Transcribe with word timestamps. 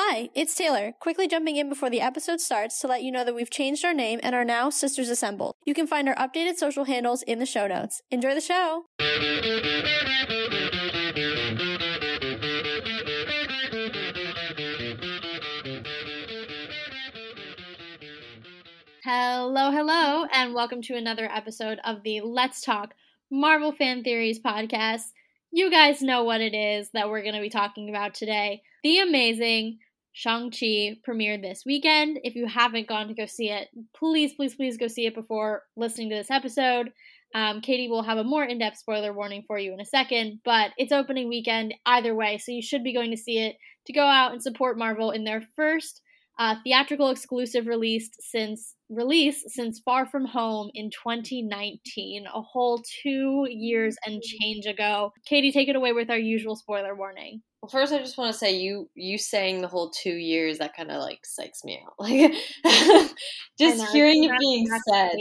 Hi, 0.00 0.28
it's 0.32 0.54
Taylor, 0.54 0.92
quickly 1.00 1.26
jumping 1.26 1.56
in 1.56 1.68
before 1.68 1.90
the 1.90 2.00
episode 2.00 2.40
starts 2.40 2.78
to 2.78 2.86
let 2.86 3.02
you 3.02 3.10
know 3.10 3.24
that 3.24 3.34
we've 3.34 3.50
changed 3.50 3.84
our 3.84 3.92
name 3.92 4.20
and 4.22 4.32
are 4.32 4.44
now 4.44 4.70
Sisters 4.70 5.08
Assembled. 5.08 5.56
You 5.66 5.74
can 5.74 5.88
find 5.88 6.08
our 6.08 6.14
updated 6.14 6.54
social 6.54 6.84
handles 6.84 7.22
in 7.22 7.40
the 7.40 7.44
show 7.44 7.66
notes. 7.66 8.00
Enjoy 8.08 8.32
the 8.32 8.40
show! 8.40 8.84
Hello, 19.02 19.72
hello, 19.72 20.26
and 20.32 20.54
welcome 20.54 20.80
to 20.82 20.94
another 20.94 21.28
episode 21.28 21.80
of 21.82 22.04
the 22.04 22.20
Let's 22.20 22.60
Talk 22.60 22.94
Marvel 23.32 23.72
Fan 23.72 24.04
Theories 24.04 24.38
podcast. 24.38 25.10
You 25.50 25.72
guys 25.72 26.02
know 26.02 26.22
what 26.22 26.40
it 26.40 26.54
is 26.54 26.88
that 26.92 27.08
we're 27.08 27.22
going 27.22 27.34
to 27.34 27.40
be 27.40 27.50
talking 27.50 27.88
about 27.88 28.14
today. 28.14 28.62
The 28.84 29.00
amazing 29.00 29.80
Shang-Chi 30.18 30.96
premiered 31.08 31.42
this 31.42 31.62
weekend. 31.64 32.18
If 32.24 32.34
you 32.34 32.48
haven't 32.48 32.88
gone 32.88 33.06
to 33.06 33.14
go 33.14 33.24
see 33.24 33.50
it, 33.50 33.68
please, 33.94 34.34
please, 34.34 34.56
please 34.56 34.76
go 34.76 34.88
see 34.88 35.06
it 35.06 35.14
before 35.14 35.62
listening 35.76 36.10
to 36.10 36.16
this 36.16 36.32
episode. 36.32 36.90
Um, 37.36 37.60
Katie 37.60 37.86
will 37.86 38.02
have 38.02 38.18
a 38.18 38.24
more 38.24 38.42
in 38.42 38.58
depth 38.58 38.78
spoiler 38.78 39.12
warning 39.12 39.44
for 39.46 39.60
you 39.60 39.72
in 39.72 39.78
a 39.78 39.84
second, 39.84 40.40
but 40.44 40.72
it's 40.76 40.90
opening 40.90 41.28
weekend 41.28 41.72
either 41.86 42.16
way, 42.16 42.38
so 42.38 42.50
you 42.50 42.62
should 42.62 42.82
be 42.82 42.92
going 42.92 43.12
to 43.12 43.16
see 43.16 43.38
it 43.38 43.54
to 43.86 43.92
go 43.92 44.02
out 44.02 44.32
and 44.32 44.42
support 44.42 44.76
Marvel 44.76 45.12
in 45.12 45.22
their 45.22 45.44
first 45.54 46.02
uh, 46.36 46.56
theatrical 46.64 47.10
exclusive 47.10 47.68
release 47.68 48.10
since 48.18 48.74
release 48.90 49.44
since 49.46 49.78
Far 49.84 50.04
From 50.04 50.24
Home 50.24 50.68
in 50.74 50.90
2019, 50.90 52.26
a 52.26 52.42
whole 52.42 52.82
two 53.04 53.46
years 53.48 53.96
and 54.04 54.20
change 54.20 54.66
ago. 54.66 55.12
Katie, 55.26 55.52
take 55.52 55.68
it 55.68 55.76
away 55.76 55.92
with 55.92 56.10
our 56.10 56.18
usual 56.18 56.56
spoiler 56.56 56.96
warning. 56.96 57.42
Well, 57.60 57.70
first, 57.70 57.92
I 57.92 57.98
just 57.98 58.16
want 58.16 58.32
to 58.32 58.38
say 58.38 58.56
you 58.56 58.88
you 58.94 59.18
saying 59.18 59.62
the 59.62 59.68
whole 59.68 59.90
two 59.90 60.14
years 60.14 60.58
that 60.58 60.76
kind 60.76 60.90
of 60.90 61.00
like 61.00 61.20
psychs 61.24 61.64
me 61.64 61.80
out. 61.84 61.94
Like 61.98 62.32
just 63.58 63.92
hearing 63.92 64.24
it 64.24 64.32
being 64.38 64.68
said. 64.88 65.16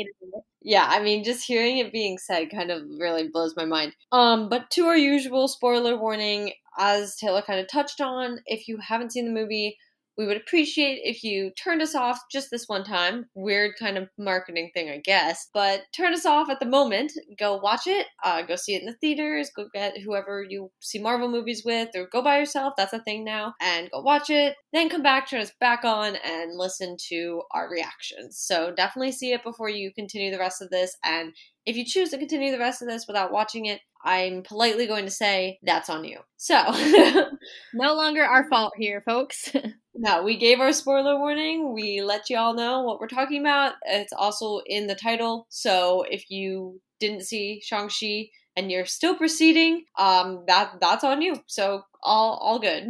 Yeah, 0.62 0.86
I 0.88 1.02
mean, 1.02 1.24
just 1.24 1.46
hearing 1.48 1.80
it 1.80 1.92
being 1.92 2.18
said 2.20 2.52
kind 2.52 2.70
of 2.70 2.84
really 3.00 3.30
blows 3.30 3.56
my 3.56 3.66
mind. 3.66 3.96
Um, 4.12 4.50
but 4.50 4.70
to 4.72 4.86
our 4.86 4.98
usual 4.98 5.48
spoiler 5.48 5.98
warning, 5.98 6.54
as 6.78 7.16
Taylor 7.16 7.42
kind 7.42 7.60
of 7.60 7.68
touched 7.68 8.02
on, 8.02 8.40
if 8.46 8.68
you 8.68 8.78
haven't 8.78 9.14
seen 9.14 9.26
the 9.26 9.40
movie, 9.40 9.78
we 10.18 10.26
would 10.26 10.38
appreciate 10.38 11.02
if 11.04 11.24
you 11.24 11.52
turned 11.52 11.82
us 11.82 11.94
off 11.94 12.20
just 12.32 12.50
this 12.50 12.68
one 12.68 12.84
time. 12.84 13.26
Weird 13.36 13.74
kind 13.80 13.98
of 13.98 14.10
marketing 14.18 14.72
thing, 14.74 14.90
I 14.90 14.98
guess. 14.98 15.48
But 15.54 15.82
turn 15.96 16.14
us 16.14 16.26
off 16.26 16.50
at 16.50 16.60
the 16.60 16.66
moment. 16.66 17.12
Go 17.38 17.58
watch 17.58 17.86
it. 17.86 18.08
Uh, 18.24 18.42
go 18.42 18.56
see 18.56 18.76
it 18.76 18.82
in 18.82 18.88
the 18.88 18.96
theaters. 19.00 19.52
Go 19.56 19.68
get 19.74 20.00
whoever 20.00 20.44
you 20.48 20.72
see 20.82 21.00
Marvel 21.00 21.30
movies 21.30 21.64
with, 21.64 21.90
or 21.96 22.08
go 22.12 22.24
by 22.24 22.40
yourself. 22.40 22.74
That's 22.78 22.94
a 22.94 23.00
thing 23.00 23.24
now. 23.24 23.54
And 23.62 23.92
go 23.92 24.02
watch 24.02 24.30
it. 24.30 24.56
Then 24.74 24.90
come 24.90 25.04
back, 25.04 25.30
turn 25.30 25.42
us 25.42 25.52
back 25.60 25.86
on, 25.86 26.16
and 26.16 26.58
listen 26.58 26.98
to 27.10 27.44
our 27.52 27.70
reactions. 27.70 28.40
So 28.40 28.74
definitely 28.76 29.12
see 29.12 29.34
it 29.34 29.44
before 29.44 29.70
you 29.70 29.94
continue 29.94 30.32
the 30.32 30.40
rest 30.40 30.62
of 30.62 30.70
this. 30.70 30.98
And 31.04 31.34
if 31.68 31.76
you 31.76 31.86
choose 31.86 32.10
to 32.10 32.18
continue 32.18 32.52
the 32.52 32.60
rest 32.60 32.82
of 32.82 32.88
this 32.88 33.06
without 33.08 33.32
watching 33.32 33.66
it, 33.66 33.82
I'm 34.04 34.44
politely 34.44 34.88
going 34.88 35.06
to 35.06 35.12
say 35.12 35.60
that's 35.64 35.90
on 35.90 36.06
you. 36.06 36.20
So, 36.38 36.56
no 37.74 37.96
longer 37.96 38.24
our 38.24 38.48
fault 38.48 38.74
here, 38.78 39.02
folks. 39.02 39.52
no, 39.98 40.24
we 40.24 40.38
gave 40.38 40.60
our 40.60 40.74
spoiler 40.74 41.18
warning. 41.18 41.74
We 41.74 42.02
let 42.02 42.30
you 42.30 42.38
all 42.38 42.54
know 42.54 42.84
what 42.84 43.00
we're 43.00 43.08
talking 43.08 43.42
about. 43.42 43.74
It's 43.86 44.14
also 44.14 44.62
in 44.66 44.88
the 44.88 44.96
title. 44.96 45.48
So, 45.50 46.06
if 46.10 46.30
you 46.30 46.80
didn't 47.00 47.24
see 47.24 47.62
Shang-Chi 47.64 48.30
and 48.56 48.72
you're 48.72 48.86
still 48.86 49.16
proceeding, 49.16 49.86
um 49.98 50.44
that 50.48 50.80
that's 50.80 51.04
on 51.04 51.22
you. 51.22 51.36
So, 51.48 51.84
all 52.04 52.38
all 52.42 52.60
good. 52.60 52.88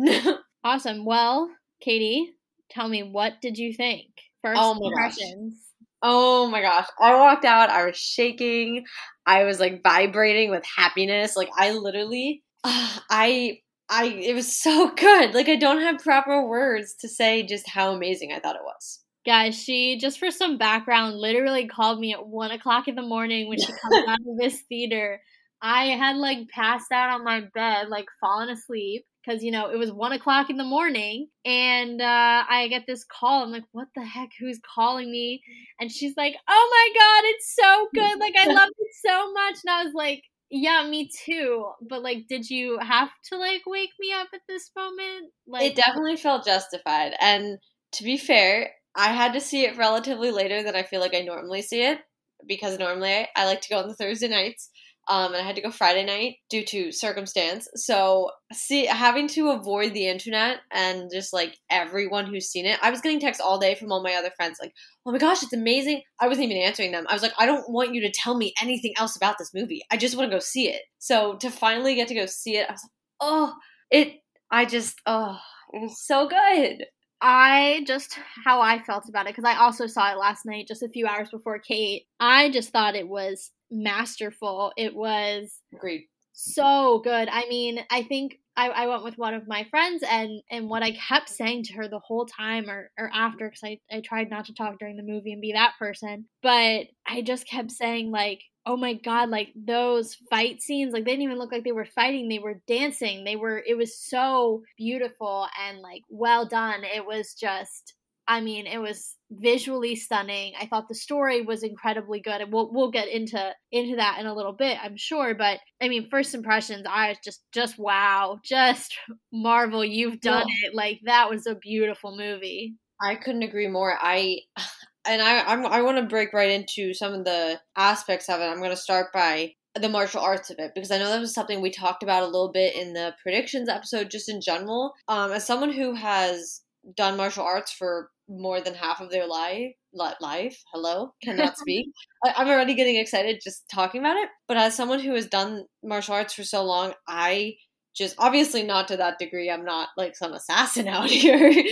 awesome. 0.64 1.06
Well, 1.06 1.50
Katie, 1.80 2.34
tell 2.70 2.88
me 2.88 3.04
what 3.04 3.42
did 3.42 3.58
you 3.58 3.74
think? 3.74 4.08
First 4.42 4.60
oh 4.62 4.88
impressions. 4.88 5.54
Gosh. 5.54 5.64
Oh 6.04 6.48
my 6.48 6.62
gosh. 6.62 6.88
I 7.00 7.16
walked 7.16 7.46
out, 7.46 7.70
I 7.70 7.86
was 7.86 7.98
shaking. 7.98 8.86
I 9.26 9.44
was 9.46 9.60
like 9.60 9.82
vibrating 9.84 10.52
with 10.52 10.64
happiness. 10.66 11.36
Like 11.36 11.50
I 11.58 11.72
literally 11.72 12.44
uh, 12.64 13.00
I 13.10 13.60
I 13.90 14.06
it 14.06 14.34
was 14.34 14.52
so 14.52 14.90
good. 14.96 15.34
Like 15.34 15.50
I 15.50 15.56
don't 15.56 15.82
have 15.82 16.00
proper 16.00 16.46
words 16.48 16.96
to 17.02 17.10
say 17.10 17.44
just 17.44 17.70
how 17.70 17.92
amazing 17.94 18.32
I 18.34 18.40
thought 18.40 18.56
it 18.56 18.64
was. 18.64 19.00
Guys, 19.26 19.62
she 19.62 19.98
just 20.00 20.20
for 20.20 20.32
some 20.32 20.58
background 20.58 21.18
literally 21.18 21.68
called 21.68 22.00
me 22.00 22.14
at 22.14 22.26
one 22.26 22.52
o'clock 22.52 22.88
in 22.88 22.96
the 22.96 23.02
morning 23.02 23.50
when 23.50 23.60
she 23.60 23.72
comes 23.82 24.08
out 24.08 24.20
of 24.20 24.38
this 24.40 24.62
theater. 24.70 25.20
I 25.62 25.86
had 25.88 26.18
like 26.18 26.48
passed 26.50 26.92
out 26.92 27.10
on 27.10 27.24
my 27.24 27.42
bed, 27.54 27.90
like 27.90 28.06
fallen 28.22 28.50
asleep 28.50 29.06
because 29.28 29.44
you 29.44 29.52
know 29.52 29.70
it 29.70 29.78
was 29.78 29.92
one 29.92 30.14
o'clock 30.14 30.50
in 30.50 30.58
the 30.58 30.64
morning 30.64 31.28
and 31.46 32.02
uh, 32.02 32.44
i 32.50 32.68
get 32.70 32.86
this 32.88 33.04
call 33.04 33.44
i'm 33.44 33.52
like 33.52 33.64
what 33.72 33.88
the 33.96 34.04
heck 34.04 34.30
who's 34.40 34.60
calling 34.76 35.12
me 35.12 35.42
and 35.80 35.92
she's 35.92 36.14
like 36.16 36.36
oh 36.48 36.70
my 36.72 37.00
god 37.00 37.30
it's 37.30 37.56
so 37.56 37.88
good 37.94 38.20
like 38.20 38.34
i 38.40 38.52
love 38.52 38.70
it 38.70 38.88
so 39.06 39.34
much 39.34 39.56
and 39.66 39.70
i 39.70 39.84
was 39.84 39.94
like 39.94 40.24
yeah 40.50 40.88
me 40.88 41.10
too 41.26 41.70
but 41.82 42.02
like 42.02 42.26
did 42.30 42.50
you 42.50 42.80
have 42.80 43.10
to 43.24 43.38
like 43.38 43.62
wake 43.66 43.92
me 44.00 44.14
up 44.14 44.28
at 44.34 44.42
this 44.48 44.72
moment? 44.76 45.32
Like 45.48 45.72
it 45.72 45.76
definitely 45.76 46.18
felt 46.18 46.46
justified 46.46 47.14
and 47.20 47.58
to 47.94 48.04
be 48.04 48.18
fair 48.18 48.72
i 48.96 49.12
had 49.12 49.34
to 49.34 49.42
see 49.42 49.66
it 49.66 49.78
relatively 49.78 50.32
later 50.32 50.64
than 50.64 50.76
i 50.76 50.84
feel 50.84 51.00
like 51.00 51.16
i 51.16 51.22
normally 51.22 51.62
see 51.62 51.82
it 51.82 52.00
because 52.46 52.78
normally 52.78 53.28
I 53.36 53.46
like 53.46 53.62
to 53.62 53.70
go 53.70 53.80
on 53.80 53.88
the 53.88 53.96
Thursday 53.96 54.28
nights 54.28 54.70
um, 55.10 55.34
and 55.34 55.42
I 55.42 55.46
had 55.46 55.56
to 55.56 55.62
go 55.62 55.72
Friday 55.72 56.06
night 56.06 56.38
due 56.50 56.64
to 56.66 56.92
circumstance. 56.92 57.68
So, 57.76 58.32
see, 58.52 58.86
having 58.86 59.28
to 59.30 59.52
avoid 59.52 59.94
the 59.94 60.08
internet 60.08 60.60
and 60.72 61.10
just 61.12 61.34
like 61.34 61.58
everyone 61.70 62.26
who's 62.26 62.50
seen 62.50 62.66
it, 62.66 62.80
I 62.82 62.92
was 62.92 63.02
getting 63.02 63.20
texts 63.20 63.42
all 63.42 63.58
day 63.58 63.76
from 63.76 63.92
all 63.92 64.04
my 64.04 64.16
other 64.16 64.32
friends, 64.36 64.58
like, 64.62 64.74
"Oh 65.06 65.12
my 65.12 65.18
gosh, 65.18 65.44
it's 65.44 65.54
amazing!" 65.54 66.02
I 66.20 66.28
wasn't 66.28 66.46
even 66.46 66.62
answering 66.64 66.92
them. 66.92 67.06
I 67.10 67.14
was 67.14 67.22
like, 67.22 67.34
"I 67.38 67.46
don't 67.46 67.70
want 67.70 67.94
you 67.94 68.02
to 68.02 68.12
tell 68.12 68.38
me 68.38 68.54
anything 68.62 68.94
else 68.98 69.16
about 69.16 69.38
this 69.38 69.54
movie. 69.54 69.82
I 69.92 69.98
just 69.98 70.18
want 70.18 70.30
to 70.30 70.36
go 70.36 70.40
see 70.40 70.70
it." 70.70 70.82
So 71.00 71.36
to 71.38 71.50
finally 71.50 71.96
get 71.96 72.08
to 72.10 72.16
go 72.16 72.26
see 72.26 72.58
it, 72.58 72.68
I 72.70 72.74
was 72.74 72.84
like, 72.84 72.92
"Oh, 73.22 73.54
it!" 73.92 74.22
I 74.52 74.66
just, 74.66 75.02
oh, 75.06 75.38
it 75.74 75.82
was 75.82 76.06
so 76.06 76.28
good. 76.28 76.86
I 77.22 77.84
just 77.88 78.18
how 78.46 78.62
I 78.62 78.80
felt 78.80 79.10
about 79.10 79.26
it 79.26 79.36
because 79.36 79.50
I 79.50 79.58
also 79.58 79.88
saw 79.88 80.12
it 80.12 80.18
last 80.18 80.46
night, 80.46 80.68
just 80.68 80.84
a 80.84 80.90
few 80.90 81.08
hours 81.08 81.30
before 81.32 81.60
Kate. 81.60 82.04
I 82.20 82.52
just 82.52 82.70
thought 82.70 82.96
it 82.96 83.08
was 83.08 83.52
masterful. 83.72 84.72
It 84.78 84.96
was 84.96 85.62
Agreed. 85.74 86.06
so 86.34 87.02
good. 87.04 87.30
I 87.32 87.48
mean, 87.48 87.80
I 87.90 88.04
think 88.04 88.40
I, 88.58 88.70
I 88.70 88.88
went 88.88 89.04
with 89.04 89.20
one 89.20 89.36
of 89.36 89.48
my 89.48 89.66
friends 89.66 90.04
and 90.10 90.42
and 90.50 90.68
what 90.68 90.82
I 90.82 90.92
kept 90.92 91.30
saying 91.30 91.64
to 91.66 91.74
her 91.74 91.88
the 91.88 92.00
whole 92.00 92.26
time 92.26 92.70
or, 92.70 92.90
or 92.98 93.10
after 93.14 93.48
because 93.48 93.64
I, 93.64 93.80
I 93.96 94.02
tried 94.02 94.32
not 94.32 94.46
to 94.46 94.54
talk 94.54 94.80
during 94.80 94.98
the 94.98 95.04
movie 95.04 95.32
and 95.32 95.42
be 95.42 95.54
that 95.54 95.76
person 95.78 96.26
but 96.42 96.88
I 97.08 97.22
just 97.24 97.48
kept 97.48 97.72
saying 97.72 98.10
like 98.10 98.42
oh 98.66 98.76
my 98.76 98.94
god 98.94 99.30
like 99.30 99.50
those 99.56 100.16
fight 100.30 100.62
scenes 100.62 100.92
like 100.92 101.06
they 101.06 101.12
didn't 101.12 101.24
even 101.24 101.38
look 101.38 101.52
like 101.52 101.64
they 101.64 101.72
were 101.72 101.86
fighting 101.86 102.28
they 102.28 102.40
were 102.40 102.62
dancing 102.68 103.24
they 103.24 103.36
were 103.36 103.64
it 103.66 103.78
was 103.78 103.98
so 103.98 104.64
beautiful 104.76 105.48
and 105.68 105.80
like 105.80 106.02
well 106.10 106.46
done 106.48 106.84
it 106.84 107.06
was 107.06 107.36
just 107.36 107.94
I 108.28 108.42
mean, 108.42 108.68
it 108.68 108.80
was 108.80 109.16
visually 109.32 109.96
stunning. 109.96 110.54
I 110.60 110.66
thought 110.66 110.88
the 110.88 110.96
story 110.96 111.42
was 111.42 111.64
incredibly 111.64 112.20
good, 112.20 112.42
and 112.42 112.52
we'll 112.52 112.70
we'll 112.72 112.92
get 112.92 113.08
into 113.08 113.54
into 113.72 113.96
that 113.98 114.20
in 114.20 114.26
a 114.26 114.34
little 114.34 114.54
bit, 114.54 114.78
I'm 114.82 114.98
sure. 114.98 115.34
But 115.34 115.60
I 115.82 115.88
mean, 115.88 116.10
first 116.10 116.36
impressions, 116.36 116.86
I 116.90 117.10
was 117.10 117.18
just 117.24 117.42
just 117.54 117.80
wow, 117.80 118.40
just 118.44 118.98
Marvel, 119.32 119.84
you've 119.84 120.20
done 120.20 120.46
it. 120.64 120.76
Like 120.76 121.00
that 121.06 121.30
was 121.30 121.48
a 121.48 121.56
beautiful 121.56 122.16
movie. 122.16 122.76
I 123.02 123.16
couldn't 123.16 123.44
agree 123.44 123.68
more. 123.68 123.98
I 124.00 124.40
and 125.08 125.22
I 125.22 125.44
I'm, 125.46 125.66
I 125.66 125.82
want 125.82 125.98
to 125.98 126.04
break 126.04 126.34
right 126.34 126.52
into 126.52 126.94
some 126.94 127.14
of 127.14 127.24
the 127.24 127.60
aspects 127.76 128.30
of 128.30 128.42
it. 128.42 128.46
I'm 128.46 128.58
going 128.60 128.72
to 128.72 128.78
start 128.78 129.14
by 129.14 129.54
the 129.80 129.90
martial 129.90 130.22
arts 130.22 130.50
of 130.50 130.58
it 130.60 130.72
because 130.74 130.92
I 130.92 130.98
know 130.98 131.10
that 131.10 131.20
was 131.20 131.34
something 131.34 131.62
we 131.62 131.70
talked 131.70 132.04
about 132.04 132.24
a 132.24 132.28
little 132.28 132.52
bit 132.52 132.76
in 132.76 132.94
the 132.94 133.14
predictions 133.22 133.70
episode, 133.70 134.10
just 134.10 134.28
in 134.28 134.42
general. 134.42 134.94
Um, 135.08 135.32
as 135.32 135.46
someone 135.46 135.72
who 135.72 135.94
has 135.94 136.62
done 136.96 137.18
martial 137.18 137.44
arts 137.44 137.72
for 137.72 138.10
more 138.30 138.62
than 138.62 138.74
half 138.74 139.00
of 139.00 139.10
their 139.10 139.28
life 139.28 139.74
life 139.94 140.62
hello 140.74 141.14
cannot 141.24 141.58
speak. 141.58 141.88
I, 142.24 142.42
am 142.42 142.48
already 142.48 142.76
getting 142.76 142.98
excited 142.98 143.42
just 143.44 143.64
talking 143.74 144.02
about 144.02 144.18
it 144.18 144.30
but 144.48 144.58
as 144.58 144.76
someone 144.76 145.00
who 145.00 145.14
has 145.16 145.28
done 145.28 145.66
martial 145.84 146.14
arts 146.14 146.34
for 146.34 146.44
so 146.44 146.64
long 146.64 146.94
i 147.08 147.56
just 147.96 148.16
obviously 148.18 148.64
not 148.64 148.88
to 148.90 148.98
that 148.98 149.18
degree 149.18 149.50
i'm 149.50 149.66
not 149.66 149.90
like 149.98 150.16
some 150.16 150.34
assassin 150.34 150.88
out 150.88 151.10
here 151.10 151.64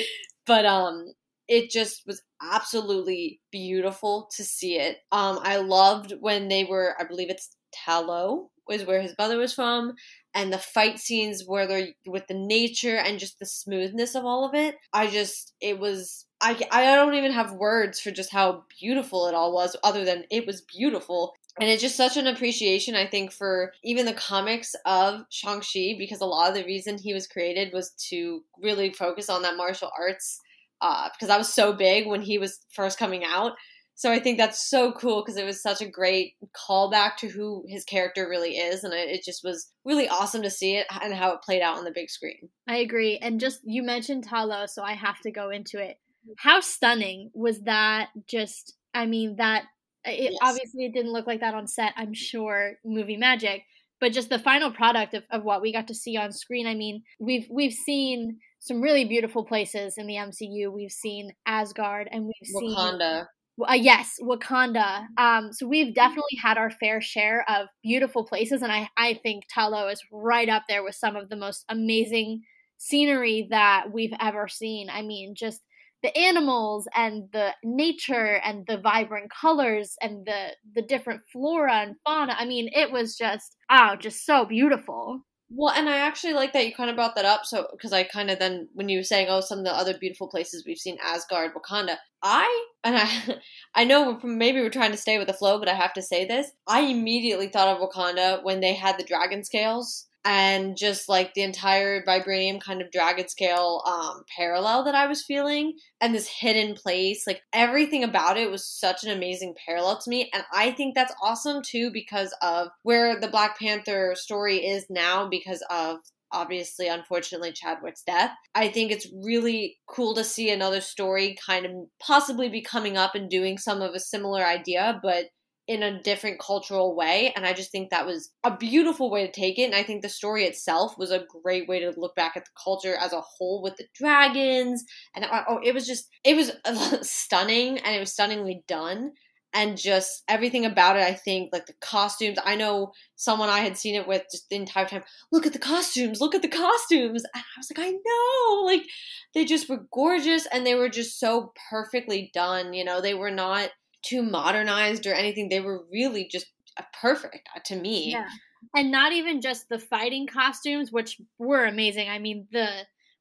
but 0.45 0.65
um 0.65 1.05
it 1.47 1.69
just 1.69 2.01
was 2.07 2.23
absolutely 2.41 3.39
beautiful 3.51 4.27
to 4.35 4.43
see 4.43 4.77
it. 4.77 4.97
Um 5.11 5.39
i 5.43 5.57
loved 5.57 6.13
when 6.19 6.47
they 6.47 6.63
were 6.63 6.95
i 6.99 7.03
believe 7.03 7.29
it's 7.29 7.55
Ta 7.75 7.99
Lo 7.99 8.49
was 8.67 8.85
where 8.85 9.01
his 9.01 9.13
mother 9.17 9.37
was 9.37 9.53
from 9.53 9.93
and 10.35 10.53
the 10.53 10.59
fight 10.59 10.99
scenes 10.99 11.43
where 11.47 11.65
they're 11.65 11.87
with 12.05 12.27
the 12.27 12.35
nature 12.35 12.97
and 12.97 13.17
just 13.17 13.39
the 13.39 13.45
smoothness 13.45 14.13
of 14.13 14.25
all 14.25 14.45
of 14.47 14.53
it 14.53 14.75
i 14.93 15.07
just 15.07 15.53
it 15.61 15.79
was 15.79 16.25
I, 16.41 16.59
I 16.69 16.95
don't 16.95 17.15
even 17.15 17.31
have 17.31 17.53
words 17.53 17.99
for 17.99 18.11
just 18.11 18.31
how 18.31 18.65
beautiful 18.79 19.27
it 19.27 19.33
all 19.33 19.53
was 19.53 19.75
other 19.83 20.03
than 20.03 20.25
it 20.29 20.45
was 20.45 20.61
beautiful 20.61 21.33
and 21.59 21.69
it's 21.69 21.81
just 21.81 21.95
such 21.95 22.17
an 22.17 22.27
appreciation, 22.27 22.95
I 22.95 23.05
think, 23.05 23.31
for 23.31 23.71
even 23.81 24.05
the 24.05 24.13
comics 24.13 24.75
of 24.85 25.21
Shang-Chi, 25.29 25.95
because 25.97 26.19
a 26.19 26.25
lot 26.25 26.49
of 26.49 26.55
the 26.55 26.65
reason 26.65 26.97
he 26.97 27.13
was 27.13 27.27
created 27.27 27.71
was 27.71 27.91
to 28.09 28.43
really 28.61 28.91
focus 28.91 29.29
on 29.29 29.41
that 29.43 29.55
martial 29.55 29.89
arts, 29.97 30.41
uh, 30.81 31.07
because 31.13 31.29
that 31.29 31.37
was 31.37 31.53
so 31.53 31.71
big 31.71 32.07
when 32.07 32.21
he 32.21 32.37
was 32.37 32.59
first 32.71 32.99
coming 32.99 33.23
out. 33.23 33.53
So 33.97 34.11
I 34.11 34.19
think 34.19 34.37
that's 34.37 34.69
so 34.69 34.91
cool 34.91 35.23
because 35.23 35.37
it 35.37 35.45
was 35.45 35.61
such 35.61 35.81
a 35.81 35.89
great 35.89 36.33
callback 36.53 37.15
to 37.17 37.29
who 37.29 37.63
his 37.67 37.85
character 37.85 38.27
really 38.29 38.57
is, 38.57 38.83
and 38.83 38.93
it 38.93 39.23
just 39.23 39.41
was 39.41 39.71
really 39.85 40.09
awesome 40.09 40.41
to 40.43 40.49
see 40.49 40.75
it 40.75 40.85
and 41.01 41.13
how 41.13 41.31
it 41.31 41.41
played 41.41 41.61
out 41.61 41.77
on 41.77 41.85
the 41.85 41.93
big 41.95 42.09
screen. 42.09 42.49
I 42.67 42.77
agree, 42.77 43.17
and 43.17 43.39
just 43.39 43.61
you 43.63 43.83
mentioned 43.83 44.25
Ta 44.25 44.43
Lo, 44.43 44.65
so 44.65 44.83
I 44.83 44.93
have 44.93 45.19
to 45.21 45.31
go 45.31 45.49
into 45.49 45.81
it. 45.81 45.97
How 46.37 46.59
stunning 46.59 47.31
was 47.33 47.61
that? 47.61 48.09
Just, 48.27 48.73
I 48.93 49.05
mean, 49.05 49.37
that 49.37 49.63
uh, 50.05 50.11
it, 50.11 50.31
yes. 50.31 50.39
obviously 50.41 50.85
it 50.85 50.93
didn't 50.93 51.13
look 51.13 51.27
like 51.27 51.39
that 51.39 51.55
on 51.55 51.67
set. 51.67 51.93
I'm 51.95 52.13
sure 52.13 52.73
movie 52.83 53.17
magic, 53.17 53.63
but 54.01 54.11
just 54.11 54.29
the 54.29 54.39
final 54.39 54.71
product 54.71 55.13
of, 55.13 55.23
of 55.31 55.43
what 55.43 55.61
we 55.61 55.71
got 55.71 55.87
to 55.87 55.95
see 55.95 56.17
on 56.17 56.33
screen. 56.33 56.67
I 56.67 56.75
mean, 56.75 57.03
we've 57.19 57.47
we've 57.49 57.71
seen 57.73 58.39
some 58.59 58.81
really 58.81 59.05
beautiful 59.05 59.45
places 59.45 59.95
in 59.97 60.07
the 60.07 60.15
MCU. 60.15 60.69
We've 60.73 60.91
seen 60.91 61.31
Asgard, 61.45 62.09
and 62.11 62.25
we've 62.25 62.55
Wakanda. 62.55 62.59
seen 62.59 62.75
Wakanda. 62.75 63.25
Uh, 63.61 63.73
yes, 63.73 64.17
Wakanda. 64.21 65.07
Um, 65.17 65.53
so 65.53 65.65
we've 65.67 65.93
definitely 65.95 66.37
had 66.41 66.57
our 66.57 66.69
fair 66.69 66.99
share 67.01 67.45
of 67.49 67.69
beautiful 67.83 68.25
places, 68.25 68.61
and 68.61 68.71
I 68.71 68.89
I 68.97 69.13
think 69.23 69.45
Ta 69.53 69.67
Lo 69.67 69.87
is 69.87 70.01
right 70.11 70.49
up 70.49 70.63
there 70.67 70.83
with 70.83 70.95
some 70.95 71.15
of 71.15 71.29
the 71.29 71.37
most 71.37 71.63
amazing 71.69 72.41
scenery 72.77 73.47
that 73.51 73.85
we've 73.93 74.13
ever 74.19 74.47
seen. 74.49 74.89
I 74.89 75.01
mean, 75.01 75.35
just 75.35 75.61
the 76.03 76.15
animals 76.17 76.87
and 76.95 77.29
the 77.31 77.53
nature 77.63 78.41
and 78.43 78.65
the 78.67 78.77
vibrant 78.77 79.31
colors 79.31 79.95
and 80.01 80.25
the 80.25 80.49
the 80.75 80.81
different 80.81 81.21
flora 81.31 81.75
and 81.75 81.95
fauna. 82.05 82.35
I 82.37 82.45
mean, 82.45 82.69
it 82.73 82.91
was 82.91 83.15
just 83.15 83.55
oh, 83.69 83.95
just 83.95 84.25
so 84.25 84.43
beautiful. 84.45 85.21
Well, 85.57 85.73
and 85.73 85.87
I 85.87 85.99
actually 85.99 86.33
like 86.33 86.51
that 86.51 86.67
you 86.67 86.75
kind 86.75 86.89
of 86.89 86.97
brought 86.97 87.15
that 87.15 87.23
up. 87.23 87.45
So, 87.45 87.67
because 87.71 87.93
I 87.93 88.03
kind 88.03 88.29
of 88.29 88.39
then, 88.39 88.67
when 88.73 88.89
you 88.89 88.99
were 88.99 89.03
saying, 89.03 89.27
oh, 89.29 89.39
some 89.39 89.59
of 89.59 89.63
the 89.63 89.73
other 89.73 89.97
beautiful 89.97 90.27
places 90.27 90.65
we've 90.65 90.77
seen, 90.77 90.97
Asgard, 91.01 91.53
Wakanda, 91.53 91.95
I, 92.21 92.65
and 92.83 92.97
I, 92.97 93.39
I 93.75 93.85
know 93.85 94.19
maybe 94.21 94.59
we're 94.59 94.69
trying 94.69 94.91
to 94.91 94.97
stay 94.97 95.17
with 95.17 95.27
the 95.27 95.33
flow, 95.33 95.57
but 95.57 95.69
I 95.69 95.73
have 95.73 95.93
to 95.93 96.01
say 96.01 96.25
this. 96.25 96.51
I 96.67 96.81
immediately 96.81 97.47
thought 97.47 97.69
of 97.69 97.89
Wakanda 97.89 98.43
when 98.43 98.59
they 98.59 98.73
had 98.73 98.99
the 98.99 99.05
dragon 99.05 99.45
scales 99.45 100.07
and 100.25 100.75
just 100.75 101.07
like 101.07 101.33
the 101.35 101.43
entire 101.43 102.03
vibranium 102.03 102.59
kind 102.59 102.81
of 102.81 102.91
dragon 102.91 103.29
scale 103.29 103.83
um, 103.85 104.23
parallel 104.35 104.83
that 104.85 104.95
I 104.95 105.05
was 105.05 105.23
feeling, 105.23 105.77
and 106.01 106.13
this 106.13 106.27
hidden 106.27 106.73
place, 106.73 107.27
like 107.27 107.43
everything 107.53 108.03
about 108.03 108.37
it 108.37 108.49
was 108.49 108.67
such 108.67 109.03
an 109.03 109.11
amazing 109.11 109.53
parallel 109.65 109.99
to 109.99 110.09
me. 110.09 110.31
And 110.33 110.43
I 110.51 110.71
think 110.71 110.95
that's 110.95 111.13
awesome 111.21 111.61
too 111.61 111.91
because 111.91 112.35
of 112.41 112.69
where 112.81 113.19
the 113.19 113.27
Black 113.27 113.59
Panther 113.59 114.15
story 114.15 114.65
is 114.65 114.87
now 114.89 115.29
because 115.29 115.63
of 115.69 115.99
obviously, 116.31 116.87
unfortunately, 116.87 117.53
Chadwick's 117.53 118.03
death. 118.03 118.31
I 118.55 118.67
think 118.67 118.91
it's 118.91 119.07
really 119.23 119.77
cool 119.87 120.15
to 120.15 120.23
see 120.23 120.49
another 120.49 120.81
story 120.81 121.37
kind 121.45 121.65
of 121.65 121.71
possibly 121.99 122.49
be 122.49 122.61
coming 122.61 122.97
up 122.97 123.15
and 123.15 123.29
doing 123.29 123.57
some 123.57 123.81
of 123.81 123.93
a 123.93 123.99
similar 123.99 124.43
idea, 124.43 124.99
but 125.01 125.25
in 125.67 125.81
a 125.81 126.01
different 126.01 126.39
cultural 126.39 126.95
way. 126.95 127.33
And 127.35 127.45
I 127.45 127.53
just 127.53 127.71
think 127.71 127.89
that 127.89 128.05
was 128.05 128.29
a 128.43 128.55
beautiful 128.55 129.09
way 129.09 129.25
to 129.25 129.31
take 129.31 129.57
it. 129.57 129.63
And 129.63 129.75
I 129.75 129.81
think 129.81 130.01
the 130.01 130.09
story 130.09 130.43
itself 130.43 130.97
was 130.97 131.11
a 131.11 131.25
great 131.43 131.67
way 131.67 131.79
to 131.79 131.93
look 131.97 132.15
back 132.15 132.37
at 132.37 132.45
the 132.45 132.51
culture 132.61 132.95
as 132.95 133.13
a 133.13 133.21
whole 133.21 133.63
with 133.63 133.75
the 133.77 133.87
dragons. 133.95 134.83
And 135.15 135.25
uh, 135.25 135.43
oh, 135.47 135.59
it 135.63 135.73
was 135.73 135.87
just, 135.87 136.07
it 136.23 136.35
was 136.35 136.51
stunning 137.09 137.79
and 137.79 137.95
it 137.95 137.99
was 137.99 138.11
stunningly 138.11 138.63
done. 138.67 139.13
And 139.55 139.77
just 139.77 140.23
everything 140.27 140.65
about 140.65 140.97
it, 140.97 141.03
I 141.03 141.13
think, 141.13 141.51
like 141.53 141.65
the 141.65 141.75
costumes. 141.79 142.37
I 142.43 142.57
know 142.57 142.91
someone 143.15 143.47
I 143.47 143.59
had 143.59 143.77
seen 143.77 143.95
it 143.95 144.05
with 144.05 144.23
just 144.29 144.49
the 144.49 144.57
entire 144.57 144.85
time. 144.85 145.03
Look 145.31 145.45
at 145.45 145.53
the 145.53 145.59
costumes, 145.59 146.19
look 146.19 146.35
at 146.35 146.41
the 146.41 146.49
costumes. 146.49 147.23
And 147.23 147.41
I 147.41 147.57
was 147.57 147.71
like, 147.71 147.87
I 147.87 147.91
know. 147.91 148.65
Like, 148.65 148.85
they 149.33 149.45
just 149.45 149.69
were 149.69 149.87
gorgeous 149.93 150.45
and 150.51 150.65
they 150.65 150.75
were 150.75 150.89
just 150.89 151.21
so 151.21 151.53
perfectly 151.69 152.31
done. 152.33 152.73
You 152.73 152.83
know, 152.83 152.99
they 152.99 153.13
were 153.13 153.31
not 153.31 153.69
too 154.05 154.23
modernized 154.23 155.07
or 155.07 155.13
anything. 155.13 155.49
They 155.49 155.59
were 155.59 155.85
really 155.91 156.27
just 156.31 156.47
uh, 156.77 156.83
perfect 156.99 157.49
uh, 157.55 157.59
to 157.65 157.75
me. 157.75 158.11
Yeah. 158.11 158.27
And 158.75 158.91
not 158.91 159.13
even 159.13 159.41
just 159.41 159.69
the 159.69 159.79
fighting 159.79 160.27
costumes, 160.27 160.91
which 160.91 161.21
were 161.37 161.65
amazing. 161.65 162.09
I 162.09 162.19
mean, 162.19 162.47
the 162.51 162.67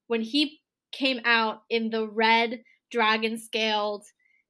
when 0.06 0.22
he 0.22 0.60
came 0.92 1.20
out 1.24 1.62
in 1.68 1.90
the 1.90 2.08
red 2.08 2.62
dragon 2.90 3.38
scaled 3.38 4.04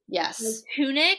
yes 0.08 0.62
tunic, 0.76 1.18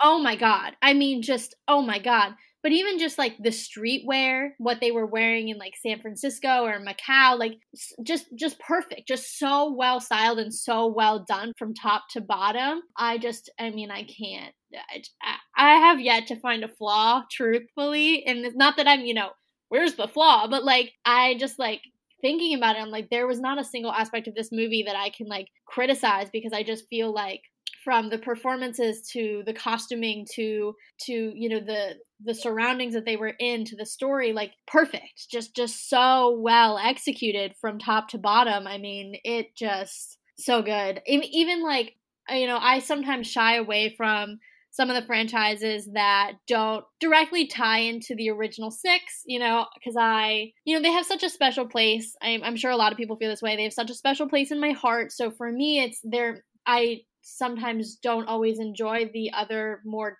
oh 0.00 0.18
my 0.18 0.36
god. 0.36 0.76
I 0.82 0.92
mean, 0.92 1.22
just 1.22 1.54
oh 1.66 1.82
my 1.82 1.98
god 1.98 2.34
but 2.66 2.72
even 2.72 2.98
just 2.98 3.16
like 3.16 3.38
the 3.38 3.50
streetwear 3.50 4.48
what 4.58 4.80
they 4.80 4.90
were 4.90 5.06
wearing 5.06 5.50
in 5.50 5.56
like 5.56 5.74
san 5.80 6.00
francisco 6.00 6.64
or 6.64 6.84
macau 6.84 7.38
like 7.38 7.60
just 8.02 8.26
just 8.34 8.58
perfect 8.58 9.06
just 9.06 9.38
so 9.38 9.72
well 9.72 10.00
styled 10.00 10.40
and 10.40 10.52
so 10.52 10.84
well 10.84 11.24
done 11.28 11.52
from 11.56 11.72
top 11.72 12.02
to 12.10 12.20
bottom. 12.20 12.80
I 12.96 13.18
just 13.18 13.50
i 13.60 13.70
mean 13.70 13.92
i 13.92 14.02
can't 14.02 14.52
i, 14.74 15.36
I 15.56 15.74
have 15.76 16.00
yet 16.00 16.26
to 16.26 16.40
find 16.40 16.64
a 16.64 16.68
flaw 16.68 17.22
truthfully 17.30 18.26
and 18.26 18.44
it's 18.44 18.56
not 18.56 18.76
that 18.78 18.88
i'm 18.88 19.02
you 19.02 19.14
know 19.14 19.30
where's 19.68 19.94
the 19.94 20.08
flaw? 20.08 20.48
but 20.48 20.64
like 20.64 20.92
i 21.04 21.36
just 21.38 21.60
like 21.60 21.82
thinking 22.20 22.56
about 22.56 22.74
it 22.74 22.80
i'm 22.82 22.90
like 22.90 23.10
there 23.10 23.28
was 23.28 23.38
not 23.38 23.60
a 23.60 23.64
single 23.64 23.92
aspect 23.92 24.26
of 24.26 24.34
this 24.34 24.50
movie 24.50 24.82
that 24.82 24.96
i 24.96 25.08
can 25.10 25.28
like 25.28 25.46
criticize 25.66 26.30
because 26.32 26.52
i 26.52 26.64
just 26.64 26.88
feel 26.88 27.14
like 27.14 27.42
from 27.86 28.10
the 28.10 28.18
performances 28.18 29.08
to 29.12 29.44
the 29.46 29.52
costuming 29.52 30.26
to 30.34 30.74
to 30.98 31.32
you 31.36 31.48
know 31.48 31.60
the 31.60 31.94
the 32.24 32.34
surroundings 32.34 32.94
that 32.94 33.04
they 33.04 33.16
were 33.16 33.32
in 33.38 33.64
to 33.64 33.76
the 33.76 33.86
story 33.86 34.32
like 34.32 34.50
perfect 34.66 35.30
just 35.30 35.54
just 35.54 35.88
so 35.88 36.36
well 36.40 36.78
executed 36.78 37.54
from 37.60 37.78
top 37.78 38.08
to 38.08 38.18
bottom 38.18 38.66
i 38.66 38.76
mean 38.76 39.14
it 39.22 39.54
just 39.56 40.18
so 40.36 40.62
good 40.62 41.00
even 41.06 41.62
like 41.62 41.94
you 42.28 42.48
know 42.48 42.58
i 42.60 42.80
sometimes 42.80 43.28
shy 43.28 43.54
away 43.54 43.94
from 43.96 44.40
some 44.72 44.90
of 44.90 44.96
the 44.96 45.06
franchises 45.06 45.88
that 45.94 46.32
don't 46.48 46.84
directly 47.00 47.46
tie 47.46 47.78
into 47.78 48.14
the 48.14 48.28
original 48.28 48.70
six, 48.70 49.22
you 49.24 49.38
know, 49.38 49.64
because 49.74 49.96
I, 49.98 50.52
you 50.66 50.76
know, 50.76 50.82
they 50.82 50.92
have 50.92 51.06
such 51.06 51.22
a 51.22 51.30
special 51.30 51.66
place. 51.66 52.14
I'm, 52.20 52.42
I'm, 52.42 52.56
sure 52.56 52.70
a 52.70 52.76
lot 52.76 52.92
of 52.92 52.98
people 52.98 53.16
feel 53.16 53.30
this 53.30 53.40
way. 53.40 53.56
They 53.56 53.62
have 53.62 53.72
such 53.72 53.88
a 53.88 53.94
special 53.94 54.28
place 54.28 54.50
in 54.50 54.60
my 54.60 54.72
heart. 54.72 55.12
So 55.12 55.30
for 55.30 55.50
me, 55.50 55.80
it's 55.80 55.98
they're, 56.04 56.44
I 56.66 57.00
sometimes 57.26 57.96
don't 57.96 58.28
always 58.28 58.60
enjoy 58.60 59.10
the 59.12 59.32
other 59.34 59.80
more 59.84 60.18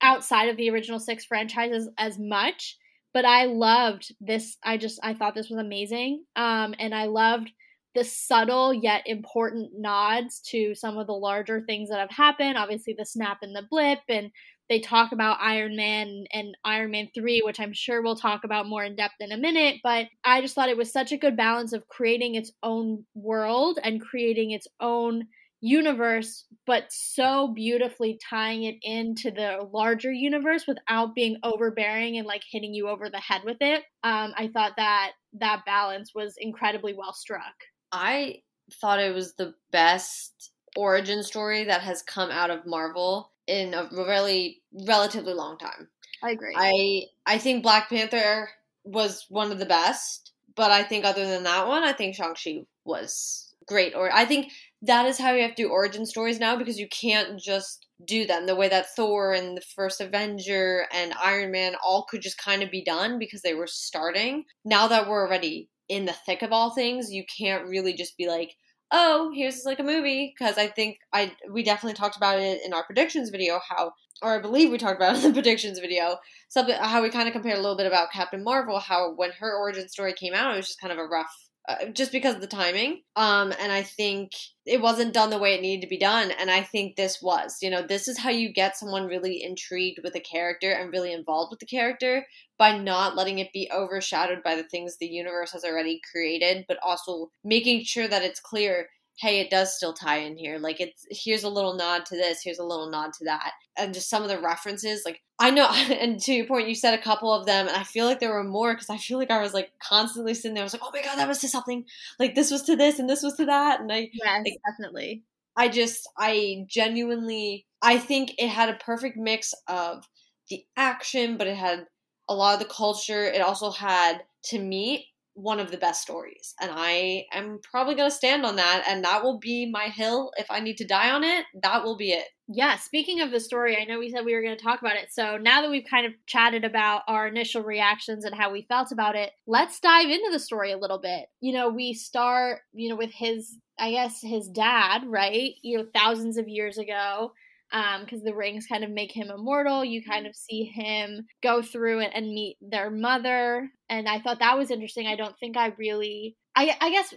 outside 0.00 0.48
of 0.48 0.56
the 0.56 0.70
original 0.70 0.98
six 0.98 1.24
franchises 1.24 1.88
as 1.98 2.18
much 2.18 2.76
but 3.14 3.24
i 3.24 3.44
loved 3.44 4.12
this 4.20 4.56
i 4.64 4.76
just 4.76 4.98
i 5.04 5.14
thought 5.14 5.36
this 5.36 5.48
was 5.48 5.60
amazing 5.60 6.24
um 6.34 6.74
and 6.80 6.92
i 6.94 7.04
loved 7.04 7.50
the 7.94 8.02
subtle 8.02 8.74
yet 8.74 9.02
important 9.06 9.70
nods 9.78 10.40
to 10.40 10.74
some 10.74 10.98
of 10.98 11.06
the 11.06 11.12
larger 11.12 11.60
things 11.60 11.90
that 11.90 12.00
have 12.00 12.10
happened 12.10 12.58
obviously 12.58 12.94
the 12.98 13.06
snap 13.06 13.38
and 13.42 13.54
the 13.54 13.66
blip 13.70 14.00
and 14.08 14.32
they 14.68 14.80
talk 14.80 15.12
about 15.12 15.36
Iron 15.38 15.76
Man 15.76 16.24
and 16.32 16.56
Iron 16.64 16.92
Man 16.92 17.08
3, 17.14 17.42
which 17.44 17.60
I'm 17.60 17.74
sure 17.74 18.00
we'll 18.00 18.16
talk 18.16 18.44
about 18.44 18.66
more 18.66 18.82
in 18.82 18.96
depth 18.96 19.16
in 19.20 19.30
a 19.30 19.36
minute. 19.36 19.80
But 19.82 20.06
I 20.24 20.40
just 20.40 20.54
thought 20.54 20.70
it 20.70 20.78
was 20.78 20.90
such 20.90 21.12
a 21.12 21.18
good 21.18 21.36
balance 21.36 21.74
of 21.74 21.88
creating 21.88 22.36
its 22.36 22.52
own 22.62 23.04
world 23.14 23.78
and 23.82 24.00
creating 24.00 24.52
its 24.52 24.66
own 24.80 25.26
universe, 25.62 26.44
but 26.66 26.84
so 26.90 27.48
beautifully 27.54 28.18
tying 28.28 28.64
it 28.64 28.76
into 28.82 29.30
the 29.30 29.66
larger 29.72 30.12
universe 30.12 30.66
without 30.66 31.14
being 31.14 31.38
overbearing 31.44 32.18
and 32.18 32.26
like 32.26 32.42
hitting 32.50 32.74
you 32.74 32.88
over 32.88 33.08
the 33.08 33.20
head 33.20 33.42
with 33.44 33.58
it. 33.60 33.84
Um, 34.02 34.34
I 34.36 34.50
thought 34.52 34.72
that 34.76 35.12
that 35.34 35.62
balance 35.64 36.12
was 36.14 36.34
incredibly 36.36 36.94
well 36.94 37.12
struck. 37.12 37.54
I 37.92 38.42
thought 38.80 39.00
it 39.00 39.14
was 39.14 39.34
the 39.34 39.54
best 39.70 40.50
origin 40.76 41.22
story 41.22 41.64
that 41.64 41.82
has 41.82 42.02
come 42.02 42.30
out 42.30 42.50
of 42.50 42.66
Marvel 42.66 43.30
in 43.46 43.72
a 43.72 43.88
really 43.92 44.62
relatively 44.86 45.34
long 45.34 45.58
time. 45.58 45.88
I 46.24 46.30
agree. 46.30 46.54
I 46.56 47.02
I 47.34 47.38
think 47.38 47.62
Black 47.62 47.88
Panther 47.88 48.50
was 48.84 49.26
one 49.28 49.52
of 49.52 49.58
the 49.60 49.66
best, 49.66 50.32
but 50.56 50.72
I 50.72 50.82
think 50.82 51.04
other 51.04 51.24
than 51.24 51.44
that 51.44 51.68
one, 51.68 51.84
I 51.84 51.92
think 51.92 52.16
Shang-Chi 52.16 52.64
was 52.84 53.54
great. 53.66 53.94
Or 53.94 54.12
I 54.12 54.24
think 54.24 54.50
that 54.82 55.06
is 55.06 55.18
how 55.18 55.32
you 55.32 55.42
have 55.42 55.54
to 55.54 55.62
do 55.62 55.68
origin 55.68 56.04
stories 56.04 56.40
now 56.40 56.56
because 56.56 56.78
you 56.78 56.88
can't 56.88 57.38
just 57.38 57.86
do 58.04 58.26
them 58.26 58.46
the 58.46 58.56
way 58.56 58.68
that 58.68 58.94
Thor 58.96 59.32
and 59.32 59.56
the 59.56 59.62
first 59.76 60.00
Avenger 60.00 60.86
and 60.92 61.14
Iron 61.22 61.52
Man 61.52 61.74
all 61.84 62.04
could 62.10 62.20
just 62.20 62.36
kind 62.36 62.62
of 62.62 62.70
be 62.70 62.82
done 62.82 63.18
because 63.18 63.42
they 63.42 63.54
were 63.54 63.68
starting. 63.68 64.44
Now 64.64 64.88
that 64.88 65.08
we're 65.08 65.24
already 65.24 65.68
in 65.88 66.04
the 66.04 66.12
thick 66.12 66.42
of 66.42 66.52
all 66.52 66.74
things, 66.74 67.12
you 67.12 67.24
can't 67.38 67.68
really 67.68 67.94
just 67.94 68.16
be 68.16 68.26
like, 68.28 68.56
"Oh, 68.90 69.30
here's 69.34 69.64
like 69.64 69.78
a 69.78 69.84
movie." 69.84 70.34
Because 70.36 70.58
I 70.58 70.66
think 70.66 70.98
I 71.12 71.32
we 71.50 71.62
definitely 71.62 71.94
talked 71.94 72.16
about 72.16 72.40
it 72.40 72.60
in 72.64 72.72
our 72.72 72.84
predictions 72.84 73.30
video 73.30 73.60
how, 73.68 73.92
or 74.20 74.34
I 74.34 74.40
believe 74.40 74.70
we 74.70 74.78
talked 74.78 74.96
about 75.00 75.16
it 75.16 75.24
in 75.24 75.30
the 75.30 75.34
predictions 75.42 75.78
video, 75.78 76.16
something 76.48 76.76
how 76.76 77.02
we 77.02 77.10
kind 77.10 77.28
of 77.28 77.32
compared 77.32 77.58
a 77.58 77.60
little 77.60 77.76
bit 77.76 77.86
about 77.86 78.12
Captain 78.12 78.42
Marvel, 78.42 78.80
how 78.80 79.12
when 79.14 79.30
her 79.38 79.56
origin 79.56 79.88
story 79.88 80.12
came 80.12 80.34
out, 80.34 80.54
it 80.54 80.56
was 80.56 80.66
just 80.66 80.80
kind 80.80 80.92
of 80.92 80.98
a 80.98 81.06
rough 81.06 81.32
uh, 81.68 81.86
just 81.92 82.10
because 82.10 82.34
of 82.34 82.40
the 82.40 82.46
timing. 82.46 83.02
Um, 83.14 83.52
and 83.60 83.70
I 83.70 83.82
think 83.82 84.32
it 84.66 84.80
wasn't 84.80 85.14
done 85.14 85.30
the 85.30 85.38
way 85.38 85.54
it 85.54 85.62
needed 85.62 85.82
to 85.82 85.88
be 85.88 85.98
done. 85.98 86.32
And 86.32 86.50
I 86.50 86.62
think 86.62 86.96
this 86.96 87.20
was. 87.22 87.58
You 87.62 87.70
know, 87.70 87.82
this 87.86 88.08
is 88.08 88.18
how 88.18 88.30
you 88.30 88.52
get 88.52 88.76
someone 88.76 89.06
really 89.06 89.42
intrigued 89.42 90.00
with 90.02 90.16
a 90.16 90.20
character 90.20 90.72
and 90.72 90.90
really 90.90 91.12
involved 91.12 91.50
with 91.50 91.60
the 91.60 91.66
character 91.66 92.26
by 92.58 92.76
not 92.76 93.16
letting 93.16 93.38
it 93.38 93.52
be 93.52 93.70
overshadowed 93.72 94.42
by 94.42 94.56
the 94.56 94.64
things 94.64 94.96
the 94.96 95.06
universe 95.06 95.52
has 95.52 95.64
already 95.64 96.00
created, 96.10 96.64
but 96.66 96.78
also 96.82 97.30
making 97.44 97.84
sure 97.84 98.08
that 98.08 98.22
it's 98.22 98.40
clear 98.40 98.88
hey, 99.22 99.38
it 99.38 99.50
does 99.50 99.76
still 99.76 99.92
tie 99.92 100.18
in 100.18 100.36
here. 100.36 100.58
Like 100.58 100.80
it's 100.80 101.06
here's 101.08 101.44
a 101.44 101.48
little 101.48 101.74
nod 101.74 102.04
to 102.06 102.16
this, 102.16 102.42
here's 102.42 102.58
a 102.58 102.64
little 102.64 102.90
nod 102.90 103.12
to 103.18 103.24
that. 103.26 103.52
And 103.78 103.94
just 103.94 104.10
some 104.10 104.24
of 104.24 104.28
the 104.28 104.40
references, 104.40 105.02
like 105.04 105.22
I 105.38 105.50
know 105.50 105.68
and 105.90 106.20
to 106.22 106.32
your 106.32 106.46
point, 106.46 106.68
you 106.68 106.74
said 106.74 106.92
a 106.98 107.02
couple 107.02 107.32
of 107.32 107.46
them 107.46 107.68
and 107.68 107.76
I 107.76 107.84
feel 107.84 108.04
like 108.04 108.18
there 108.18 108.34
were 108.34 108.42
more 108.42 108.74
because 108.74 108.90
I 108.90 108.96
feel 108.98 109.18
like 109.18 109.30
I 109.30 109.40
was 109.40 109.54
like 109.54 109.70
constantly 109.78 110.34
sitting 110.34 110.54
there. 110.54 110.64
I 110.64 110.66
was 110.66 110.72
like, 110.72 110.82
oh 110.84 110.90
my 110.92 111.02
god, 111.02 111.18
that 111.18 111.28
was 111.28 111.38
to 111.38 111.48
something. 111.48 111.84
Like 112.18 112.34
this 112.34 112.50
was 112.50 112.62
to 112.64 112.74
this 112.74 112.98
and 112.98 113.08
this 113.08 113.22
was 113.22 113.36
to 113.36 113.46
that. 113.46 113.80
And 113.80 113.92
I 113.92 114.10
Yes, 114.12 114.42
like, 114.44 114.54
definitely. 114.68 115.22
I 115.56 115.68
just 115.68 116.08
I 116.18 116.64
genuinely 116.68 117.66
I 117.80 117.98
think 117.98 118.34
it 118.38 118.48
had 118.48 118.70
a 118.70 118.74
perfect 118.74 119.16
mix 119.16 119.54
of 119.68 120.04
the 120.50 120.64
action, 120.76 121.36
but 121.36 121.46
it 121.46 121.56
had 121.56 121.86
a 122.28 122.34
lot 122.34 122.54
of 122.54 122.58
the 122.58 122.74
culture. 122.74 123.24
It 123.24 123.40
also 123.40 123.70
had 123.70 124.24
to 124.46 124.58
me 124.58 125.11
one 125.34 125.60
of 125.60 125.70
the 125.70 125.76
best 125.76 126.02
stories. 126.02 126.54
And 126.60 126.70
I 126.74 127.24
am 127.32 127.60
probably 127.62 127.94
going 127.94 128.10
to 128.10 128.14
stand 128.14 128.44
on 128.44 128.56
that. 128.56 128.84
And 128.86 129.04
that 129.04 129.22
will 129.22 129.38
be 129.38 129.70
my 129.70 129.84
hill. 129.84 130.32
If 130.36 130.50
I 130.50 130.60
need 130.60 130.76
to 130.78 130.86
die 130.86 131.10
on 131.10 131.24
it, 131.24 131.46
that 131.62 131.84
will 131.84 131.96
be 131.96 132.10
it. 132.12 132.28
Yeah, 132.48 132.76
speaking 132.76 133.20
of 133.20 133.30
the 133.30 133.40
story, 133.40 133.76
I 133.76 133.84
know 133.84 133.98
we 133.98 134.10
said 134.10 134.24
we 134.24 134.34
were 134.34 134.42
going 134.42 134.56
to 134.56 134.62
talk 134.62 134.80
about 134.80 134.96
it. 134.96 135.08
So 135.10 135.38
now 135.38 135.62
that 135.62 135.70
we've 135.70 135.86
kind 135.88 136.06
of 136.06 136.12
chatted 136.26 136.64
about 136.64 137.02
our 137.08 137.26
initial 137.26 137.62
reactions 137.62 138.24
and 138.24 138.34
how 138.34 138.52
we 138.52 138.62
felt 138.62 138.92
about 138.92 139.16
it, 139.16 139.30
let's 139.46 139.80
dive 139.80 140.10
into 140.10 140.30
the 140.30 140.38
story 140.38 140.72
a 140.72 140.78
little 140.78 140.98
bit. 140.98 141.26
You 141.40 141.54
know, 141.54 141.70
we 141.70 141.94
start, 141.94 142.60
you 142.72 142.90
know, 142.90 142.96
with 142.96 143.12
his, 143.12 143.56
I 143.78 143.92
guess, 143.92 144.20
his 144.20 144.48
dad, 144.48 145.02
right? 145.06 145.52
You 145.62 145.78
know, 145.78 145.86
thousands 145.94 146.36
of 146.36 146.48
years 146.48 146.76
ago 146.76 147.32
because 147.72 148.18
um, 148.18 148.24
the 148.24 148.34
rings 148.34 148.66
kind 148.66 148.84
of 148.84 148.90
make 148.90 149.12
him 149.12 149.30
immortal. 149.30 149.82
You 149.84 150.04
kind 150.04 150.26
of 150.26 150.36
see 150.36 150.64
him 150.64 151.26
go 151.42 151.62
through 151.62 152.00
and, 152.00 152.14
and, 152.14 152.34
meet 152.34 152.58
their 152.60 152.90
mother, 152.90 153.70
and 153.88 154.06
I 154.08 154.20
thought 154.20 154.40
that 154.40 154.58
was 154.58 154.70
interesting. 154.70 155.06
I 155.06 155.16
don't 155.16 155.38
think 155.38 155.56
I 155.56 155.72
really, 155.78 156.36
I, 156.54 156.76
I 156.80 156.90
guess, 156.90 157.14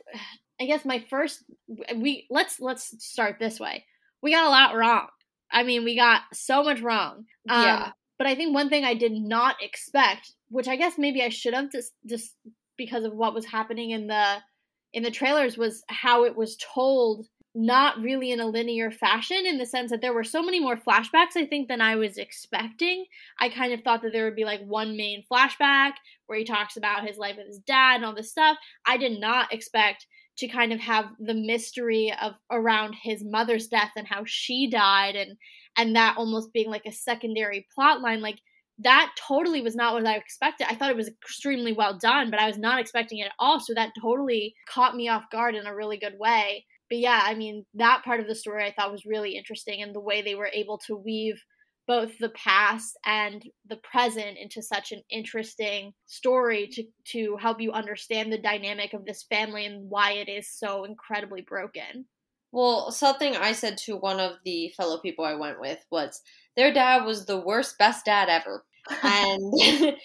I 0.62 0.66
guess 0.66 0.86
my 0.86 1.00
first, 1.10 1.44
we 1.96 2.26
let's 2.30 2.60
let's 2.62 2.96
start 3.06 3.36
this 3.38 3.60
way. 3.60 3.84
We 4.22 4.32
got 4.32 4.48
a 4.48 4.50
lot 4.50 4.76
wrong. 4.76 5.08
I 5.52 5.64
mean, 5.64 5.84
we 5.84 5.96
got 5.96 6.22
so 6.34 6.64
much 6.64 6.82
wrong. 6.82 7.26
Um, 7.50 7.64
yeah. 7.64 7.92
But 8.18 8.28
I 8.28 8.36
think 8.36 8.54
one 8.54 8.70
thing 8.70 8.86
I 8.86 8.94
did 8.94 9.12
not 9.12 9.58
expect, 9.62 10.34
which 10.50 10.68
I 10.68 10.78
guess 10.78 10.94
maybe 10.98 11.22
I 11.22 11.30
should 11.30 11.54
have 11.54 11.72
just 11.72 11.92
just 12.10 12.34
because 12.78 13.04
of 13.04 13.14
what 13.14 13.34
was 13.34 13.46
happening 13.46 13.92
in 13.92 14.08
the 14.08 14.38
in 14.94 15.04
the 15.04 15.12
trailers, 15.12 15.58
was 15.58 15.84
how 15.90 16.24
it 16.24 16.38
was 16.38 16.58
told 16.74 17.28
not 17.56 18.02
really 18.02 18.32
in 18.32 18.42
a 18.42 18.46
linear 18.46 18.92
fashion 18.92 19.46
in 19.46 19.58
the 19.58 19.66
sense 19.66 19.90
that 19.90 20.02
there 20.02 20.14
were 20.14 20.26
so 20.26 20.44
many 20.44 20.60
more 20.60 20.76
flashbacks 20.76 21.38
I 21.38 21.46
think 21.46 21.70
than 21.70 21.80
I 21.80 21.96
was 21.96 22.18
expecting. 22.18 23.06
I 23.40 23.48
kind 23.48 23.72
of 23.72 23.82
thought 23.82 24.02
that 24.02 24.12
there 24.12 24.26
would 24.26 24.36
be 24.36 24.44
like 24.44 24.62
one 24.66 24.98
main 24.98 25.24
flashback 25.32 25.94
where 26.28 26.38
he 26.38 26.44
talks 26.44 26.76
about 26.76 27.08
his 27.08 27.18
life 27.18 27.38
with 27.38 27.48
his 27.48 27.60
dad 27.60 27.96
and 27.96 28.06
all 28.06 28.14
this 28.14 28.32
stuff. 28.32 28.58
I 28.86 28.98
did 28.98 29.20
not 29.20 29.54
expect 29.54 30.06
to 30.38 30.48
kind 30.50 30.74
of 30.74 30.82
have 30.82 31.06
the 31.18 31.34
mystery 31.34 32.14
of 32.22 32.34
around 32.52 32.94
his 33.02 33.24
mother's 33.24 33.68
death 33.68 33.92
and 33.96 34.06
how 34.06 34.24
she 34.26 34.70
died 34.70 35.16
and 35.16 35.38
and 35.78 35.96
that 35.96 36.18
almost 36.18 36.52
being 36.52 36.70
like 36.70 36.86
a 36.86 36.92
secondary 36.92 37.68
plot 37.74 38.02
line 38.02 38.22
like 38.22 38.40
that 38.80 39.14
totally 39.18 39.62
was 39.62 39.74
not 39.74 39.94
what 39.94 40.06
I 40.06 40.18
expected. 40.18 40.68
I 40.70 40.76
thought 40.76 40.90
it 40.90 40.98
was 40.98 41.08
extremely 41.08 41.72
well 41.72 41.98
done, 41.98 42.30
but 42.30 42.42
I 42.42 42.48
was 42.48 42.58
not 42.58 42.78
expecting 42.78 43.20
it 43.20 43.28
at 43.28 43.32
all. 43.40 43.62
So 43.62 43.74
that 43.74 43.94
totally 44.02 44.54
caught 44.68 44.98
me 44.98 45.08
off 45.08 45.30
guard 45.32 45.56
in 45.56 45.66
a 45.66 45.74
really 45.74 45.98
good 45.98 46.20
way 46.20 46.66
but 46.96 47.02
yeah, 47.02 47.24
I 47.26 47.36
mean, 47.36 47.66
that 47.74 48.04
part 48.06 48.22
of 48.22 48.28
the 48.28 48.36
story 48.36 48.64
I 48.64 48.72
thought 48.72 48.90
was 48.90 49.04
really 49.06 49.36
interesting 49.36 49.84
and 49.84 49.94
the 49.94 50.00
way 50.00 50.22
they 50.22 50.36
were 50.36 50.50
able 50.54 50.78
to 50.88 50.96
weave 50.96 51.44
both 51.90 52.18
the 52.20 52.30
past 52.30 52.98
and 53.06 53.44
the 53.68 53.76
present 53.76 54.38
into 54.38 54.62
such 54.62 54.94
an 54.94 55.02
interesting 55.12 55.92
story 56.06 56.70
to 56.72 56.84
to 57.12 57.36
help 57.36 57.60
you 57.60 57.74
understand 57.74 58.32
the 58.32 58.38
dynamic 58.38 58.94
of 58.94 59.06
this 59.06 59.26
family 59.30 59.66
and 59.66 59.90
why 59.90 60.14
it 60.14 60.30
is 60.30 60.50
so 60.50 60.86
incredibly 60.86 61.42
broken. 61.42 62.06
Well, 62.54 62.92
something 62.92 63.36
I 63.36 63.52
said 63.52 63.78
to 63.80 63.98
one 63.98 64.22
of 64.22 64.38
the 64.46 64.70
fellow 64.78 65.02
people 65.02 65.26
I 65.26 65.36
went 65.36 65.60
with 65.60 65.80
was 65.92 66.22
their 66.56 66.72
dad 66.72 67.04
was 67.04 67.26
the 67.26 67.42
worst 67.42 67.78
best 67.78 68.06
dad 68.06 68.30
ever. 68.30 68.64
and 69.04 69.54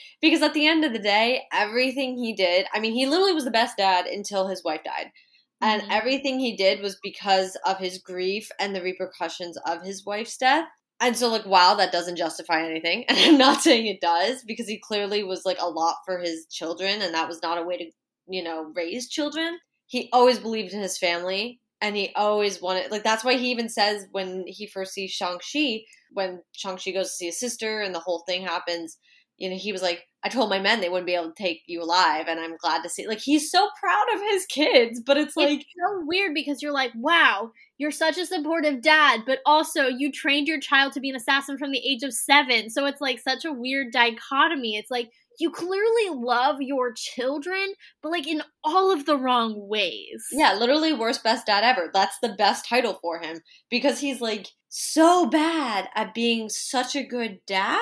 because 0.20 0.42
at 0.42 0.54
the 0.54 0.66
end 0.66 0.85
of 0.85 0.92
the 0.92 0.99
day, 0.99 1.42
everything 1.52 2.16
he 2.16 2.35
did, 2.35 2.66
I 2.75 2.80
mean, 2.80 2.94
he 2.94 3.06
literally 3.06 3.32
was 3.32 3.44
the 3.44 3.52
best 3.52 3.76
dad 3.76 4.06
until 4.06 4.49
his 4.49 4.64
wife 4.64 4.82
died 4.82 5.12
and 5.61 5.83
mm-hmm. 5.83 5.90
everything 5.90 6.38
he 6.40 6.57
did 6.57 6.81
was 6.81 6.99
because 7.02 7.57
of 7.67 7.79
his 7.79 7.99
grief 7.99 8.49
and 8.59 8.75
the 8.75 8.83
repercussions 8.83 9.57
of 9.67 9.83
his 9.83 10.05
wife's 10.05 10.37
death. 10.37 10.67
And 11.02 11.17
so, 11.17 11.29
like, 11.29 11.47
wow, 11.47 11.75
that 11.75 11.93
doesn't 11.93 12.17
justify 12.17 12.62
anything. 12.62 13.05
And 13.09 13.19
I'm 13.19 13.38
not 13.38 13.62
saying 13.62 13.87
it 13.87 14.00
does 14.00 14.45
because 14.45 14.69
he 14.69 14.79
clearly 14.79 15.25
was 15.25 15.45
like 15.45 15.59
a 15.61 15.69
lot 15.69 15.97
for 16.05 16.19
his 16.19 16.47
children, 16.50 17.00
and 17.02 17.14
that 17.14 17.29
was 17.29 17.43
not 17.43 17.59
a 17.59 17.62
way 17.62 17.79
to, 17.79 17.90
you 18.29 18.43
know, 18.43 18.71
raise 18.75 19.09
children. 19.09 19.59
He 19.87 20.09
always 20.12 20.38
believed 20.38 20.73
in 20.73 20.81
his 20.81 20.99
family, 20.99 21.61
and 21.81 21.97
he 21.97 22.12
always 22.14 22.61
wanted, 22.61 22.90
like, 22.90 23.02
that's 23.02 23.25
why 23.25 23.35
he 23.35 23.50
even 23.50 23.69
says 23.71 24.07
when 24.12 24.45
he 24.47 24.67
first 24.67 24.93
sees 24.93 25.11
Shang-Chi, 25.11 25.81
when 26.12 26.43
Shang-Chi 26.52 26.90
goes 26.90 27.09
to 27.09 27.14
see 27.14 27.26
his 27.26 27.40
sister 27.40 27.81
and 27.81 27.95
the 27.95 28.00
whole 28.00 28.23
thing 28.26 28.43
happens, 28.43 28.99
you 29.40 29.49
know, 29.49 29.56
he 29.56 29.73
was 29.73 29.82
like, 29.82 30.06
I 30.23 30.28
told 30.28 30.50
my 30.50 30.59
men 30.59 30.80
they 30.80 30.90
wouldn't 30.90 31.06
be 31.06 31.14
able 31.14 31.32
to 31.32 31.42
take 31.42 31.62
you 31.66 31.82
alive, 31.82 32.26
and 32.28 32.38
I'm 32.38 32.59
glad 32.59 32.82
to 32.82 32.90
see. 32.90 33.09
Like 33.09 33.20
he's 33.20 33.50
so 33.50 33.68
proud 33.80 34.04
of 34.14 34.20
his 34.30 34.44
kids, 34.47 35.00
but 35.04 35.16
it's 35.16 35.35
like 35.35 35.61
it's 35.61 35.64
so 35.64 36.02
weird 36.04 36.35
because 36.35 36.61
you're 36.61 36.75
like, 36.75 36.92
wow, 36.94 37.50
you're 37.78 37.90
such 37.90 38.18
a 38.18 38.26
supportive 38.26 38.82
dad, 38.82 39.23
but 39.26 39.38
also 39.47 39.87
you 39.87 40.12
trained 40.12 40.47
your 40.47 40.61
child 40.61 40.92
to 40.92 41.00
be 41.00 41.09
an 41.09 41.16
assassin 41.16 41.56
from 41.56 41.73
the 41.73 41.78
age 41.78 42.02
of 42.02 42.12
seven. 42.12 42.68
So 42.68 42.85
it's 42.85 43.00
like 43.00 43.18
such 43.18 43.47
a 43.47 43.52
weird 43.52 43.92
dichotomy. 43.92 44.76
It's 44.76 44.90
like 44.90 45.09
you 45.38 45.50
clearly 45.50 46.11
love 46.11 46.56
your 46.61 46.92
children, 46.94 47.73
but 48.02 48.12
like 48.12 48.28
in 48.28 48.42
all 48.62 48.92
of 48.92 49.06
the 49.06 49.16
wrong 49.16 49.54
ways. 49.70 50.23
Yeah, 50.30 50.52
literally 50.54 50.92
worst 50.92 51.25
best 51.25 51.47
dad 51.47 51.64
ever. 51.64 51.90
That's 51.94 52.18
the 52.20 52.35
best 52.37 52.68
title 52.68 52.99
for 53.00 53.20
him 53.20 53.40
because 53.70 54.00
he's 54.00 54.20
like 54.20 54.49
so 54.68 55.25
bad 55.26 55.88
at 55.94 56.12
being 56.12 56.50
such 56.50 56.94
a 56.94 57.02
good 57.02 57.40
dad 57.47 57.80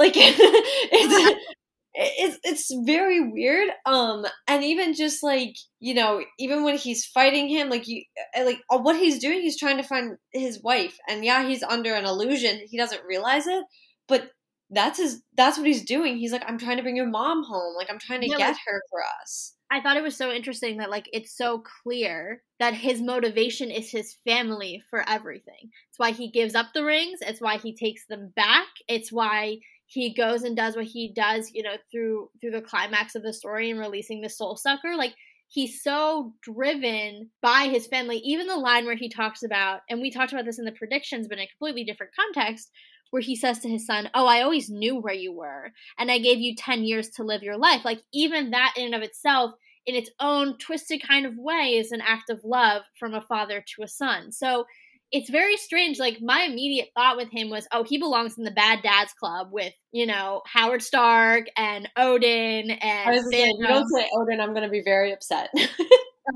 like 0.00 0.14
it's 0.16 1.40
it's 1.94 2.38
it's 2.42 2.74
very 2.86 3.20
weird. 3.20 3.68
Um, 3.84 4.24
and 4.48 4.64
even 4.64 4.94
just 4.94 5.22
like 5.22 5.54
you 5.78 5.94
know, 5.94 6.24
even 6.38 6.64
when 6.64 6.78
he's 6.78 7.04
fighting 7.04 7.48
him, 7.48 7.68
like 7.68 7.86
you 7.86 8.02
uh, 8.36 8.44
like 8.44 8.60
uh, 8.70 8.78
what 8.78 8.96
he's 8.96 9.18
doing, 9.18 9.42
he's 9.42 9.58
trying 9.58 9.76
to 9.76 9.82
find 9.82 10.16
his 10.32 10.60
wife, 10.62 10.96
and 11.08 11.24
yeah, 11.24 11.46
he's 11.46 11.62
under 11.62 11.94
an 11.94 12.06
illusion. 12.06 12.60
He 12.68 12.78
doesn't 12.78 13.04
realize 13.04 13.46
it, 13.46 13.62
but 14.08 14.30
that's 14.70 14.98
his. 14.98 15.22
That's 15.36 15.58
what 15.58 15.66
he's 15.66 15.84
doing. 15.84 16.16
He's 16.16 16.32
like, 16.32 16.44
I'm 16.46 16.58
trying 16.58 16.78
to 16.78 16.82
bring 16.82 16.96
your 16.96 17.08
mom 17.08 17.44
home. 17.44 17.76
Like 17.76 17.90
I'm 17.90 17.98
trying 17.98 18.22
to 18.22 18.28
yeah, 18.28 18.38
get 18.38 18.48
like, 18.48 18.56
her 18.66 18.82
for 18.90 19.02
us. 19.22 19.54
I 19.70 19.80
thought 19.80 19.98
it 19.98 20.02
was 20.02 20.16
so 20.16 20.32
interesting 20.32 20.78
that 20.78 20.90
like 20.90 21.10
it's 21.12 21.36
so 21.36 21.62
clear 21.82 22.42
that 22.58 22.72
his 22.72 23.02
motivation 23.02 23.70
is 23.70 23.90
his 23.90 24.16
family 24.26 24.82
for 24.88 25.06
everything. 25.06 25.70
It's 25.90 25.98
why 25.98 26.12
he 26.12 26.30
gives 26.30 26.54
up 26.54 26.68
the 26.72 26.84
rings. 26.84 27.20
It's 27.20 27.40
why 27.40 27.58
he 27.58 27.76
takes 27.76 28.06
them 28.06 28.32
back. 28.34 28.66
It's 28.88 29.12
why 29.12 29.58
he 29.90 30.14
goes 30.14 30.44
and 30.44 30.56
does 30.56 30.76
what 30.76 30.84
he 30.84 31.12
does, 31.12 31.50
you 31.52 31.64
know, 31.64 31.74
through 31.90 32.30
through 32.40 32.52
the 32.52 32.60
climax 32.60 33.16
of 33.16 33.22
the 33.22 33.32
story 33.32 33.70
and 33.70 33.80
releasing 33.80 34.20
the 34.20 34.28
soul 34.28 34.56
sucker. 34.56 34.94
Like 34.96 35.14
he's 35.48 35.82
so 35.82 36.32
driven 36.42 37.28
by 37.42 37.68
his 37.70 37.88
family. 37.88 38.18
Even 38.18 38.46
the 38.46 38.56
line 38.56 38.86
where 38.86 38.94
he 38.94 39.08
talks 39.08 39.42
about, 39.42 39.80
and 39.90 40.00
we 40.00 40.12
talked 40.12 40.32
about 40.32 40.44
this 40.44 40.60
in 40.60 40.64
the 40.64 40.72
predictions, 40.72 41.26
but 41.26 41.38
in 41.38 41.44
a 41.44 41.48
completely 41.48 41.82
different 41.82 42.12
context, 42.14 42.70
where 43.10 43.20
he 43.20 43.34
says 43.34 43.58
to 43.58 43.68
his 43.68 43.84
son, 43.84 44.08
Oh, 44.14 44.26
I 44.26 44.42
always 44.42 44.70
knew 44.70 44.96
where 44.96 45.14
you 45.14 45.32
were, 45.32 45.72
and 45.98 46.08
I 46.08 46.18
gave 46.18 46.38
you 46.38 46.54
10 46.54 46.84
years 46.84 47.08
to 47.10 47.24
live 47.24 47.42
your 47.42 47.58
life. 47.58 47.84
Like, 47.84 48.00
even 48.14 48.50
that 48.50 48.74
in 48.76 48.86
and 48.86 48.94
of 48.94 49.02
itself, 49.02 49.54
in 49.86 49.96
its 49.96 50.10
own 50.20 50.56
twisted 50.58 51.02
kind 51.02 51.26
of 51.26 51.36
way, 51.36 51.74
is 51.76 51.90
an 51.90 52.00
act 52.00 52.30
of 52.30 52.44
love 52.44 52.82
from 52.96 53.12
a 53.12 53.20
father 53.20 53.64
to 53.74 53.82
a 53.82 53.88
son. 53.88 54.30
So 54.30 54.66
it's 55.12 55.30
very 55.30 55.56
strange. 55.56 55.98
Like 55.98 56.20
my 56.20 56.42
immediate 56.42 56.90
thought 56.94 57.16
with 57.16 57.30
him 57.30 57.50
was, 57.50 57.66
oh, 57.72 57.84
he 57.84 57.98
belongs 57.98 58.38
in 58.38 58.44
the 58.44 58.50
bad 58.50 58.82
dads 58.82 59.12
club 59.12 59.48
with 59.50 59.72
you 59.92 60.06
know 60.06 60.42
Howard 60.46 60.82
Stark 60.82 61.46
and 61.56 61.88
Odin 61.96 62.70
and. 62.70 63.10
I 63.10 63.12
was 63.12 63.28
saying, 63.30 63.56
you 63.58 63.66
don't 63.66 63.88
say 63.88 64.08
Odin, 64.16 64.40
I'm 64.40 64.50
going 64.50 64.62
to 64.64 64.70
be 64.70 64.82
very 64.82 65.12
upset. 65.12 65.50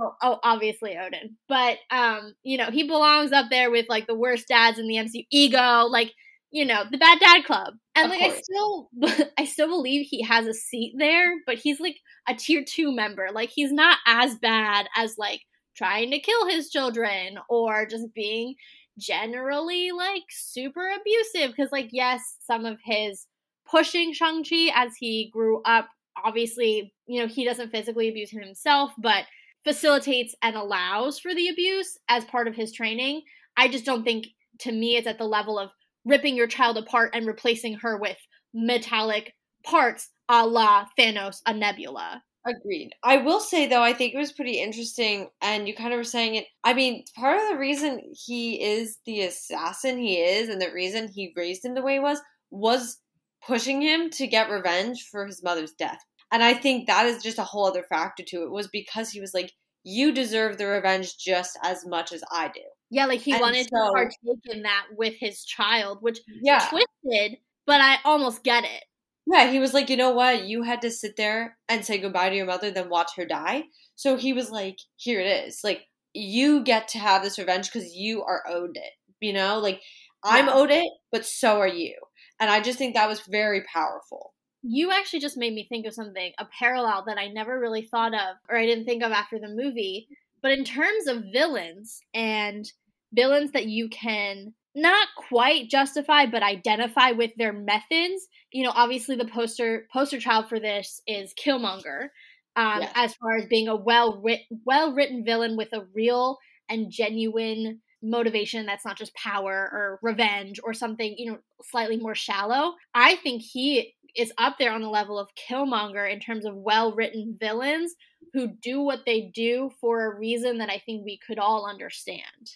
oh, 0.00 0.14
oh, 0.23 0.38
obviously 0.43 0.97
Odin, 0.97 1.37
but 1.49 1.78
um, 1.90 2.35
you 2.43 2.59
know 2.59 2.71
he 2.71 2.85
belongs 2.85 3.33
up 3.33 3.47
there 3.50 3.71
with 3.71 3.87
like 3.88 4.07
the 4.07 4.14
worst 4.14 4.49
dads 4.49 4.78
in 4.78 4.88
the 4.88 4.97
MCU. 4.97 5.26
Ego, 5.31 5.87
like 5.88 6.12
you 6.50 6.64
know 6.64 6.85
the 6.90 6.99
bad 6.99 7.21
dad 7.21 7.45
club, 7.45 7.75
and 7.95 8.07
of 8.07 8.11
like 8.11 8.21
course. 8.21 8.35
I 8.35 8.40
still, 8.40 8.90
I 9.38 9.45
still 9.45 9.69
believe 9.69 10.07
he 10.09 10.23
has 10.23 10.47
a 10.47 10.54
seat 10.54 10.95
there, 10.99 11.35
but 11.47 11.59
he's 11.59 11.81
like 11.81 11.97
a 12.28 12.35
tier 12.35 12.64
two 12.66 12.95
member. 12.95 13.28
Like 13.33 13.50
he's 13.50 13.73
not 13.73 13.99
as 14.07 14.37
bad 14.37 14.87
as 14.97 15.16
like 15.19 15.43
trying 15.76 16.11
to 16.11 16.21
kill 16.21 16.47
his 16.47 16.71
children 16.71 17.38
or 17.49 17.87
just 17.87 18.12
being 18.14 18.54
generally 18.99 19.90
like 19.90 20.23
super 20.31 20.88
abusive 20.88 21.54
because 21.54 21.73
like 21.73 21.88
yes 21.90 22.37
some 22.40 22.64
of 22.64 22.78
his 22.85 23.26
pushing 23.69 24.12
shang-chi 24.12 24.71
as 24.75 24.93
he 24.97 25.31
grew 25.33 25.61
up 25.62 25.88
obviously 26.25 26.93
you 27.07 27.21
know 27.21 27.26
he 27.26 27.45
doesn't 27.45 27.71
physically 27.71 28.09
abuse 28.09 28.31
him 28.31 28.40
himself 28.40 28.93
but 28.99 29.25
facilitates 29.64 30.35
and 30.43 30.57
allows 30.57 31.19
for 31.19 31.35
the 31.35 31.49
abuse 31.49 31.99
as 32.09 32.25
part 32.26 32.47
of 32.47 32.54
his 32.54 32.71
training. 32.71 33.23
I 33.57 33.69
just 33.69 33.85
don't 33.85 34.04
think 34.04 34.28
to 34.61 34.71
me 34.71 34.97
it's 34.97 35.07
at 35.07 35.19
the 35.19 35.25
level 35.25 35.59
of 35.59 35.73
ripping 36.04 36.37
your 36.37 36.47
child 36.47 36.76
apart 36.76 37.11
and 37.14 37.26
replacing 37.26 37.75
her 37.78 37.99
with 37.99 38.19
metallic 38.52 39.35
parts 39.64 40.11
a 40.28 40.47
la 40.47 40.87
Thanos, 40.99 41.40
a 41.47 41.52
nebula. 41.52 42.23
Agreed. 42.46 42.92
I 43.02 43.18
will 43.18 43.40
say 43.40 43.66
though, 43.66 43.82
I 43.82 43.94
think 43.94 44.14
it 44.14 44.18
was 44.18 44.32
pretty 44.32 44.60
interesting, 44.60 45.30
and 45.40 45.66
you 45.66 45.74
kind 45.74 45.92
of 45.92 45.96
were 45.96 46.04
saying 46.04 46.34
it. 46.34 46.46
I 46.62 46.74
mean, 46.74 47.04
part 47.16 47.40
of 47.40 47.48
the 47.48 47.58
reason 47.58 48.02
he 48.12 48.62
is 48.62 48.98
the 49.06 49.22
assassin 49.22 49.96
he 49.96 50.16
is, 50.20 50.50
and 50.50 50.60
the 50.60 50.72
reason 50.72 51.08
he 51.08 51.32
raised 51.36 51.64
him 51.64 51.74
the 51.74 51.82
way 51.82 51.94
he 51.94 52.00
was, 52.00 52.20
was 52.50 52.98
pushing 53.46 53.80
him 53.80 54.10
to 54.10 54.26
get 54.26 54.50
revenge 54.50 55.08
for 55.10 55.26
his 55.26 55.42
mother's 55.42 55.72
death. 55.72 56.04
And 56.30 56.42
I 56.42 56.52
think 56.52 56.86
that 56.86 57.06
is 57.06 57.22
just 57.22 57.38
a 57.38 57.44
whole 57.44 57.66
other 57.66 57.84
factor 57.84 58.22
to 58.24 58.42
it. 58.42 58.50
Was 58.50 58.68
because 58.68 59.10
he 59.10 59.20
was 59.20 59.32
like, 59.32 59.52
"You 59.82 60.12
deserve 60.12 60.58
the 60.58 60.66
revenge 60.66 61.16
just 61.16 61.58
as 61.62 61.86
much 61.86 62.12
as 62.12 62.22
I 62.30 62.48
do." 62.48 62.60
Yeah, 62.90 63.06
like 63.06 63.20
he 63.20 63.32
and 63.32 63.40
wanted 63.40 63.68
so, 63.70 63.86
to 63.86 63.92
partake 63.92 64.54
in 64.54 64.62
that 64.62 64.86
with 64.96 65.14
his 65.18 65.44
child, 65.44 65.98
which 66.02 66.18
yeah. 66.42 66.68
twisted, 66.68 67.38
but 67.66 67.80
I 67.80 67.96
almost 68.04 68.44
get 68.44 68.64
it. 68.64 68.84
Yeah, 69.26 69.50
he 69.50 69.59
was 69.59 69.73
like, 69.73 69.88
you 69.88 69.97
know 69.97 70.11
what? 70.11 70.45
You 70.45 70.62
had 70.62 70.83
to 70.83 70.90
sit 70.90 71.16
there 71.16 71.57
and 71.69 71.85
say 71.85 71.99
goodbye 71.99 72.31
to 72.31 72.37
your 72.37 72.47
mother, 72.47 72.71
then 72.71 72.90
watch 72.90 73.12
her 73.16 73.25
die. 73.25 73.64
So 73.97 74.16
he 74.16 74.33
was 74.33 74.50
like, 74.50 74.76
here 74.97 75.21
it 75.21 75.47
is. 75.47 75.61
Like, 75.64 75.83
you 76.12 76.62
get 76.62 76.88
to 76.88 76.99
have 76.99 77.23
this 77.23 77.38
revenge 77.38 77.73
because 77.73 77.95
you 77.95 78.23
are 78.23 78.43
owed 78.49 78.76
it. 78.76 78.93
You 79.21 79.33
know, 79.33 79.59
like 79.59 79.81
I'm 80.23 80.49
owed 80.49 80.71
it, 80.71 80.87
but 81.11 81.25
so 81.25 81.59
are 81.59 81.69
you. 81.69 81.95
And 82.38 82.50
I 82.50 82.61
just 82.61 82.78
think 82.78 82.95
that 82.95 83.09
was 83.09 83.21
very 83.28 83.62
powerful. 83.73 84.35
You 84.62 84.90
actually 84.93 85.21
just 85.21 85.37
made 85.37 85.54
me 85.54 85.66
think 85.69 85.87
of 85.87 85.95
something, 85.95 86.33
a 86.38 86.47
parallel 86.59 87.04
that 87.07 87.19
I 87.19 87.28
never 87.28 87.59
really 87.59 87.83
thought 87.83 88.14
of, 88.14 88.37
or 88.49 88.57
I 88.57 88.66
didn't 88.66 88.85
think 88.85 89.02
of 89.02 89.12
after 89.12 89.38
the 89.38 89.49
movie. 89.49 90.09
But 90.43 90.52
in 90.52 90.64
terms 90.64 91.07
of 91.07 91.25
villains 91.33 92.00
and 92.12 92.71
villains 93.12 93.52
that 93.52 93.66
you 93.66 93.88
can 93.88 94.54
not 94.75 95.09
quite 95.16 95.71
justify 95.71 96.26
but 96.26 96.43
identify 96.43 97.12
with 97.12 97.33
their 97.37 97.52
methods. 97.52 98.28
You 98.52 98.64
know 98.64 98.73
obviously 98.75 99.16
the 99.16 99.25
poster 99.25 99.87
poster 99.93 100.21
child 100.21 100.49
for 100.49 100.61
this 100.61 101.00
is 101.07 101.35
killmonger 101.35 102.09
um, 102.57 102.83
yeah. 102.83 102.93
as 102.95 103.14
far 103.14 103.37
as 103.37 103.47
being 103.47 103.69
a 103.69 103.76
well 103.76 104.21
written 104.23 104.61
well 104.64 104.93
written 104.93 105.25
villain 105.25 105.57
with 105.57 105.73
a 105.73 105.87
real 105.95 106.38
and 106.69 106.90
genuine 106.90 107.81
motivation 108.02 108.66
that's 108.66 108.85
not 108.85 108.99
just 108.99 109.14
power 109.14 109.52
or 109.73 109.99
revenge 110.02 110.61
or 110.62 110.75
something 110.75 111.14
you 111.16 111.33
know 111.33 111.38
slightly 111.62 111.97
more 111.97 112.14
shallow. 112.14 112.75
I 112.95 113.16
think 113.16 113.43
he 113.43 113.95
is 114.14 114.33
up 114.38 114.59
there 114.59 114.73
on 114.73 114.83
the 114.83 114.88
level 114.88 115.19
of 115.19 115.28
killmonger 115.35 116.11
in 116.11 116.21
terms 116.21 116.45
of 116.45 116.54
well 116.54 116.95
written 116.95 117.37
villains 117.38 117.95
who 118.33 118.49
do 118.49 118.81
what 118.81 119.04
they 119.07 119.33
do 119.35 119.71
for 119.81 120.04
a 120.04 120.19
reason 120.19 120.59
that 120.59 120.71
i 120.71 120.78
think 120.85 121.04
we 121.04 121.19
could 121.26 121.38
all 121.38 121.66
understand. 121.69 122.52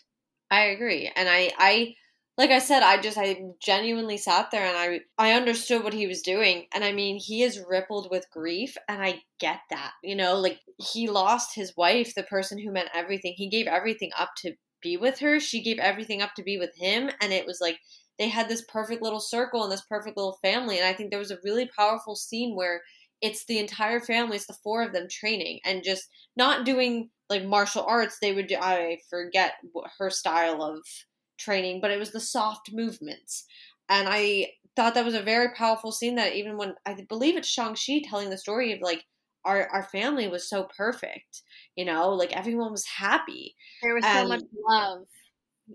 I 0.50 0.64
agree 0.66 1.10
and 1.14 1.28
i 1.28 1.52
i 1.58 1.94
like 2.38 2.50
I 2.50 2.60
said, 2.60 2.84
I 2.84 3.00
just 3.00 3.18
I 3.18 3.36
genuinely 3.60 4.16
sat 4.16 4.52
there 4.52 4.64
and 4.64 4.76
I 4.76 5.00
I 5.18 5.32
understood 5.32 5.82
what 5.82 5.92
he 5.92 6.06
was 6.06 6.22
doing. 6.22 6.66
And 6.72 6.84
I 6.84 6.92
mean, 6.92 7.18
he 7.18 7.42
is 7.42 7.62
rippled 7.68 8.08
with 8.12 8.30
grief 8.32 8.76
and 8.88 9.02
I 9.02 9.22
get 9.40 9.58
that. 9.70 9.90
You 10.04 10.14
know, 10.14 10.36
like 10.36 10.60
he 10.78 11.08
lost 11.08 11.56
his 11.56 11.76
wife, 11.76 12.14
the 12.14 12.22
person 12.22 12.58
who 12.58 12.72
meant 12.72 12.90
everything. 12.94 13.34
He 13.36 13.48
gave 13.50 13.66
everything 13.66 14.12
up 14.16 14.30
to 14.38 14.54
be 14.80 14.96
with 14.96 15.18
her. 15.18 15.40
She 15.40 15.64
gave 15.64 15.78
everything 15.80 16.22
up 16.22 16.34
to 16.36 16.44
be 16.44 16.58
with 16.58 16.70
him 16.76 17.10
and 17.20 17.32
it 17.32 17.44
was 17.44 17.58
like 17.60 17.80
they 18.20 18.28
had 18.28 18.48
this 18.48 18.64
perfect 18.68 19.02
little 19.02 19.20
circle 19.20 19.64
and 19.64 19.72
this 19.72 19.84
perfect 19.88 20.16
little 20.16 20.38
family 20.40 20.78
and 20.78 20.86
I 20.86 20.92
think 20.92 21.10
there 21.10 21.18
was 21.18 21.32
a 21.32 21.38
really 21.42 21.68
powerful 21.76 22.14
scene 22.14 22.54
where 22.54 22.82
it's 23.20 23.46
the 23.46 23.58
entire 23.58 23.98
family, 23.98 24.36
it's 24.36 24.46
the 24.46 24.56
four 24.62 24.84
of 24.84 24.92
them 24.92 25.08
training 25.10 25.58
and 25.64 25.82
just 25.82 26.08
not 26.36 26.64
doing 26.64 27.10
like 27.28 27.44
martial 27.44 27.84
arts. 27.84 28.18
They 28.20 28.32
would 28.32 28.46
do 28.46 28.56
I 28.60 28.98
forget 29.10 29.54
her 29.98 30.08
style 30.08 30.62
of 30.62 30.84
training, 31.38 31.80
but 31.80 31.90
it 31.90 31.98
was 31.98 32.10
the 32.12 32.20
soft 32.20 32.72
movements. 32.72 33.44
And 33.88 34.08
I 34.10 34.48
thought 34.76 34.94
that 34.94 35.04
was 35.04 35.14
a 35.14 35.22
very 35.22 35.48
powerful 35.54 35.92
scene 35.92 36.16
that 36.16 36.34
even 36.34 36.56
when 36.56 36.74
I 36.86 36.94
believe 37.08 37.36
it's 37.36 37.48
Shang-Chi 37.48 38.02
telling 38.04 38.30
the 38.30 38.38
story 38.38 38.72
of 38.72 38.80
like 38.80 39.04
our 39.44 39.68
our 39.72 39.84
family 39.84 40.28
was 40.28 40.48
so 40.48 40.68
perfect, 40.76 41.42
you 41.76 41.84
know, 41.84 42.10
like 42.10 42.36
everyone 42.36 42.70
was 42.70 42.86
happy. 42.86 43.56
There 43.82 43.94
was 43.94 44.04
and, 44.04 44.26
so 44.26 44.28
much 44.28 44.44
love. 44.68 45.06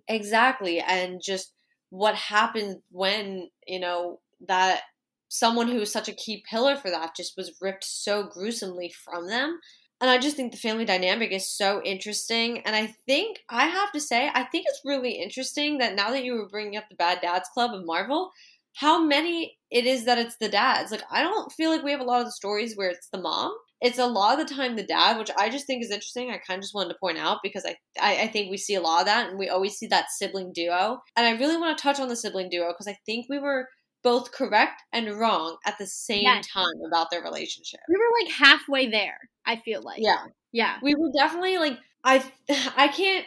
Exactly. 0.07 0.79
And 0.79 1.21
just 1.23 1.53
what 1.89 2.15
happened 2.15 2.77
when, 2.91 3.49
you 3.67 3.79
know, 3.79 4.19
that 4.47 4.81
someone 5.29 5.67
who 5.67 5.79
was 5.79 5.91
such 5.91 6.07
a 6.07 6.13
key 6.13 6.43
pillar 6.49 6.75
for 6.75 6.91
that 6.91 7.15
just 7.15 7.35
was 7.35 7.57
ripped 7.61 7.83
so 7.83 8.23
gruesomely 8.23 8.93
from 9.03 9.27
them 9.27 9.59
and 10.03 10.09
I 10.09 10.17
just 10.17 10.35
think 10.35 10.51
the 10.51 10.57
family 10.57 10.83
dynamic 10.83 11.31
is 11.31 11.49
so 11.49 11.81
interesting. 11.81 12.59
And 12.65 12.75
I 12.75 12.93
think, 13.07 13.39
I 13.49 13.67
have 13.67 13.89
to 13.93 14.01
say, 14.01 14.29
I 14.33 14.43
think 14.43 14.65
it's 14.67 14.81
really 14.83 15.13
interesting 15.13 15.77
that 15.77 15.95
now 15.95 16.11
that 16.11 16.25
you 16.25 16.33
were 16.33 16.49
bringing 16.49 16.75
up 16.75 16.89
the 16.89 16.97
Bad 16.97 17.21
Dads 17.21 17.47
Club 17.53 17.73
of 17.73 17.85
Marvel, 17.85 18.29
how 18.75 19.01
many 19.01 19.57
it 19.71 19.85
is 19.85 20.03
that 20.03 20.17
it's 20.17 20.35
the 20.35 20.49
dads. 20.49 20.91
Like, 20.91 21.03
I 21.09 21.21
don't 21.21 21.49
feel 21.53 21.69
like 21.69 21.83
we 21.83 21.91
have 21.91 22.01
a 22.01 22.03
lot 22.03 22.19
of 22.19 22.25
the 22.25 22.33
stories 22.33 22.75
where 22.75 22.89
it's 22.89 23.07
the 23.13 23.21
mom. 23.21 23.55
It's 23.79 23.97
a 23.97 24.05
lot 24.05 24.37
of 24.37 24.45
the 24.45 24.53
time 24.53 24.75
the 24.75 24.83
dad, 24.83 25.17
which 25.17 25.31
I 25.37 25.47
just 25.47 25.67
think 25.67 25.81
is 25.81 25.89
interesting. 25.89 26.31
I 26.31 26.37
kind 26.37 26.57
of 26.57 26.63
just 26.63 26.75
wanted 26.75 26.89
to 26.89 26.99
point 26.99 27.17
out 27.17 27.37
because 27.41 27.65
I, 27.65 27.77
I, 27.97 28.23
I 28.23 28.27
think 28.27 28.51
we 28.51 28.57
see 28.57 28.75
a 28.75 28.81
lot 28.81 28.99
of 28.99 29.05
that 29.05 29.29
and 29.29 29.39
we 29.39 29.47
always 29.47 29.77
see 29.77 29.87
that 29.87 30.11
sibling 30.11 30.51
duo. 30.51 30.99
And 31.15 31.25
I 31.25 31.31
really 31.39 31.55
want 31.55 31.77
to 31.77 31.81
touch 31.81 32.01
on 32.01 32.09
the 32.09 32.17
sibling 32.17 32.49
duo 32.49 32.73
because 32.73 32.89
I 32.89 32.97
think 33.05 33.27
we 33.29 33.39
were 33.39 33.69
both 34.03 34.31
correct 34.31 34.83
and 34.91 35.17
wrong 35.17 35.57
at 35.65 35.77
the 35.77 35.87
same 35.87 36.23
yes. 36.23 36.47
time 36.47 36.65
about 36.85 37.09
their 37.09 37.23
relationship. 37.23 37.79
We 37.87 37.95
were 37.95 38.23
like 38.23 38.33
halfway 38.33 38.89
there, 38.89 39.17
I 39.45 39.57
feel 39.57 39.81
like. 39.81 39.99
Yeah. 40.01 40.25
Yeah. 40.51 40.77
We 40.81 40.95
were 40.95 41.11
definitely 41.15 41.57
like 41.57 41.77
I 42.03 42.23
I 42.77 42.87
can't 42.89 43.25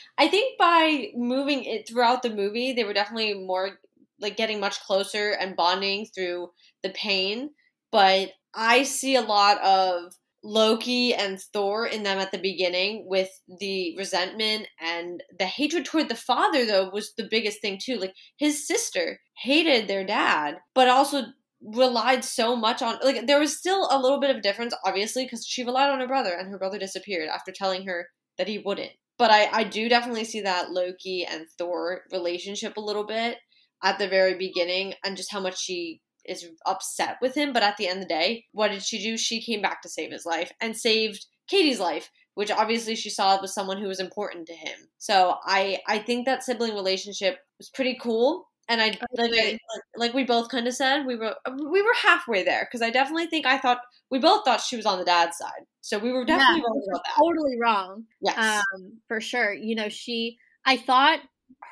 I 0.18 0.28
think 0.28 0.58
by 0.58 1.08
moving 1.14 1.64
it 1.64 1.88
throughout 1.88 2.22
the 2.22 2.30
movie 2.30 2.72
they 2.72 2.84
were 2.84 2.94
definitely 2.94 3.34
more 3.34 3.78
like 4.20 4.36
getting 4.36 4.60
much 4.60 4.80
closer 4.80 5.32
and 5.32 5.56
bonding 5.56 6.06
through 6.06 6.50
the 6.82 6.90
pain, 6.90 7.50
but 7.92 8.30
I 8.54 8.84
see 8.84 9.16
a 9.16 9.20
lot 9.20 9.60
of 9.62 10.14
Loki 10.46 11.12
and 11.12 11.40
Thor 11.52 11.86
in 11.86 12.04
them 12.04 12.18
at 12.18 12.30
the 12.30 12.38
beginning 12.38 13.04
with 13.08 13.28
the 13.58 13.96
resentment 13.98 14.68
and 14.80 15.20
the 15.36 15.44
hatred 15.44 15.84
toward 15.84 16.08
the 16.08 16.14
father 16.14 16.64
though 16.64 16.88
was 16.88 17.12
the 17.16 17.26
biggest 17.28 17.60
thing 17.60 17.80
too. 17.82 17.96
Like 17.96 18.14
his 18.36 18.64
sister 18.64 19.18
hated 19.42 19.88
their 19.88 20.06
dad, 20.06 20.58
but 20.72 20.88
also 20.88 21.24
relied 21.60 22.24
so 22.24 22.54
much 22.54 22.80
on 22.80 22.98
like 23.02 23.26
there 23.26 23.40
was 23.40 23.58
still 23.58 23.88
a 23.90 23.98
little 23.98 24.20
bit 24.20 24.34
of 24.34 24.42
difference 24.42 24.72
obviously 24.84 25.24
because 25.24 25.44
she 25.44 25.64
relied 25.64 25.90
on 25.90 25.98
her 25.98 26.06
brother 26.06 26.32
and 26.32 26.48
her 26.50 26.58
brother 26.58 26.78
disappeared 26.78 27.28
after 27.28 27.50
telling 27.50 27.86
her 27.86 28.06
that 28.38 28.46
he 28.46 28.58
wouldn't. 28.58 28.92
But 29.18 29.32
I 29.32 29.48
I 29.52 29.64
do 29.64 29.88
definitely 29.88 30.24
see 30.24 30.42
that 30.42 30.70
Loki 30.70 31.26
and 31.28 31.46
Thor 31.58 32.02
relationship 32.12 32.76
a 32.76 32.80
little 32.80 33.04
bit 33.04 33.38
at 33.82 33.98
the 33.98 34.06
very 34.06 34.34
beginning 34.34 34.94
and 35.04 35.16
just 35.16 35.32
how 35.32 35.40
much 35.40 35.58
she 35.58 36.02
is 36.28 36.46
upset 36.66 37.16
with 37.20 37.34
him. 37.34 37.52
But 37.52 37.62
at 37.62 37.76
the 37.76 37.88
end 37.88 38.02
of 38.02 38.08
the 38.08 38.14
day, 38.14 38.44
what 38.52 38.70
did 38.70 38.82
she 38.82 39.02
do? 39.02 39.16
She 39.16 39.42
came 39.42 39.62
back 39.62 39.82
to 39.82 39.88
save 39.88 40.12
his 40.12 40.26
life 40.26 40.52
and 40.60 40.76
saved 40.76 41.26
Katie's 41.48 41.80
life, 41.80 42.10
which 42.34 42.50
obviously 42.50 42.96
she 42.96 43.10
saw 43.10 43.40
was 43.40 43.54
someone 43.54 43.78
who 43.78 43.88
was 43.88 44.00
important 44.00 44.46
to 44.46 44.54
him. 44.54 44.76
So 44.98 45.36
I 45.44 45.78
I 45.86 45.98
think 45.98 46.26
that 46.26 46.44
sibling 46.44 46.74
relationship 46.74 47.38
was 47.58 47.70
pretty 47.70 47.96
cool. 48.00 48.48
And 48.68 48.82
I 48.82 48.98
like, 49.12 49.30
I, 49.32 49.58
like 49.96 50.12
we 50.12 50.24
both 50.24 50.48
kind 50.48 50.66
of 50.66 50.74
said 50.74 51.06
we 51.06 51.14
were 51.14 51.36
we 51.70 51.82
were 51.82 51.94
halfway 52.02 52.42
there 52.42 52.66
because 52.66 52.82
I 52.82 52.90
definitely 52.90 53.26
think 53.26 53.46
I 53.46 53.58
thought 53.58 53.78
we 54.10 54.18
both 54.18 54.44
thought 54.44 54.60
she 54.60 54.76
was 54.76 54.86
on 54.86 54.98
the 54.98 55.04
dad's 55.04 55.38
side, 55.38 55.66
so 55.82 55.98
we 55.98 56.10
were 56.10 56.24
definitely 56.24 56.62
yeah, 56.62 56.66
wrong 56.66 56.82
about 56.88 57.02
that. 57.04 57.14
Totally 57.16 57.56
wrong. 57.60 58.04
Yes, 58.20 58.36
um, 58.36 58.98
for 59.06 59.20
sure. 59.20 59.52
You 59.52 59.76
know, 59.76 59.88
she. 59.88 60.38
I 60.64 60.78
thought 60.78 61.20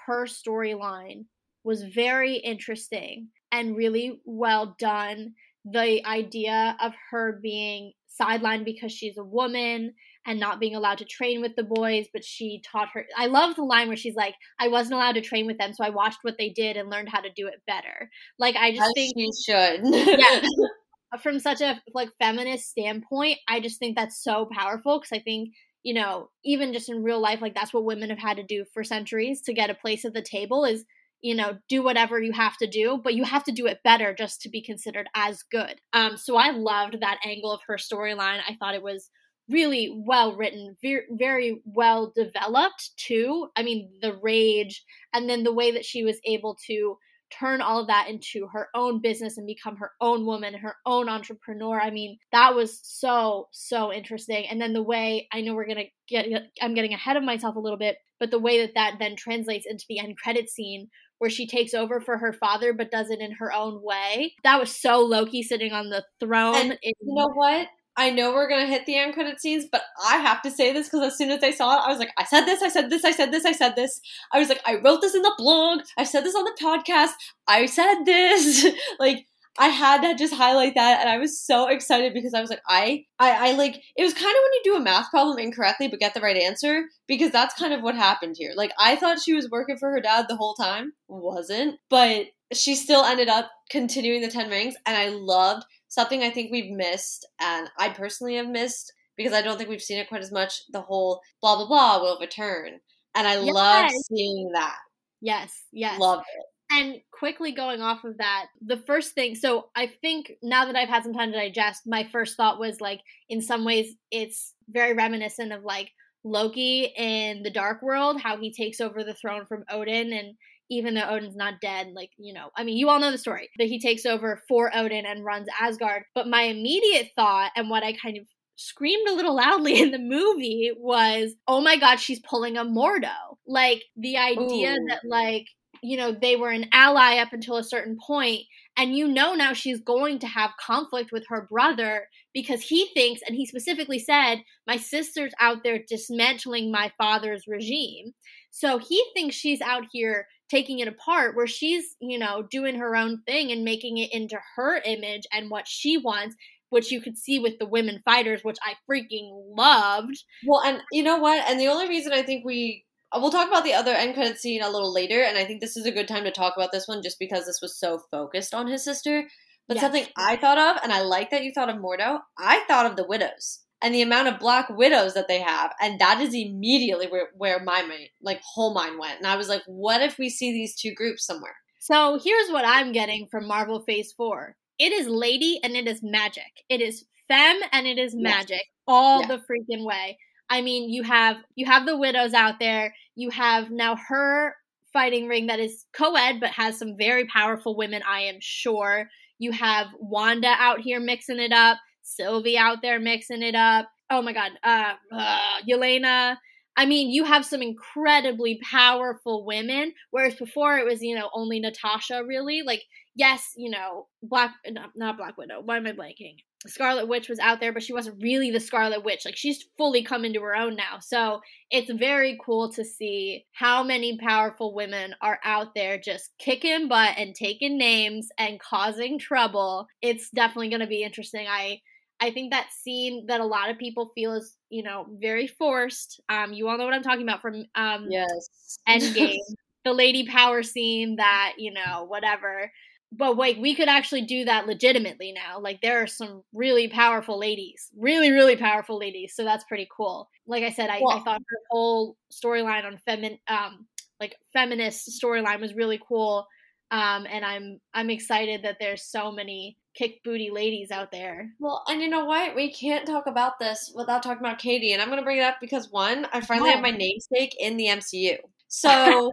her 0.07 0.27
storyline 0.27 1.25
was 1.65 1.83
very 1.83 2.37
interesting 2.37 3.29
and 3.55 3.77
really 3.77 4.21
well 4.25 4.75
done. 4.79 5.35
The 5.65 6.05
idea 6.05 6.77
of 6.83 6.93
her 7.11 7.39
being 7.41 7.93
sidelined 8.21 8.65
because 8.65 8.93
she's 8.93 9.17
a 9.17 9.25
woman 9.25 9.95
and 10.27 10.41
not 10.41 10.61
being 10.61 10.75
allowed 10.75 10.99
to 10.99 11.05
train 11.05 11.41
with 11.41 11.55
the 11.57 11.63
boys, 11.63 12.07
but 12.13 12.25
she 12.25 12.63
taught 12.71 12.89
her. 12.95 13.07
I 13.17 13.27
love 13.27 13.57
the 13.57 13.63
line 13.63 13.89
where 13.89 13.97
she's 13.97 14.17
like, 14.17 14.35
"I 14.59 14.69
wasn't 14.69 14.95
allowed 14.95 15.15
to 15.15 15.21
train 15.21 15.47
with 15.47 15.59
them, 15.59 15.73
so 15.73 15.85
I 15.85 15.91
watched 15.91 16.19
what 16.23 16.37
they 16.37 16.51
did 16.51 16.77
and 16.77 16.91
learned 16.91 17.09
how 17.09 17.21
to 17.21 17.31
do 17.31 17.47
it 17.47 17.63
better." 17.67 18.11
Like 18.39 18.57
I 18.57 18.73
just 18.73 18.83
As 18.83 18.93
think 18.95 19.15
she 19.17 19.31
should. 19.47 19.81
yeah. 20.19 20.41
From 21.23 21.39
such 21.39 21.61
a 21.61 21.81
like 21.95 22.11
feminist 22.19 22.69
standpoint, 22.71 23.39
I 23.49 23.61
just 23.61 23.79
think 23.79 23.97
that's 23.97 24.23
so 24.23 24.49
powerful 24.51 24.99
because 24.99 25.17
I 25.17 25.23
think 25.23 25.51
you 25.85 25.95
know 25.95 26.31
even 26.45 26.73
just 26.73 26.89
in 26.89 27.05
real 27.05 27.21
life, 27.21 27.41
like 27.41 27.55
that's 27.55 27.73
what 27.73 27.85
women 27.85 28.11
have 28.11 28.19
had 28.19 28.39
to 28.39 28.43
do 28.43 28.65
for 28.75 28.83
centuries 28.83 29.43
to 29.43 29.55
get 29.55 29.71
a 29.71 29.75
place 29.75 30.05
at 30.05 30.13
the 30.13 30.23
table 30.23 30.65
is 30.65 30.85
you 31.25 31.35
know, 31.35 31.57
do 31.71 31.83
whatever 31.83 32.21
you 32.21 32.33
have 32.33 32.55
to 32.59 32.67
do, 32.67 33.01
but 33.03 33.15
you 33.15 33.25
have 33.25 33.43
to 33.45 33.51
do 33.51 33.65
it 33.67 33.83
better 33.83 34.15
just 34.15 34.43
to 34.43 34.51
be 34.51 34.61
considered 34.61 35.09
as 35.15 35.43
good. 35.51 35.81
Um, 35.95 36.19
so 36.19 36.37
I 36.37 36.51
loved 36.51 37.01
that 37.01 37.19
angle 37.25 37.51
of 37.51 37.63
her 37.67 37.77
storyline. 37.79 38.41
I 38.47 38.57
thought 38.61 38.75
it 38.75 38.83
was 38.83 39.09
really 39.49 40.03
well 40.07 40.37
written, 40.37 40.77
very, 40.83 41.05
very 41.11 41.63
well 41.65 42.13
developed 42.15 42.91
too. 42.99 43.49
I 43.57 43.63
mean, 43.63 43.91
the 44.03 44.19
rage 44.23 44.85
and 45.15 45.27
then 45.27 45.45
the 45.45 45.53
way 45.53 45.71
that 45.71 45.87
she 45.87 46.05
was 46.05 46.21
able 46.27 46.59
to 46.67 46.99
turn 47.31 47.63
all 47.63 47.81
of 47.81 47.87
that 47.87 48.09
into 48.11 48.47
her 48.49 48.69
own 48.75 49.01
business 49.01 49.39
and 49.39 49.47
become 49.47 49.79
her 49.79 49.93
own 50.03 50.27
woman, 50.27 50.53
her 50.53 50.77
own 50.85 51.09
entrepreneur. 51.09 51.81
I 51.81 51.91
mean, 51.91 52.19
that 52.33 52.55
was 52.55 52.81
so, 52.83 53.49
so 53.51 53.91
interesting. 53.91 54.45
And 54.51 54.61
then 54.61 54.75
the 54.75 54.83
way 54.83 55.27
I 55.33 55.41
know 55.41 55.55
we're 55.55 55.65
going 55.65 55.87
to 55.87 55.91
get, 56.07 56.27
I'm 56.61 56.75
getting 56.75 56.93
ahead 56.93 57.17
of 57.17 57.25
myself 57.25 57.57
a 57.57 57.61
little 57.61 57.79
bit, 57.79 57.97
but 58.21 58.31
the 58.31 58.39
way 58.39 58.61
that 58.61 58.75
that 58.75 58.97
then 58.99 59.17
translates 59.17 59.65
into 59.67 59.87
the 59.89 59.99
end 59.99 60.19
credit 60.19 60.51
scene 60.51 60.91
where 61.25 61.31
she 61.31 61.47
takes 61.47 61.73
over 61.73 62.03
for 62.03 62.19
her 62.19 62.35
father 62.35 62.75
but 62.75 62.91
does 62.91 63.09
it 63.09 63.19
in 63.19 63.33
her 63.33 63.51
own 63.51 63.81
way. 63.83 64.35
That 64.43 64.61
was 64.61 64.71
so 64.71 65.01
Loki 65.01 65.43
sitting 65.43 65.73
on 65.73 65.89
the 65.89 66.05
throne. 66.21 66.55
And 66.55 66.79
in- 66.83 66.93
you 67.01 67.15
know 67.15 67.31
what? 67.33 67.69
I 67.97 68.11
know 68.11 68.35
we're 68.35 68.49
gonna 68.49 68.67
hit 68.67 68.85
the 68.85 68.97
end 68.97 69.15
credit 69.15 69.41
scenes, 69.41 69.65
but 69.73 69.81
I 70.07 70.19
have 70.19 70.43
to 70.43 70.51
say 70.51 70.75
this 70.75 70.89
because 70.89 71.01
as 71.13 71.17
soon 71.17 71.31
as 71.31 71.43
I 71.43 71.51
saw 71.51 71.79
it, 71.79 71.87
I 71.87 71.89
was 71.89 71.99
like, 71.99 72.11
I 72.19 72.25
said 72.25 72.45
this, 72.45 72.61
I 72.61 72.69
said 72.69 72.91
this, 72.91 73.07
I 73.07 73.13
said 73.13 73.33
this, 73.33 73.47
I 73.47 73.53
said 73.53 73.75
this. 73.75 74.03
I 74.35 74.39
was 74.39 74.51
like, 74.51 74.61
I 74.67 74.75
wrote 74.85 75.01
this 75.01 75.15
in 75.15 75.23
the 75.23 75.35
blog, 75.39 75.81
I 75.97 76.05
said 76.05 76.25
this 76.25 76.35
on 76.35 76.45
the 76.45 76.59
podcast, 76.61 77.13
I 77.49 77.65
said 77.65 78.05
this. 78.05 78.67
like, 78.99 79.27
I 79.59 79.69
had 79.69 80.01
to 80.03 80.15
just 80.17 80.35
highlight 80.35 80.75
that, 80.75 81.01
and 81.01 81.09
I 81.09 81.19
was 81.19 81.41
so 81.41 81.69
excited 81.69 82.13
because 82.13 82.35
I 82.35 82.41
was 82.41 82.51
like, 82.51 82.63
I, 82.69 83.05
I, 83.19 83.51
I 83.51 83.53
like. 83.53 83.81
It 83.97 84.03
was 84.03 84.13
kind 84.13 84.25
of 84.27 84.43
when 84.43 84.53
you 84.55 84.61
do 84.65 84.77
a 84.77 84.81
math 84.81 85.11
problem 85.11 85.39
incorrectly 85.39 85.89
but 85.89 86.01
get 86.01 86.15
the 86.15 86.21
right 86.21 86.37
answer 86.37 86.85
because 87.07 87.31
that's 87.31 87.55
kind 87.55 87.73
of 87.73 87.83
what 87.83 87.95
happened 87.95 88.37
here. 88.39 88.53
Like, 88.57 88.73
I 88.79 88.97
thought 88.97 89.21
she 89.21 89.33
was 89.35 89.51
working 89.51 89.77
for 89.77 89.91
her 89.91 90.01
dad 90.01 90.27
the 90.29 90.37
whole 90.37 90.55
time, 90.55 90.93
wasn't, 91.09 91.79
but 91.89 92.27
she 92.53 92.75
still 92.75 93.05
ended 93.05 93.29
up 93.29 93.51
continuing 93.71 94.23
the 94.23 94.29
Ten 94.29 94.51
Rings, 94.51 94.75
and 94.87 94.97
I 94.97 95.09
loved 95.11 95.65
something 95.89 96.23
I 96.23 96.31
think 96.31 96.51
we've 96.51 96.71
missed, 96.71 97.27
and 97.41 97.69
I 97.79 97.91
personally 97.91 98.37
have 98.37 98.49
missed 98.49 98.93
because 99.17 99.33
I 99.33 99.43
don't 99.43 99.57
think 99.57 99.71
we've 99.71 99.81
seen 99.81 99.99
it 99.99 100.09
quite 100.09 100.23
as 100.23 100.33
much. 100.33 100.63
The 100.73 100.81
whole 100.81 101.21
blah 101.41 101.57
blah 101.57 101.67
blah 101.67 102.01
will 102.03 102.19
return, 102.21 102.81
and 103.15 103.27
I 103.29 103.39
Yes. 103.41 103.55
love 103.55 103.91
seeing 104.09 104.51
that. 104.55 104.77
yes, 105.21 105.53
yes. 105.73 106.01
love 106.01 106.21
it. 106.21 106.45
And 106.77 107.01
quickly 107.13 107.53
going 107.53 107.81
off 107.81 108.05
of 108.05 108.19
that, 108.19 108.47
the 108.61 108.77
first 108.77 109.15
thing, 109.15 109.35
so 109.35 109.69
I 109.77 109.87
think 109.87 110.33
now 110.43 110.65
that 110.65 110.77
I've 110.77 110.89
had 110.89 111.05
some 111.05 111.13
time 111.13 111.31
to 111.33 111.39
digest, 111.39 111.83
my 111.87 112.05
first 112.05 112.37
thought 112.37 112.59
was 112.59 112.81
like, 112.81 113.01
in 113.29 113.41
some 113.41 113.65
ways, 113.65 113.95
it's 114.11 114.55
very 114.69 114.93
reminiscent 114.95 115.53
of 115.53 115.63
like 115.63 115.91
Loki 116.25 116.93
in 116.97 117.43
the 117.43 117.51
Dark 117.51 117.83
World, 117.83 118.21
how 118.21 118.39
he 118.39 118.53
takes 118.53 118.81
over 118.81 119.05
the 119.05 119.15
throne 119.15 119.47
from 119.47 119.65
Odin. 119.71 120.13
And 120.13 120.35
even 120.71 120.95
though 120.95 121.09
Odin's 121.09 121.37
not 121.37 121.61
dead, 121.61 121.89
like, 121.95 122.11
you 122.19 122.33
know, 122.33 122.49
I 122.57 122.65
mean, 122.65 122.77
you 122.77 122.89
all 122.89 122.99
know 122.99 123.13
the 123.13 123.19
story, 123.19 123.51
that 123.59 123.69
he 123.69 123.79
takes 123.79 124.07
over 124.07 124.43
for 124.49 124.75
Odin 124.75 125.07
and 125.07 125.25
runs 125.25 125.49
Asgard. 125.61 126.05
But 126.15 126.29
my 126.29 126.43
immediate 126.43 127.11
thought, 127.15 127.53
and 127.55 127.71
what 127.71 127.85
I 127.85 127.93
kind 127.93 128.17
of 128.17 128.27
screamed 128.57 129.09
a 129.09 129.15
little 129.15 129.37
loudly 129.37 129.81
in 129.81 129.91
the 129.91 129.99
movie 129.99 130.73
was, 130.77 131.35
oh 131.47 131.61
my 131.61 131.77
god, 131.77 131.97
she's 131.97 132.21
pulling 132.21 132.57
a 132.57 132.65
Mordo. 132.65 133.37
Like, 133.47 133.83
the 133.97 134.17
idea 134.17 134.73
Ooh. 134.73 134.87
that, 134.89 135.03
like, 135.07 135.47
you 135.85 135.99
know, 135.99 136.13
they 136.13 136.35
were 136.35 136.49
an 136.49 136.67
ally 136.73 137.19
up 137.19 137.33
until 137.33 137.59
a 137.59 137.63
certain 137.63 137.99
point, 138.05 138.41
and 138.77 138.97
you 138.97 139.07
know 139.07 139.35
now 139.35 139.53
she's 139.53 139.81
going 139.81 140.19
to 140.21 140.27
have 140.27 140.51
conflict 140.59 141.13
with 141.13 141.25
her 141.29 141.47
brother 141.51 142.09
because 142.33 142.63
he 142.63 142.89
thinks, 142.95 143.21
and 143.27 143.37
he 143.37 143.45
specifically 143.45 143.99
said, 143.99 144.37
my 144.67 144.79
sister's 144.79 145.33
out 145.39 145.59
there 145.63 145.79
dismantling 145.87 146.73
my 146.73 146.91
father's 146.97 147.45
regime. 147.47 148.15
So 148.51 148.79
he 148.79 149.05
thinks 149.15 149.37
she's 149.37 149.61
out 149.61 149.85
here 149.93 150.27
taking 150.51 150.79
it 150.79 150.89
apart, 150.89 151.37
where 151.37 151.47
she's, 151.47 151.97
you 152.01 152.19
know, 152.19 152.43
doing 152.51 152.77
her 152.77 152.97
own 152.97 153.21
thing 153.27 153.53
and 153.53 153.63
making 153.63 153.99
it 153.99 154.13
into 154.13 154.39
her 154.57 154.81
image 154.87 155.25
and 155.33 155.51
what 155.51 155.69
she 155.69 155.99
wants, 155.99 156.35
which 156.71 156.91
you 156.91 157.03
could 157.03 157.19
see 157.19 157.39
with 157.39 157.59
the 157.59 157.67
women 157.67 158.01
fighters, 158.05 158.41
which 158.43 158.59
I 158.63 158.75
freaking 158.91 159.31
loved. 159.57 160.17
Well, 160.47 160.63
and 160.63 160.81
you 160.93 161.03
know 161.03 161.19
what? 161.19 161.45
And 161.49 161.61
the 161.61 161.69
only 161.69 161.89
reason 161.89 162.13
I 162.13 162.23
think 162.23 162.45
we 162.45 162.85
Uh, 163.15 163.21
we'll 163.21 163.31
talk 163.31 163.49
about 163.49 163.65
the 163.65 163.75
other 163.75 163.93
end 163.93 164.15
credit 164.15 164.39
scene 164.39 164.63
a 164.63 164.69
little 164.71 164.93
later, 164.93 165.23
and 165.23 165.39
I 165.39 165.45
think 165.45 165.61
this 165.61 165.77
is 165.77 165.87
a 165.87 165.93
good 165.93 166.09
time 166.09 166.25
to 166.25 166.31
talk 166.33 166.55
about 166.57 166.73
this 166.73 166.89
one 166.89 167.03
just 167.03 167.19
because 167.19 167.47
this 167.47 167.61
was 167.63 167.79
so 167.79 168.01
focused 168.11 168.53
on 168.55 168.67
his 168.67 168.83
sister. 168.85 169.29
But 169.69 169.77
Yes. 169.77 169.83
something 169.83 170.07
I 170.17 170.37
thought 170.37 170.59
of, 170.59 170.83
and 170.83 170.93
I 170.93 171.01
like 171.03 171.31
that 171.31 171.45
you 171.45 171.53
thought 171.55 171.71
of 171.71 171.77
Mordo, 171.77 172.21
I 172.39 172.61
thought 172.69 172.87
of 172.87 172.97
the 172.97 173.07
widows 173.07 173.61
and 173.81 173.95
the 173.95 174.03
amount 174.03 174.29
of 174.29 174.39
black 174.39 174.69
widows 174.71 175.15
that 175.15 175.29
they 175.29 175.41
have, 175.41 175.73
and 175.81 175.99
that 176.01 176.21
is 176.21 176.35
immediately 176.35 177.07
where, 177.07 177.29
where 177.37 177.63
my 177.63 177.83
mind, 177.83 178.09
like 178.23 178.41
whole 178.43 178.75
mind 178.75 178.99
went. 178.99 179.19
And 179.19 179.27
I 179.27 179.37
was 179.37 179.49
like, 179.49 179.63
what 179.67 180.03
if 180.03 180.19
we 180.19 180.29
see 180.29 180.53
these 180.53 180.75
two 180.75 180.93
groups 180.95 181.25
somewhere? 181.25 181.55
So 181.81 182.19
here's 182.23 182.51
what 182.51 182.65
I'm 182.67 182.93
getting 182.93 183.27
from 183.31 183.47
Marvel 183.47 183.81
Phase 183.85 184.13
4 184.17 184.57
it 184.79 184.93
is 184.93 185.07
lady 185.07 185.61
and 185.63 185.77
it 185.77 185.87
is 185.87 186.01
magic. 186.03 186.51
It 186.69 186.81
is 186.81 187.05
femme 187.29 187.61
and 187.73 187.87
it 187.87 187.97
is 187.99 188.13
Yes. 188.19 188.23
magic 188.23 188.63
all 188.89 189.21
Yeah. 189.21 189.29
the 189.29 189.37
freaking 189.39 189.85
way. 189.85 190.19
I 190.51 190.61
mean, 190.61 190.91
you 190.91 191.03
have 191.03 191.39
you 191.55 191.67
have 191.67 191.87
the 191.87 191.97
widows 191.97 192.35
out 192.35 192.59
there. 192.59 192.95
You 193.15 193.31
have 193.31 193.71
now 193.71 193.97
her 194.09 194.55
fighting 194.93 195.27
ring 195.27 195.49
that 195.49 195.61
is 195.61 195.85
co-ed 195.93 196.41
but 196.41 196.51
has 196.51 196.79
some 196.79 196.97
very 196.97 197.27
powerful 197.27 197.77
women, 197.77 198.03
I 198.09 198.21
am 198.23 198.37
sure. 198.41 199.11
You 199.39 199.53
have 199.53 199.89
Wanda 199.99 200.55
out 200.59 200.81
here 200.81 201.01
mixing 201.01 201.41
it 201.41 201.53
up, 201.53 201.79
Sylvie 202.03 202.57
out 202.57 202.81
there 202.81 203.01
mixing 203.01 203.43
it 203.43 203.55
up. 203.55 203.89
Oh 204.11 204.23
my 204.23 204.33
god, 204.33 204.53
uh, 204.63 204.95
uh 205.13 205.61
Yelena. 205.69 206.37
I 206.77 206.87
mean, 206.87 207.11
you 207.11 207.25
have 207.25 207.45
some 207.45 207.63
incredibly 207.63 208.61
powerful 208.69 209.45
women, 209.45 209.93
whereas 210.11 210.35
before 210.35 210.77
it 210.79 210.85
was, 210.85 211.03
you 211.03 211.15
know, 211.15 211.31
only 211.33 211.61
Natasha 211.61 212.25
really. 212.27 212.63
Like, 212.67 212.83
yes, 213.15 213.53
you 213.57 213.71
know, 213.71 214.09
Black, 214.23 214.55
not, 214.69 214.91
not 214.97 215.17
Black 215.17 215.39
Widow, 215.39 215.61
why 215.65 215.77
am 215.77 215.87
I 215.87 215.93
blanking? 215.93 216.37
Scarlet 216.67 217.09
Witch 217.09 217.29
was 217.29 217.39
out 217.39 217.61
there, 217.61 217.73
but 217.73 217.83
she 217.83 217.93
wasn't 217.93 218.23
really 218.23 218.51
the 218.51 218.61
Scarlet 218.61 219.05
Witch. 219.05 219.25
Like, 219.25 219.37
she's 219.37 219.65
fully 219.77 220.03
come 220.03 220.25
into 220.25 220.41
her 220.43 220.57
own 220.57 220.77
now. 220.77 220.99
So 221.01 221.41
it's 221.71 221.91
very 221.93 222.39
cool 222.45 222.73
to 222.73 222.85
see 222.85 223.45
how 223.53 223.83
many 223.83 224.19
powerful 224.19 224.75
women 224.75 225.15
are 225.21 225.39
out 225.45 225.75
there 225.75 225.99
just 225.99 226.31
kicking 226.39 226.89
butt 226.89 227.15
and 227.19 227.35
taking 227.35 227.77
names 227.79 228.29
and 228.39 228.61
causing 228.61 229.19
trouble. 229.19 229.87
It's 230.03 230.31
definitely 230.31 230.71
going 230.71 230.81
to 230.81 230.87
be 230.87 231.03
interesting. 231.03 231.47
I. 231.49 231.81
I 232.21 232.31
think 232.31 232.53
that 232.53 232.69
scene 232.73 233.27
that 233.27 233.41
a 233.41 233.45
lot 233.45 233.71
of 233.71 233.77
people 233.77 234.13
feel 234.15 234.35
is, 234.35 234.57
you 234.71 234.85
know, 234.85 235.05
very 235.21 235.49
forced. 235.49 236.21
Um, 236.29 236.53
you 236.53 236.69
all 236.69 236.79
know 236.79 236.85
what 236.85 236.95
I'm 236.95 237.03
talking 237.03 237.25
about 237.25 237.43
from 237.43 237.65
um 237.75 238.07
Yes. 238.09 238.79
Endgame, 238.89 239.37
the 239.85 239.93
lady 239.93 240.25
power 240.27 240.63
scene 240.63 241.17
that, 241.17 241.55
you 241.59 241.73
know, 241.73 242.05
whatever. 242.05 242.71
But 243.17 243.37
wait, 243.37 243.61
we 243.61 243.75
could 243.75 243.89
actually 243.89 244.23
do 244.23 244.45
that 244.45 244.67
legitimately 244.67 245.33
now. 245.33 245.61
Like 245.61 245.81
there 245.81 246.03
are 246.03 246.07
some 246.07 246.43
really 246.53 246.89
powerful 246.89 247.39
ladies. 247.39 247.91
Really, 247.97 248.31
really 248.31 248.57
powerful 248.57 248.99
ladies. 248.99 249.35
So 249.35 249.45
that's 249.45 249.65
pretty 249.65 249.89
cool. 249.95 250.29
Like 250.47 250.65
I 250.65 250.71
said, 250.71 250.91
I, 250.91 250.97
I 250.97 251.21
thought 251.21 251.41
her 251.41 251.59
whole 251.71 252.17
storyline 252.33 252.85
on 252.85 252.99
femin 253.07 253.39
um 253.49 253.87
like 254.21 254.37
feminist 254.53 255.21
storyline 255.23 255.61
was 255.61 255.75
really 255.75 256.01
cool. 256.07 256.47
Um 256.91 257.27
and 257.31 257.45
I'm 257.45 257.81
I'm 257.93 258.11
excited 258.11 258.63
that 258.63 258.77
there's 258.81 259.05
so 259.05 259.31
many 259.31 259.77
kick 259.95 260.23
booty 260.25 260.51
ladies 260.51 260.91
out 260.91 261.11
there. 261.13 261.51
Well, 261.59 261.85
and 261.89 262.01
you 262.01 262.09
know 262.09 262.25
what? 262.25 262.55
We 262.55 262.73
can't 262.73 263.07
talk 263.07 263.27
about 263.27 263.59
this 263.59 263.93
without 263.95 264.23
talking 264.23 264.45
about 264.45 264.59
Katie. 264.59 264.93
And 264.93 265.01
I'm 265.01 265.09
going 265.09 265.21
to 265.21 265.25
bring 265.25 265.39
it 265.39 265.45
up 265.45 265.59
because 265.61 265.89
one, 265.91 266.27
I 266.33 266.41
finally 266.41 266.71
have 266.71 266.81
my 266.81 266.91
namesake 266.91 267.55
in 267.59 267.77
the 267.77 267.87
MCU. 267.87 268.37
So 268.67 269.33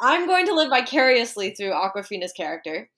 I'm 0.00 0.26
going 0.26 0.46
to 0.46 0.54
live 0.54 0.70
vicariously 0.70 1.50
through 1.50 1.70
Awkwafina's 1.72 2.32
character. 2.32 2.88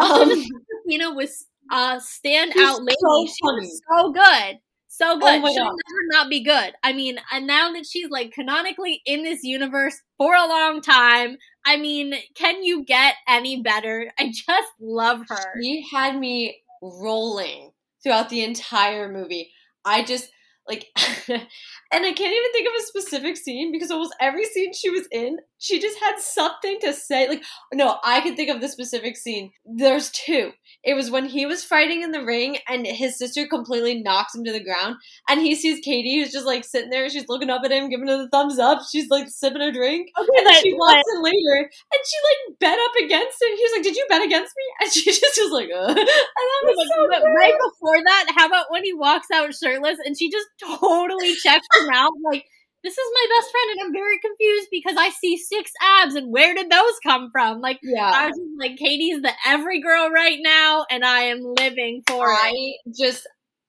Um, 0.00 0.30
Awkwafina 0.88 1.14
was 1.14 1.46
a 1.70 1.96
standout 1.96 2.52
She's 2.52 2.78
lady. 2.80 2.96
so 3.00 3.26
she 3.26 3.34
funny. 3.44 3.66
was 3.66 3.80
so 3.90 4.12
good. 4.12 4.58
So 4.88 5.18
good. 5.18 5.42
Oh 5.42 5.52
She'll 5.52 5.64
God. 5.64 5.74
never 5.88 6.06
not 6.10 6.30
be 6.30 6.44
good. 6.44 6.72
I 6.84 6.92
mean, 6.92 7.18
and 7.32 7.48
now 7.48 7.72
that 7.72 7.84
she's 7.84 8.10
like 8.10 8.30
canonically 8.32 9.02
in 9.04 9.24
this 9.24 9.42
universe 9.42 10.00
for 10.18 10.34
a 10.36 10.46
long 10.46 10.80
time, 10.82 11.36
I 11.66 11.76
mean, 11.78 12.14
can 12.36 12.62
you 12.62 12.84
get 12.84 13.14
any 13.26 13.60
better? 13.60 14.12
I 14.20 14.28
just 14.30 14.68
love 14.80 15.22
her. 15.28 15.60
She 15.60 15.84
had 15.92 16.16
me 16.18 16.60
rolling 16.80 17.72
throughout 18.04 18.28
the 18.28 18.44
entire 18.44 19.10
movie. 19.10 19.50
I 19.84 20.04
just 20.04 20.30
like 20.68 20.86
and 21.94 22.04
I 22.04 22.12
can't 22.12 22.34
even 22.34 22.52
think 22.52 22.66
of 22.66 22.74
a 22.76 22.86
specific 22.86 23.36
scene 23.36 23.70
because 23.70 23.90
almost 23.90 24.14
every 24.20 24.44
scene 24.44 24.72
she 24.72 24.90
was 24.90 25.06
in, 25.12 25.38
she 25.58 25.80
just 25.80 25.98
had 26.00 26.18
something 26.18 26.78
to 26.80 26.92
say. 26.92 27.28
Like 27.28 27.42
no, 27.72 27.98
I 28.04 28.20
can 28.20 28.36
think 28.36 28.50
of 28.50 28.60
the 28.60 28.68
specific 28.68 29.16
scene. 29.16 29.52
There's 29.64 30.10
two. 30.10 30.52
It 30.82 30.94
was 30.94 31.10
when 31.10 31.24
he 31.24 31.46
was 31.46 31.64
fighting 31.64 32.02
in 32.02 32.10
the 32.10 32.24
ring 32.24 32.58
and 32.68 32.86
his 32.86 33.16
sister 33.16 33.46
completely 33.46 34.02
knocks 34.02 34.34
him 34.34 34.44
to 34.44 34.52
the 34.52 34.62
ground 34.62 34.96
and 35.28 35.40
he 35.40 35.54
sees 35.54 35.80
Katie 35.82 36.18
who's 36.18 36.32
just 36.32 36.44
like 36.44 36.64
sitting 36.64 36.90
there, 36.90 37.08
she's 37.08 37.28
looking 37.28 37.48
up 37.48 37.62
at 37.64 37.72
him, 37.72 37.88
giving 37.88 38.08
him 38.08 38.18
the 38.18 38.28
thumbs 38.28 38.58
up, 38.58 38.80
she's 38.90 39.08
like 39.08 39.28
sipping 39.28 39.62
a 39.62 39.72
drink. 39.72 40.10
Okay, 40.18 40.28
And 40.38 40.46
then 40.46 40.62
she 40.62 40.74
walks 40.74 41.02
in 41.14 41.22
later 41.22 41.70
and 41.70 42.00
she 42.04 42.16
like 42.28 42.58
bet 42.58 42.78
up 42.78 43.04
against 43.04 43.40
him. 43.40 43.56
He 43.56 43.62
was 43.62 43.72
like, 43.76 43.84
Did 43.84 43.96
you 43.96 44.06
bet 44.10 44.22
against 44.22 44.52
me? 44.56 44.64
And 44.82 44.92
she 44.92 45.10
just 45.10 45.40
was 45.40 45.52
like, 45.52 45.70
uh. 45.74 45.88
And 45.88 45.96
that 45.96 46.62
was 46.64 46.88
so 46.92 47.08
but 47.08 47.22
right 47.34 47.54
before 47.54 48.02
that, 48.04 48.32
how 48.36 48.46
about 48.46 48.66
when 48.70 48.84
he 48.84 48.92
walks 48.92 49.28
out 49.32 49.54
shirtless 49.54 49.98
and 50.04 50.18
she 50.18 50.30
just 50.30 50.46
totally 50.60 51.34
checks 51.36 51.66
out? 51.92 52.12
Like, 52.24 52.44
this 52.82 52.96
is 52.96 53.10
my 53.14 53.36
best 53.36 53.50
friend, 53.50 53.70
and 53.72 53.86
I'm 53.86 53.92
very 53.92 54.18
confused 54.18 54.68
because 54.70 54.96
I 54.98 55.08
see 55.10 55.36
six 55.38 55.70
abs, 55.80 56.14
and 56.14 56.32
where 56.32 56.54
did 56.54 56.70
those 56.70 56.94
come 57.02 57.30
from? 57.32 57.60
Like, 57.60 57.80
yeah. 57.82 58.10
I 58.14 58.26
was 58.26 58.36
just 58.36 58.60
like, 58.60 58.76
Katie's 58.76 59.22
the 59.22 59.32
every 59.46 59.80
girl 59.80 60.10
right 60.10 60.38
now, 60.40 60.84
and 60.90 61.04
I 61.04 61.22
am 61.22 61.40
living 61.40 62.02
for 62.06 62.30
it. 62.30 62.36
I 62.36 62.72
just 62.96 63.26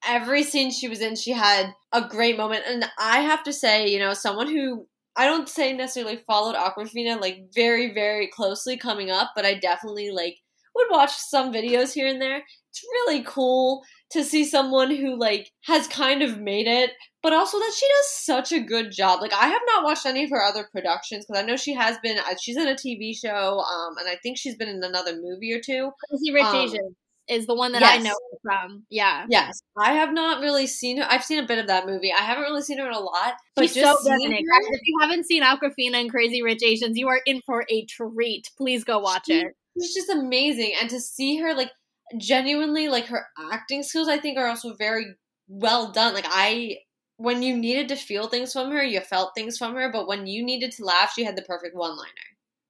every 0.08 0.44
scene 0.44 0.72
she 0.72 0.88
was 0.88 1.02
in, 1.02 1.16
she 1.16 1.32
had 1.32 1.74
a 1.92 2.08
great 2.08 2.38
moment. 2.38 2.64
And 2.68 2.86
I 3.00 3.22
have 3.22 3.44
to 3.44 3.54
say, 3.54 3.88
you 3.88 4.00
know, 4.00 4.14
someone 4.14 4.48
who 4.48 4.88
I 5.16 5.26
don't 5.26 5.48
say 5.50 5.74
necessarily 5.74 6.18
followed 6.18 6.56
Awkwafina 6.56 7.20
like 7.20 7.54
very 7.54 7.94
very 7.94 8.28
closely 8.28 8.78
coming 8.78 9.10
up, 9.10 9.32
but 9.36 9.46
I 9.46 9.56
definitely 9.56 10.12
like 10.12 10.38
would 10.76 10.88
watch 10.92 11.12
some 11.12 11.54
videos 11.54 11.94
here 11.94 12.08
and 12.08 12.22
there. 12.22 12.44
It's 12.70 12.84
really 12.84 13.24
cool 13.24 13.84
to 14.12 14.24
see 14.24 14.44
someone 14.44 14.94
who 14.94 15.18
like 15.18 15.52
has 15.64 15.88
kind 15.88 16.22
of 16.22 16.40
made 16.40 16.68
it, 16.68 16.92
but 17.26 17.34
also 17.34 17.58
that 17.58 17.74
she 17.76 17.88
does 17.88 18.10
such 18.12 18.52
a 18.52 18.60
good 18.60 18.92
job. 18.92 19.20
Like 19.20 19.34
I 19.34 19.48
have 19.48 19.62
not 19.66 19.84
watched 19.84 20.06
any 20.06 20.24
of 20.26 20.30
her 20.30 20.44
other 20.44 20.70
productions 20.72 21.26
because 21.26 21.42
I 21.42 21.46
know 21.46 21.58
she 21.58 21.74
has 21.74 21.98
been. 22.04 22.20
uh, 22.20 22.36
She's 22.40 22.56
in 22.56 22.68
a 22.68 22.76
TV 22.76 23.18
show, 23.18 23.60
um, 23.62 23.98
and 23.98 24.08
I 24.08 24.16
think 24.22 24.38
she's 24.38 24.56
been 24.56 24.70
in 24.70 24.84
another 24.84 25.16
movie 25.20 25.52
or 25.54 25.60
two. 25.60 25.90
Crazy 26.10 26.32
Rich 26.32 26.44
Um, 26.46 26.56
Asians 26.56 26.96
is 27.28 27.48
the 27.48 27.56
one 27.56 27.72
that 27.72 27.82
I 27.82 27.98
know 27.98 28.16
from. 28.44 28.84
Yeah. 28.92 29.26
Yes, 29.28 29.60
I 29.76 29.94
have 29.94 30.14
not 30.14 30.42
really 30.42 30.68
seen 30.68 30.98
her. 30.98 31.08
I've 31.10 31.24
seen 31.24 31.40
a 31.44 31.48
bit 31.48 31.58
of 31.58 31.66
that 31.66 31.88
movie. 31.88 32.14
I 32.14 32.22
haven't 32.22 32.44
really 32.44 32.62
seen 32.62 32.78
her 32.78 32.86
in 32.88 32.94
a 32.94 33.00
lot, 33.00 33.34
but 33.56 33.64
She's 33.64 33.74
just 33.74 34.04
so 34.04 34.16
seeing 34.18 34.32
her- 34.32 34.62
If 34.74 34.82
you 34.84 34.98
haven't 35.02 35.26
seen 35.26 35.42
Awkwafina 35.42 35.96
and 36.02 36.12
Crazy 36.12 36.44
Rich 36.44 36.62
Asians, 36.64 36.96
you 36.98 37.08
are 37.08 37.22
in 37.26 37.42
for 37.42 37.66
a 37.72 37.86
treat. 37.86 38.52
Please 38.60 38.84
go 38.84 39.00
watch 39.00 39.24
She- 39.26 39.40
it. 39.40 39.56
It's 39.76 39.96
just 39.96 40.10
amazing, 40.12 40.74
and 40.80 40.90
to 40.92 41.00
see 41.02 41.38
her 41.38 41.56
like 41.56 41.72
genuinely 42.18 42.88
like 42.90 43.06
her 43.08 43.26
acting 43.52 43.84
skills, 43.84 44.08
I 44.08 44.18
think 44.20 44.38
are 44.38 44.48
also 44.48 44.74
very 44.76 45.06
well 45.48 45.92
done. 45.92 46.14
Like 46.14 46.26
I, 46.30 46.78
when 47.18 47.42
you 47.42 47.56
needed 47.58 47.90
to 47.90 47.96
feel 47.96 48.28
things 48.28 48.54
from 48.54 48.72
her, 48.72 48.84
you 48.84 49.00
felt 49.00 49.34
things 49.36 49.58
from 49.58 49.76
her, 49.76 49.92
but 49.92 50.08
when 50.08 50.28
you 50.28 50.44
needed 50.44 50.72
to 50.74 50.86
laugh, 50.86 51.14
she 51.16 51.24
had 51.24 51.36
the 51.36 51.42
perfect 51.42 51.76
one 51.76 51.98
liner. 51.98 52.12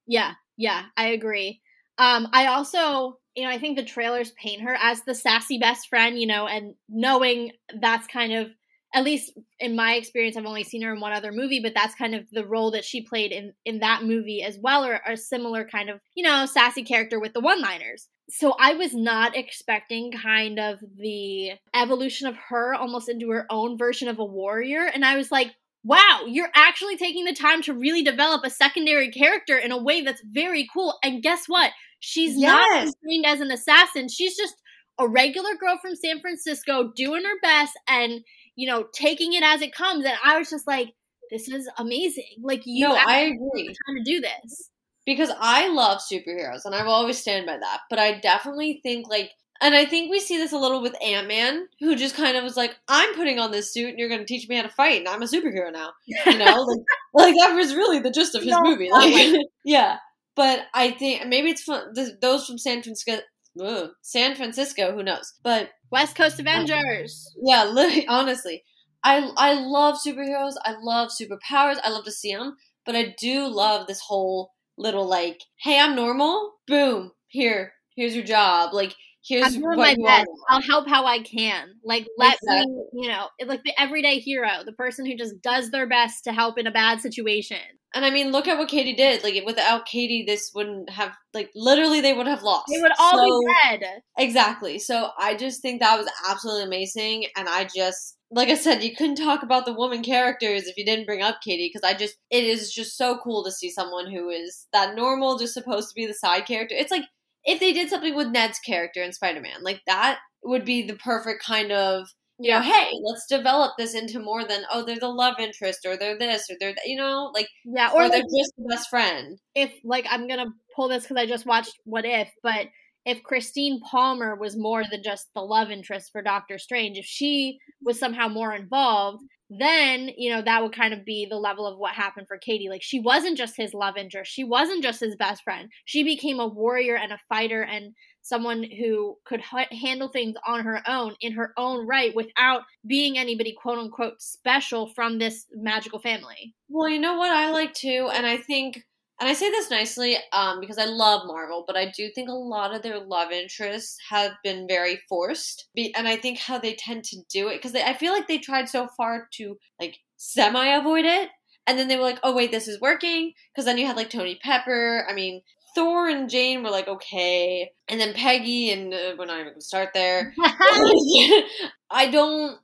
Yeah, 0.06 0.34
yeah, 0.56 0.84
I 0.96 1.08
agree. 1.08 1.60
Um, 1.98 2.28
I 2.32 2.46
also, 2.46 3.18
you 3.34 3.44
know, 3.44 3.50
I 3.50 3.58
think 3.58 3.76
the 3.76 3.84
trailers 3.84 4.30
paint 4.32 4.62
her 4.62 4.76
as 4.80 5.02
the 5.02 5.14
sassy 5.14 5.58
best 5.58 5.88
friend, 5.88 6.18
you 6.18 6.26
know, 6.26 6.46
and 6.46 6.74
knowing 6.88 7.52
that's 7.80 8.06
kind 8.06 8.32
of, 8.32 8.54
at 8.94 9.04
least 9.04 9.32
in 9.58 9.74
my 9.76 9.94
experience, 9.94 10.36
I've 10.36 10.46
only 10.46 10.62
seen 10.62 10.82
her 10.82 10.94
in 10.94 11.00
one 11.00 11.12
other 11.12 11.32
movie, 11.32 11.60
but 11.60 11.74
that's 11.74 11.94
kind 11.94 12.14
of 12.14 12.24
the 12.30 12.46
role 12.46 12.70
that 12.70 12.84
she 12.84 13.02
played 13.02 13.32
in 13.32 13.52
in 13.64 13.80
that 13.80 14.04
movie 14.04 14.42
as 14.42 14.58
well, 14.58 14.84
or 14.84 15.00
a 15.06 15.16
similar 15.16 15.66
kind 15.66 15.90
of, 15.90 16.00
you 16.14 16.22
know, 16.22 16.46
sassy 16.46 16.82
character 16.82 17.18
with 17.18 17.32
the 17.32 17.40
one-liners. 17.40 18.08
So 18.28 18.54
I 18.58 18.74
was 18.74 18.92
not 18.94 19.36
expecting 19.36 20.10
kind 20.12 20.58
of 20.58 20.80
the 20.96 21.52
evolution 21.74 22.26
of 22.26 22.36
her 22.48 22.74
almost 22.74 23.08
into 23.08 23.30
her 23.30 23.46
own 23.50 23.78
version 23.78 24.08
of 24.08 24.18
a 24.18 24.24
warrior, 24.24 24.84
and 24.84 25.04
I 25.04 25.16
was 25.16 25.30
like, 25.30 25.52
wow, 25.84 26.22
you're 26.26 26.50
actually 26.56 26.96
taking 26.96 27.24
the 27.24 27.32
time 27.32 27.62
to 27.62 27.72
really 27.72 28.02
develop 28.02 28.42
a 28.44 28.50
secondary 28.50 29.10
character 29.10 29.56
in 29.56 29.70
a 29.70 29.80
way 29.80 30.02
that's 30.02 30.20
very 30.28 30.68
cool. 30.72 30.98
And 31.04 31.22
guess 31.22 31.44
what? 31.46 31.70
She's 32.00 32.36
not 32.36 32.68
Yes. 32.72 32.92
trained 33.04 33.24
as 33.24 33.40
an 33.40 33.52
assassin. 33.52 34.08
She's 34.08 34.36
just 34.36 34.56
a 34.98 35.06
regular 35.06 35.54
girl 35.54 35.78
from 35.80 35.94
San 35.94 36.20
Francisco 36.20 36.90
doing 36.96 37.22
her 37.24 37.38
best 37.40 37.78
and, 37.86 38.20
you 38.56 38.66
know, 38.66 38.86
taking 38.92 39.34
it 39.34 39.44
as 39.44 39.62
it 39.62 39.72
comes. 39.72 40.04
And 40.04 40.14
I 40.24 40.38
was 40.38 40.50
just 40.50 40.66
like, 40.66 40.88
this 41.30 41.48
is 41.48 41.68
amazing. 41.78 42.36
Like, 42.42 42.62
you 42.64 42.88
no, 42.88 42.96
I 42.96 43.18
agree. 43.20 43.66
time 43.86 43.96
to 43.96 44.02
do 44.04 44.20
this. 44.20 44.70
Because 45.06 45.30
I 45.38 45.68
love 45.68 46.00
superheroes 46.00 46.64
and 46.64 46.74
I 46.74 46.82
will 46.82 46.92
always 46.92 47.18
stand 47.18 47.46
by 47.46 47.56
that. 47.56 47.80
But 47.88 47.98
I 47.98 48.20
definitely 48.20 48.80
think 48.82 49.08
like 49.08 49.30
and 49.62 49.74
I 49.74 49.86
think 49.86 50.10
we 50.10 50.20
see 50.20 50.36
this 50.36 50.52
a 50.52 50.58
little 50.58 50.82
with 50.82 51.02
Ant 51.02 51.28
Man, 51.28 51.66
who 51.80 51.96
just 51.96 52.14
kind 52.14 52.36
of 52.36 52.44
was 52.44 52.58
like, 52.58 52.76
I'm 52.88 53.14
putting 53.14 53.38
on 53.38 53.52
this 53.52 53.72
suit 53.72 53.88
and 53.88 53.98
you're 53.98 54.10
gonna 54.10 54.26
teach 54.26 54.48
me 54.48 54.56
how 54.56 54.62
to 54.62 54.68
fight 54.68 54.98
and 54.98 55.08
I'm 55.08 55.22
a 55.22 55.26
superhero 55.26 55.72
now. 55.72 55.92
You 56.26 56.38
know? 56.38 56.62
like 56.62 56.78
like 57.14 57.34
that 57.38 57.54
was 57.54 57.74
really 57.74 58.00
the 58.00 58.10
gist 58.10 58.34
of 58.34 58.42
his 58.42 58.52
No, 58.52 58.60
movie. 58.62 58.90
Like 58.90 59.34
Yeah. 59.64 59.96
But 60.34 60.66
I 60.74 60.90
think 60.90 61.26
maybe 61.26 61.48
it's 61.48 61.62
from 61.62 61.94
th- 61.94 62.20
those 62.20 62.46
from 62.46 62.58
San 62.58 62.82
Francisco 62.82 63.22
ugh, 63.62 63.90
San 64.02 64.34
Francisco, 64.34 64.92
who 64.92 65.02
knows? 65.02 65.34
But 65.42 65.70
West 65.90 66.16
Coast 66.16 66.40
Avengers. 66.40 67.32
yeah, 67.42 67.64
li- 67.64 68.06
honestly, 68.08 68.64
I 69.04 69.30
I 69.36 69.54
love 69.54 69.96
superheroes. 70.04 70.54
I 70.64 70.74
love 70.80 71.10
superpowers. 71.10 71.78
I 71.82 71.90
love 71.90 72.04
to 72.04 72.12
see 72.12 72.34
them, 72.34 72.56
but 72.84 72.96
I 72.96 73.14
do 73.18 73.46
love 73.46 73.86
this 73.86 74.00
whole 74.00 74.52
little 74.78 75.06
like, 75.06 75.40
hey, 75.62 75.78
I'm 75.80 75.94
normal. 75.96 76.54
Boom, 76.66 77.12
here, 77.28 77.72
here's 77.96 78.14
your 78.14 78.24
job. 78.24 78.72
Like, 78.72 78.94
here's 79.26 79.54
I'm 79.54 79.60
doing 79.60 79.76
my 79.76 79.96
best. 80.04 80.26
I'll 80.48 80.62
help 80.62 80.88
how 80.88 81.04
I 81.06 81.20
can. 81.20 81.68
Like 81.84 82.06
let 82.18 82.36
Exactly. 82.42 82.66
me, 82.66 82.84
you 83.02 83.08
know, 83.08 83.28
like 83.46 83.62
the 83.64 83.72
everyday 83.78 84.18
hero, 84.18 84.62
the 84.64 84.72
person 84.72 85.06
who 85.06 85.16
just 85.16 85.40
does 85.42 85.70
their 85.70 85.88
best 85.88 86.24
to 86.24 86.32
help 86.32 86.58
in 86.58 86.66
a 86.66 86.72
bad 86.72 87.00
situation. 87.00 87.58
And 87.94 88.04
I 88.04 88.10
mean, 88.10 88.30
look 88.30 88.46
at 88.46 88.58
what 88.58 88.68
Katie 88.68 88.94
did. 88.94 89.24
Like, 89.24 89.42
without 89.46 89.86
Katie, 89.86 90.24
this 90.26 90.50
wouldn't 90.54 90.90
have 90.90 91.12
like 91.32 91.50
literally 91.54 92.00
they 92.02 92.12
would 92.12 92.26
have 92.26 92.42
lost. 92.42 92.66
They 92.70 92.82
would 92.82 92.92
all 92.98 93.16
So- 93.16 93.40
be 93.40 93.78
dead. 93.78 94.00
Exactly. 94.18 94.78
So 94.78 95.10
I 95.18 95.34
just 95.34 95.62
think 95.62 95.80
that 95.80 95.96
was 95.98 96.08
absolutely 96.28 96.64
amazing. 96.64 97.26
And 97.36 97.48
I 97.48 97.66
just, 97.74 98.15
like 98.30 98.48
I 98.48 98.54
said, 98.54 98.82
you 98.82 98.94
couldn't 98.96 99.16
talk 99.16 99.42
about 99.42 99.66
the 99.66 99.72
woman 99.72 100.02
characters 100.02 100.66
if 100.66 100.76
you 100.76 100.84
didn't 100.84 101.06
bring 101.06 101.22
up 101.22 101.38
Katie 101.44 101.70
because 101.72 101.88
I 101.88 101.96
just, 101.96 102.16
it 102.30 102.44
is 102.44 102.72
just 102.72 102.96
so 102.96 103.18
cool 103.22 103.44
to 103.44 103.52
see 103.52 103.70
someone 103.70 104.10
who 104.10 104.28
is 104.30 104.66
that 104.72 104.96
normal, 104.96 105.38
just 105.38 105.54
supposed 105.54 105.88
to 105.90 105.94
be 105.94 106.06
the 106.06 106.14
side 106.14 106.46
character. 106.46 106.74
It's 106.76 106.90
like 106.90 107.04
if 107.44 107.60
they 107.60 107.72
did 107.72 107.88
something 107.88 108.14
with 108.16 108.28
Ned's 108.28 108.58
character 108.58 109.02
in 109.02 109.12
Spider 109.12 109.40
Man, 109.40 109.62
like 109.62 109.80
that 109.86 110.18
would 110.42 110.64
be 110.64 110.82
the 110.86 110.96
perfect 110.96 111.44
kind 111.44 111.70
of, 111.70 112.08
you 112.38 112.50
know, 112.50 112.60
hey, 112.60 112.90
let's 113.02 113.26
develop 113.28 113.72
this 113.78 113.94
into 113.94 114.18
more 114.18 114.44
than, 114.44 114.64
oh, 114.72 114.84
they're 114.84 114.98
the 114.98 115.08
love 115.08 115.36
interest 115.38 115.86
or 115.86 115.96
they're 115.96 116.18
this 116.18 116.50
or 116.50 116.56
they're, 116.60 116.74
that, 116.74 116.86
you 116.86 116.96
know, 116.96 117.30
like, 117.32 117.48
Yeah, 117.64 117.90
or, 117.94 118.04
or 118.04 118.08
they're 118.10 118.20
just 118.22 118.52
the 118.58 118.66
best 118.68 118.90
friend. 118.90 119.38
if 119.54 119.72
like 119.84 120.06
I'm 120.10 120.28
gonna 120.28 120.46
pull 120.74 120.88
this 120.88 121.04
because 121.04 121.16
I 121.16 121.26
just 121.26 121.46
watched 121.46 121.72
What 121.84 122.04
If, 122.04 122.30
but 122.42 122.66
if 123.06 123.22
Christine 123.22 123.80
Palmer 123.80 124.34
was 124.34 124.58
more 124.58 124.82
than 124.90 125.02
just 125.02 125.28
the 125.34 125.40
love 125.40 125.70
interest 125.70 126.10
for 126.12 126.20
Doctor 126.20 126.58
Strange, 126.58 126.98
if 126.98 127.06
she 127.06 127.58
was 127.80 127.98
somehow 127.98 128.26
more 128.26 128.52
involved, 128.52 129.22
then 129.48 130.10
you 130.16 130.28
know 130.28 130.42
that 130.42 130.60
would 130.60 130.74
kind 130.74 130.92
of 130.92 131.04
be 131.04 131.24
the 131.30 131.36
level 131.36 131.68
of 131.68 131.78
what 131.78 131.94
happened 131.94 132.26
for 132.26 132.36
Katie. 132.36 132.68
Like 132.68 132.82
she 132.82 132.98
wasn't 132.98 133.38
just 133.38 133.56
his 133.56 133.72
love 133.72 133.96
interest, 133.96 134.32
she 134.32 134.42
wasn't 134.42 134.82
just 134.82 135.00
his 135.00 135.14
best 135.14 135.44
friend. 135.44 135.70
She 135.84 136.02
became 136.02 136.40
a 136.40 136.48
warrior 136.48 136.96
and 136.96 137.12
a 137.12 137.18
fighter 137.28 137.62
and 137.62 137.94
someone 138.22 138.64
who 138.64 139.14
could 139.24 139.40
handle 139.70 140.08
things 140.08 140.34
on 140.44 140.64
her 140.64 140.82
own 140.88 141.14
in 141.20 141.32
her 141.32 141.52
own 141.56 141.86
right 141.86 142.12
without 142.16 142.62
being 142.84 143.16
anybody 143.16 143.54
quote 143.56 143.78
unquote 143.78 144.20
special 144.20 144.92
from 144.94 145.18
this 145.18 145.46
magical 145.52 146.00
family. 146.00 146.52
Well, 146.68 146.88
you 146.88 146.98
know 146.98 147.16
what 147.16 147.30
I 147.30 147.52
like 147.52 147.72
too, 147.72 148.10
and 148.12 148.26
I 148.26 148.38
think, 148.38 148.82
and 149.20 149.28
I 149.28 149.32
say 149.32 149.50
this 149.50 149.70
nicely, 149.70 150.16
um, 150.32 150.60
because 150.60 150.78
I 150.78 150.84
love 150.84 151.22
Marvel, 151.26 151.64
but 151.66 151.76
I 151.76 151.90
do 151.96 152.10
think 152.14 152.28
a 152.28 152.32
lot 152.32 152.74
of 152.74 152.82
their 152.82 153.00
love 153.00 153.32
interests 153.32 153.96
have 154.10 154.32
been 154.44 154.66
very 154.68 155.00
forced, 155.08 155.68
Be- 155.74 155.94
and 155.94 156.06
I 156.06 156.16
think 156.16 156.38
how 156.38 156.58
they 156.58 156.74
tend 156.74 157.04
to 157.04 157.18
do 157.30 157.48
it 157.48 157.56
because 157.62 157.74
I 157.74 157.94
feel 157.94 158.12
like 158.12 158.28
they 158.28 158.38
tried 158.38 158.68
so 158.68 158.88
far 158.96 159.28
to 159.34 159.56
like 159.80 159.96
semi 160.16 160.66
avoid 160.66 161.04
it, 161.06 161.30
and 161.66 161.78
then 161.78 161.88
they 161.88 161.96
were 161.96 162.02
like, 162.02 162.20
oh 162.22 162.34
wait, 162.34 162.50
this 162.50 162.68
is 162.68 162.80
working, 162.80 163.32
because 163.54 163.64
then 163.64 163.78
you 163.78 163.86
had 163.86 163.96
like 163.96 164.10
Tony 164.10 164.38
Pepper. 164.42 165.06
I 165.08 165.14
mean, 165.14 165.42
Thor 165.74 166.08
and 166.08 166.28
Jane 166.30 166.62
were 166.62 166.70
like 166.70 166.88
okay, 166.88 167.70
and 167.88 168.00
then 168.00 168.14
Peggy 168.14 168.70
and 168.70 168.92
uh, 168.92 169.14
we're 169.18 169.26
not 169.26 169.40
even 169.40 169.52
gonna 169.52 169.60
start 169.60 169.90
there. 169.94 170.34
I 171.90 172.08
don't. 172.10 172.58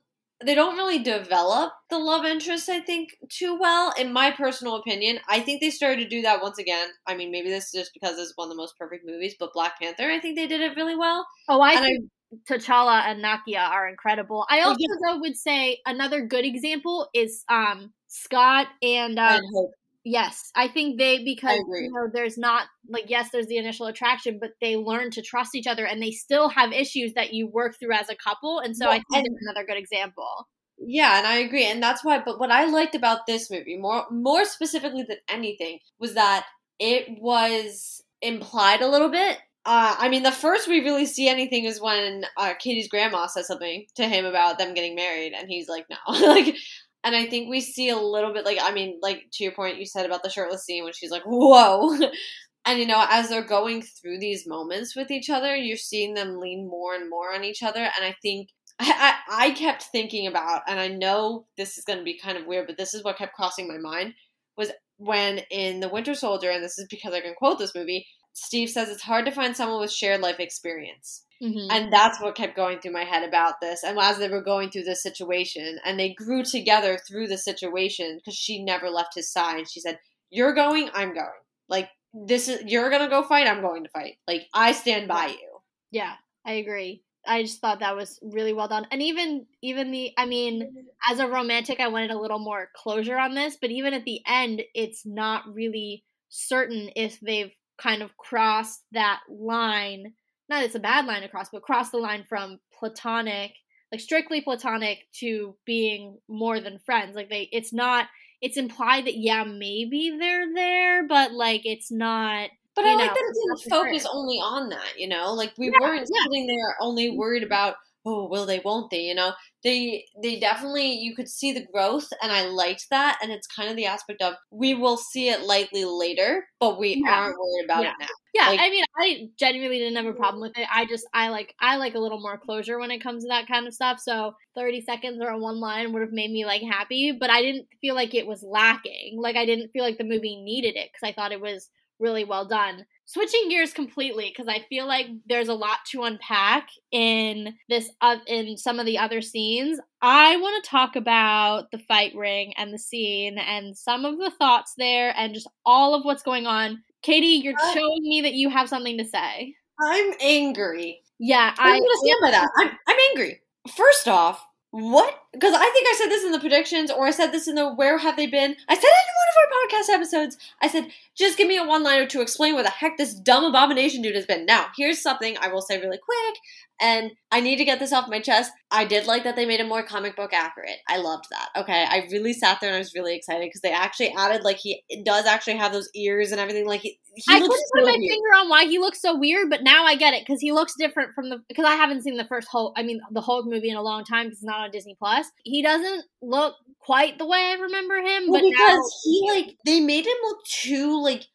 They 0.45 0.55
don't 0.55 0.75
really 0.77 0.99
develop 0.99 1.73
the 1.89 1.97
love 1.99 2.25
interest, 2.25 2.69
I 2.69 2.79
think, 2.79 3.09
too 3.29 3.57
well. 3.59 3.93
In 3.97 4.11
my 4.13 4.31
personal 4.31 4.75
opinion, 4.75 5.19
I 5.27 5.39
think 5.39 5.61
they 5.61 5.69
started 5.69 6.03
to 6.03 6.09
do 6.09 6.21
that 6.23 6.41
once 6.41 6.57
again. 6.57 6.89
I 7.07 7.15
mean, 7.15 7.31
maybe 7.31 7.49
this 7.49 7.65
is 7.65 7.71
just 7.71 7.93
because 7.93 8.17
it's 8.17 8.33
one 8.35 8.47
of 8.47 8.49
the 8.49 8.55
most 8.61 8.77
perfect 8.77 9.05
movies, 9.05 9.35
but 9.39 9.53
Black 9.53 9.79
Panther, 9.79 10.09
I 10.09 10.19
think 10.19 10.35
they 10.37 10.47
did 10.47 10.61
it 10.61 10.75
really 10.75 10.95
well. 10.95 11.25
Oh, 11.49 11.61
I 11.61 11.73
And 11.73 11.85
I- 11.85 12.07
T'Challa 12.49 13.03
and 13.05 13.23
Nakia 13.23 13.69
are 13.69 13.87
incredible. 13.87 14.45
I 14.49 14.61
Oh, 14.61 14.69
also 14.69 14.83
though 15.07 15.19
would 15.19 15.37
say 15.37 15.79
another 15.85 16.25
good 16.25 16.45
example 16.45 17.07
is 17.13 17.43
um 17.47 17.93
Scott 18.07 18.67
and 18.81 19.19
um, 19.19 19.33
And 19.35 19.43
Hope. 19.53 19.71
Yes, 20.03 20.51
I 20.55 20.67
think 20.67 20.97
they 20.97 21.23
because 21.23 21.57
you 21.57 21.91
know 21.91 22.07
there's 22.13 22.37
not 22.37 22.67
like 22.89 23.05
yes 23.07 23.29
there's 23.31 23.47
the 23.47 23.57
initial 23.57 23.87
attraction, 23.87 24.37
but 24.39 24.51
they 24.61 24.75
learn 24.75 25.11
to 25.11 25.21
trust 25.21 25.55
each 25.55 25.67
other 25.67 25.85
and 25.85 26.01
they 26.01 26.11
still 26.11 26.49
have 26.49 26.71
issues 26.71 27.13
that 27.13 27.33
you 27.33 27.47
work 27.47 27.75
through 27.79 27.93
as 27.93 28.09
a 28.09 28.15
couple, 28.15 28.59
and 28.59 28.75
so 28.75 28.87
I 28.89 29.01
think 29.11 29.27
and- 29.27 29.37
another 29.47 29.65
good 29.65 29.77
example. 29.77 30.47
Yeah, 30.85 31.17
and 31.19 31.27
I 31.27 31.35
agree, 31.35 31.65
and 31.65 31.81
that's 31.81 32.03
why. 32.03 32.21
But 32.25 32.39
what 32.39 32.51
I 32.51 32.65
liked 32.65 32.95
about 32.95 33.25
this 33.27 33.49
movie, 33.49 33.77
more 33.77 34.05
more 34.11 34.43
specifically 34.45 35.03
than 35.07 35.17
anything, 35.29 35.79
was 35.99 36.15
that 36.15 36.45
it 36.79 37.07
was 37.21 38.01
implied 38.21 38.81
a 38.81 38.87
little 38.89 39.09
bit. 39.09 39.37
Uh, 39.65 39.95
I 39.97 40.09
mean, 40.09 40.23
the 40.23 40.31
first 40.31 40.67
we 40.67 40.81
really 40.81 41.05
see 41.05 41.29
anything 41.29 41.63
is 41.63 41.79
when 41.79 42.25
uh, 42.37 42.53
Katie's 42.59 42.89
grandma 42.89 43.27
says 43.27 43.47
something 43.47 43.85
to 43.95 44.07
him 44.09 44.25
about 44.25 44.57
them 44.57 44.73
getting 44.73 44.95
married, 44.95 45.31
and 45.33 45.47
he's 45.47 45.69
like, 45.69 45.85
"No," 45.89 45.97
like. 46.27 46.55
And 47.03 47.15
I 47.15 47.25
think 47.25 47.49
we 47.49 47.59
see 47.61 47.89
a 47.89 47.97
little 47.97 48.33
bit, 48.33 48.45
like 48.45 48.59
I 48.61 48.73
mean, 48.73 48.99
like 49.01 49.25
to 49.33 49.43
your 49.43 49.53
point, 49.53 49.77
you 49.77 49.85
said 49.85 50.05
about 50.05 50.23
the 50.23 50.29
shirtless 50.29 50.65
scene 50.65 50.83
when 50.83 50.93
she's 50.93 51.11
like, 51.11 51.23
"Whoa," 51.25 51.97
and 52.65 52.79
you 52.79 52.85
know, 52.85 53.05
as 53.09 53.29
they're 53.29 53.43
going 53.45 53.81
through 53.81 54.19
these 54.19 54.47
moments 54.47 54.95
with 54.95 55.11
each 55.11 55.29
other, 55.29 55.55
you're 55.55 55.77
seeing 55.77 56.13
them 56.13 56.39
lean 56.39 56.67
more 56.67 56.95
and 56.95 57.09
more 57.09 57.33
on 57.33 57.43
each 57.43 57.61
other, 57.63 57.81
and 57.81 58.05
I 58.05 58.15
think 58.21 58.49
I, 58.79 59.21
I, 59.27 59.47
I 59.47 59.51
kept 59.51 59.83
thinking 59.83 60.27
about, 60.27 60.61
and 60.67 60.79
I 60.79 60.87
know 60.87 61.45
this 61.57 61.77
is 61.77 61.83
going 61.83 61.99
to 61.99 62.05
be 62.05 62.17
kind 62.17 62.37
of 62.37 62.47
weird, 62.47 62.67
but 62.67 62.77
this 62.77 62.93
is 62.93 63.03
what 63.03 63.17
kept 63.17 63.33
crossing 63.33 63.67
my 63.67 63.77
mind 63.77 64.13
was 64.57 64.71
when 64.97 65.39
in 65.51 65.79
The 65.79 65.89
Winter 65.89 66.15
Soldier, 66.15 66.51
and 66.51 66.63
this 66.63 66.77
is 66.77 66.87
because 66.89 67.13
I 67.13 67.21
can 67.21 67.33
quote 67.35 67.59
this 67.59 67.75
movie, 67.75 68.05
Steve 68.33 68.69
says 68.69 68.89
it's 68.89 69.03
hard 69.03 69.25
to 69.25 69.31
find 69.31 69.55
someone 69.55 69.79
with 69.79 69.91
shared 69.91 70.21
life 70.21 70.39
experience. 70.39 71.23
Mhm. 71.41 71.67
And 71.69 71.91
that's 71.91 72.21
what 72.21 72.35
kept 72.35 72.55
going 72.55 72.79
through 72.79 72.93
my 72.93 73.03
head 73.03 73.27
about 73.27 73.59
this. 73.61 73.83
And 73.83 73.97
as 73.99 74.17
they 74.17 74.29
were 74.29 74.41
going 74.41 74.69
through 74.69 74.83
this 74.83 75.03
situation, 75.03 75.79
and 75.83 75.99
they 75.99 76.13
grew 76.13 76.43
together 76.43 76.97
through 76.97 77.27
the 77.27 77.37
situation 77.37 78.17
because 78.17 78.35
she 78.35 78.63
never 78.63 78.89
left 78.89 79.15
his 79.15 79.31
side. 79.31 79.69
She 79.69 79.79
said, 79.79 79.99
You're 80.29 80.53
going, 80.53 80.89
I'm 80.93 81.13
going. 81.13 81.29
Like, 81.67 81.89
this 82.13 82.47
is, 82.47 82.63
you're 82.65 82.89
going 82.89 83.01
to 83.01 83.09
go 83.09 83.23
fight, 83.23 83.47
I'm 83.47 83.61
going 83.61 83.83
to 83.83 83.89
fight. 83.89 84.17
Like, 84.27 84.47
I 84.53 84.71
stand 84.71 85.07
by 85.07 85.27
you. 85.27 85.59
Yeah, 85.91 86.13
I 86.45 86.53
agree. 86.53 87.03
I 87.25 87.43
just 87.43 87.61
thought 87.61 87.79
that 87.79 87.95
was 87.95 88.19
really 88.21 88.53
well 88.53 88.67
done. 88.67 88.87
And 88.91 89.01
even 89.01 89.45
even 89.61 89.91
the 89.91 90.11
I 90.17 90.25
mean, 90.25 90.87
as 91.09 91.19
a 91.19 91.27
romantic, 91.27 91.79
I 91.79 91.87
wanted 91.87 92.11
a 92.11 92.19
little 92.19 92.39
more 92.39 92.69
closure 92.75 93.17
on 93.17 93.33
this, 93.33 93.57
but 93.59 93.71
even 93.71 93.93
at 93.93 94.03
the 94.03 94.21
end, 94.27 94.61
it's 94.73 95.05
not 95.05 95.43
really 95.53 96.03
certain 96.29 96.89
if 96.95 97.19
they've 97.21 97.53
kind 97.77 98.01
of 98.01 98.17
crossed 98.17 98.81
that 98.91 99.21
line. 99.29 100.13
Not 100.49 100.59
that 100.59 100.65
it's 100.65 100.75
a 100.75 100.79
bad 100.79 101.05
line 101.05 101.21
to 101.21 101.29
cross, 101.29 101.49
but 101.51 101.61
crossed 101.63 101.91
the 101.91 101.97
line 101.97 102.23
from 102.27 102.59
platonic, 102.77 103.53
like 103.91 104.01
strictly 104.01 104.41
platonic 104.41 104.99
to 105.19 105.55
being 105.65 106.19
more 106.27 106.59
than 106.59 106.79
friends. 106.79 107.15
Like 107.15 107.29
they 107.29 107.49
it's 107.51 107.73
not 107.73 108.07
it's 108.41 108.57
implied 108.57 109.05
that 109.05 109.17
yeah, 109.17 109.43
maybe 109.45 110.15
they're 110.19 110.53
there, 110.53 111.07
but 111.07 111.31
like 111.33 111.61
it's 111.65 111.91
not 111.91 112.49
But 112.75 112.85
I 112.85 112.95
like 112.95 113.13
know, 113.13 113.13
that 113.13 113.23
it 113.23 113.33
didn't 113.33 113.69
focus 113.69 114.05
only 114.11 114.37
on 114.37 114.69
that, 114.69 114.97
you 114.97 115.07
know? 115.07 115.33
Like, 115.33 115.53
we 115.57 115.71
Yeah, 115.71 115.79
weren't 115.79 116.07
yeah. 116.09 116.23
sitting 116.23 116.47
there 116.47 116.75
only 116.81 117.09
worried 117.11 117.43
about, 117.43 117.75
oh, 118.05 118.27
will 118.27 118.45
they, 118.45 118.59
won't 118.59 118.89
they, 118.89 119.01
you 119.01 119.13
know? 119.15 119.33
They, 119.63 120.05
they 120.21 120.39
definitely, 120.39 120.91
you 120.93 121.15
could 121.15 121.29
see 121.29 121.53
the 121.53 121.65
growth, 121.73 122.07
and 122.21 122.31
I 122.31 122.45
liked 122.47 122.87
that. 122.89 123.17
And 123.21 123.31
it's 123.31 123.47
kind 123.47 123.69
of 123.69 123.75
the 123.77 123.85
aspect 123.85 124.21
of, 124.21 124.35
we 124.51 124.73
will 124.73 124.97
see 124.97 125.29
it 125.29 125.41
lightly 125.43 125.85
later, 125.85 126.45
but 126.59 126.77
we 126.79 127.01
Yeah. 127.05 127.11
aren't 127.21 127.37
worried 127.39 127.65
about 127.65 127.83
Yeah. 127.83 127.91
it 127.91 127.99
now. 127.99 128.07
Yeah, 128.33 128.49
Like- 128.49 128.59
I 128.61 128.69
mean, 128.69 128.83
I 128.97 129.29
genuinely 129.37 129.77
didn't 129.79 129.95
have 129.95 130.05
a 130.07 130.13
problem 130.17 130.41
with 130.41 130.57
it. 130.57 130.67
I 130.73 130.85
just 130.85 131.05
I 131.13 131.29
like 131.29 131.53
I 131.59 131.77
like 131.77 131.93
a 131.95 131.99
little 131.99 132.19
more 132.19 132.37
closure 132.37 132.79
when 132.79 132.89
it 132.91 132.99
comes 132.99 133.23
to 133.23 133.27
that 133.29 133.47
kind 133.47 133.67
of 133.67 133.73
stuff. 133.75 133.99
So 133.99 134.33
thirty 134.55 134.81
seconds 134.81 135.21
or 135.21 135.27
a 135.29 135.37
one 135.37 135.59
line 135.59 135.93
would 135.93 136.01
have 136.01 136.11
made 136.11 136.31
me 136.31 136.43
like 136.45 136.63
happy, 136.63 137.11
but 137.11 137.29
I 137.29 137.41
didn't 137.43 137.67
feel 137.79 137.93
like 137.95 138.13
it 138.15 138.25
was 138.27 138.41
lacking. 138.43 139.17
Like 139.21 139.35
I 139.35 139.45
didn't 139.45 139.69
feel 139.69 139.83
like 139.83 139.97
the 139.99 140.03
movie 140.03 140.41
needed 140.41 140.75
it 140.75 140.89
because 140.91 141.07
I 141.07 141.13
thought 141.13 141.31
it 141.31 141.41
was 141.41 141.69
really 142.03 142.23
well 142.25 142.45
done. 142.45 142.85
Switching 143.05 143.49
gears 143.49 143.73
completely 143.73 144.29
because 144.29 144.47
I 144.47 144.65
feel 144.69 144.85
like 144.87 145.07
there's 145.25 145.47
a 145.49 145.53
lot 145.53 145.79
to 145.91 146.03
unpack 146.03 146.67
in 146.91 147.53
this 147.69 147.89
uh, 148.01 148.17
in 148.27 148.57
some 148.57 148.79
of 148.79 148.85
the 148.85 148.97
other 148.97 149.21
scenes. 149.21 149.79
I 150.01 150.37
want 150.37 150.63
to 150.63 150.69
talk 150.69 150.95
about 150.95 151.71
the 151.71 151.79
fight 151.79 152.13
ring 152.15 152.53
and 152.57 152.73
the 152.73 152.79
scene 152.79 153.37
and 153.37 153.75
some 153.77 154.05
of 154.05 154.17
the 154.19 154.31
thoughts 154.39 154.73
there 154.77 155.13
and 155.17 155.33
just 155.33 155.47
all 155.65 155.95
of 155.95 156.05
what's 156.05 156.23
going 156.23 156.45
on. 156.45 156.83
Katie, 157.01 157.41
you're 157.43 157.53
Uh, 157.61 157.73
showing 157.73 158.03
me 158.03 158.21
that 158.21 158.33
you 158.33 158.49
have 158.49 158.69
something 158.69 158.97
to 158.97 159.05
say. 159.05 159.55
I'm 159.81 160.13
angry. 160.21 161.01
Yeah, 161.19 161.53
I'm 161.57 161.73
I 161.73 161.79
gonna 161.79 161.97
stand 162.03 162.17
by 162.21 162.31
that. 162.31 162.49
I'm, 162.57 162.69
I'm 162.87 162.97
angry. 163.11 163.41
First 163.75 164.07
off, 164.07 164.45
what? 164.71 165.19
Because 165.33 165.53
I 165.55 165.69
think 165.69 165.87
I 165.87 165.95
said 165.97 166.09
this 166.09 166.23
in 166.23 166.31
the 166.31 166.39
predictions, 166.39 166.91
or 166.91 167.07
I 167.07 167.11
said 167.11 167.31
this 167.31 167.47
in 167.47 167.55
the 167.55 167.73
where 167.73 167.97
have 167.97 168.15
they 168.15 168.27
been? 168.27 168.55
I 168.69 168.75
said 168.75 168.83
it 168.83 169.07
in 169.09 169.15
one 169.17 169.29
of 169.29 169.37
our 169.39 169.67
podcast 169.67 169.95
episodes. 169.95 170.37
I 170.61 170.67
said, 170.67 170.87
just 171.15 171.37
give 171.37 171.47
me 171.47 171.57
a 171.57 171.65
one 171.65 171.83
liner 171.83 172.05
to 172.05 172.21
explain 172.21 172.53
where 172.53 172.63
the 172.63 172.69
heck 172.69 172.97
this 172.97 173.15
dumb 173.15 173.43
abomination 173.43 174.03
dude 174.03 174.15
has 174.15 174.27
been. 174.27 174.45
Now, 174.45 174.67
here's 174.77 175.01
something 175.01 175.35
I 175.41 175.47
will 175.47 175.61
say 175.61 175.79
really 175.79 175.97
quick, 175.97 176.35
and 176.79 177.11
I 177.31 177.39
need 177.39 177.57
to 177.57 177.65
get 177.65 177.79
this 177.79 177.93
off 177.93 178.09
my 178.09 178.19
chest. 178.19 178.51
I 178.69 178.85
did 178.85 179.05
like 179.05 179.23
that 179.23 179.35
they 179.35 179.45
made 179.45 179.59
it 179.59 179.67
more 179.67 179.83
comic 179.83 180.15
book 180.15 180.33
accurate. 180.33 180.79
I 180.87 180.97
loved 180.97 181.25
that. 181.29 181.49
Okay, 181.55 181.85
I 181.87 182.07
really 182.11 182.33
sat 182.33 182.59
there 182.59 182.69
and 182.69 182.75
I 182.75 182.79
was 182.79 182.93
really 182.93 183.15
excited 183.15 183.47
because 183.47 183.61
they 183.61 183.71
actually 183.71 184.11
added 184.17 184.43
like 184.43 184.57
he 184.57 184.83
does 185.05 185.25
actually 185.25 185.57
have 185.57 185.71
those 185.71 185.89
ears 185.95 186.31
and 186.31 186.41
everything. 186.41 186.65
Like 186.65 186.81
he, 186.81 186.99
he 187.15 187.23
I 187.29 187.39
couldn't 187.39 187.49
put 187.73 187.85
my 187.85 187.95
weird. 187.97 188.01
finger 188.01 188.29
on 188.35 188.49
why 188.49 188.65
he 188.65 188.79
looks 188.79 189.01
so 189.01 189.17
weird, 189.17 189.49
but 189.49 189.63
now 189.63 189.85
I 189.85 189.95
get 189.95 190.13
it 190.13 190.25
because 190.25 190.41
he 190.41 190.51
looks 190.51 190.73
different 190.77 191.13
from 191.13 191.29
the 191.29 191.41
because 191.47 191.65
I 191.65 191.75
haven't 191.75 192.01
seen 192.01 192.17
the 192.17 192.25
first 192.25 192.47
Hulk. 192.51 192.73
I 192.75 192.83
mean, 192.83 192.99
the 193.11 193.21
Hulk 193.21 193.45
movie 193.45 193.69
in 193.69 193.77
a 193.77 193.83
long 193.83 194.03
time 194.03 194.25
because 194.25 194.39
it's 194.39 194.45
not 194.45 194.59
on 194.59 194.71
Disney 194.71 194.95
Plus. 194.97 195.22
He 195.43 195.61
doesn't 195.61 196.05
look 196.21 196.55
quite 196.79 197.17
the 197.17 197.25
way 197.25 197.39
I 197.39 197.61
remember 197.61 197.95
him, 197.97 198.25
Well, 198.27 198.41
but 198.41 198.49
because 198.49 198.77
now 198.77 198.81
he 199.03 199.31
like 199.31 199.57
they 199.65 199.79
made 199.79 200.05
him 200.05 200.17
look 200.23 200.43
too 200.45 201.01
like 201.01 201.25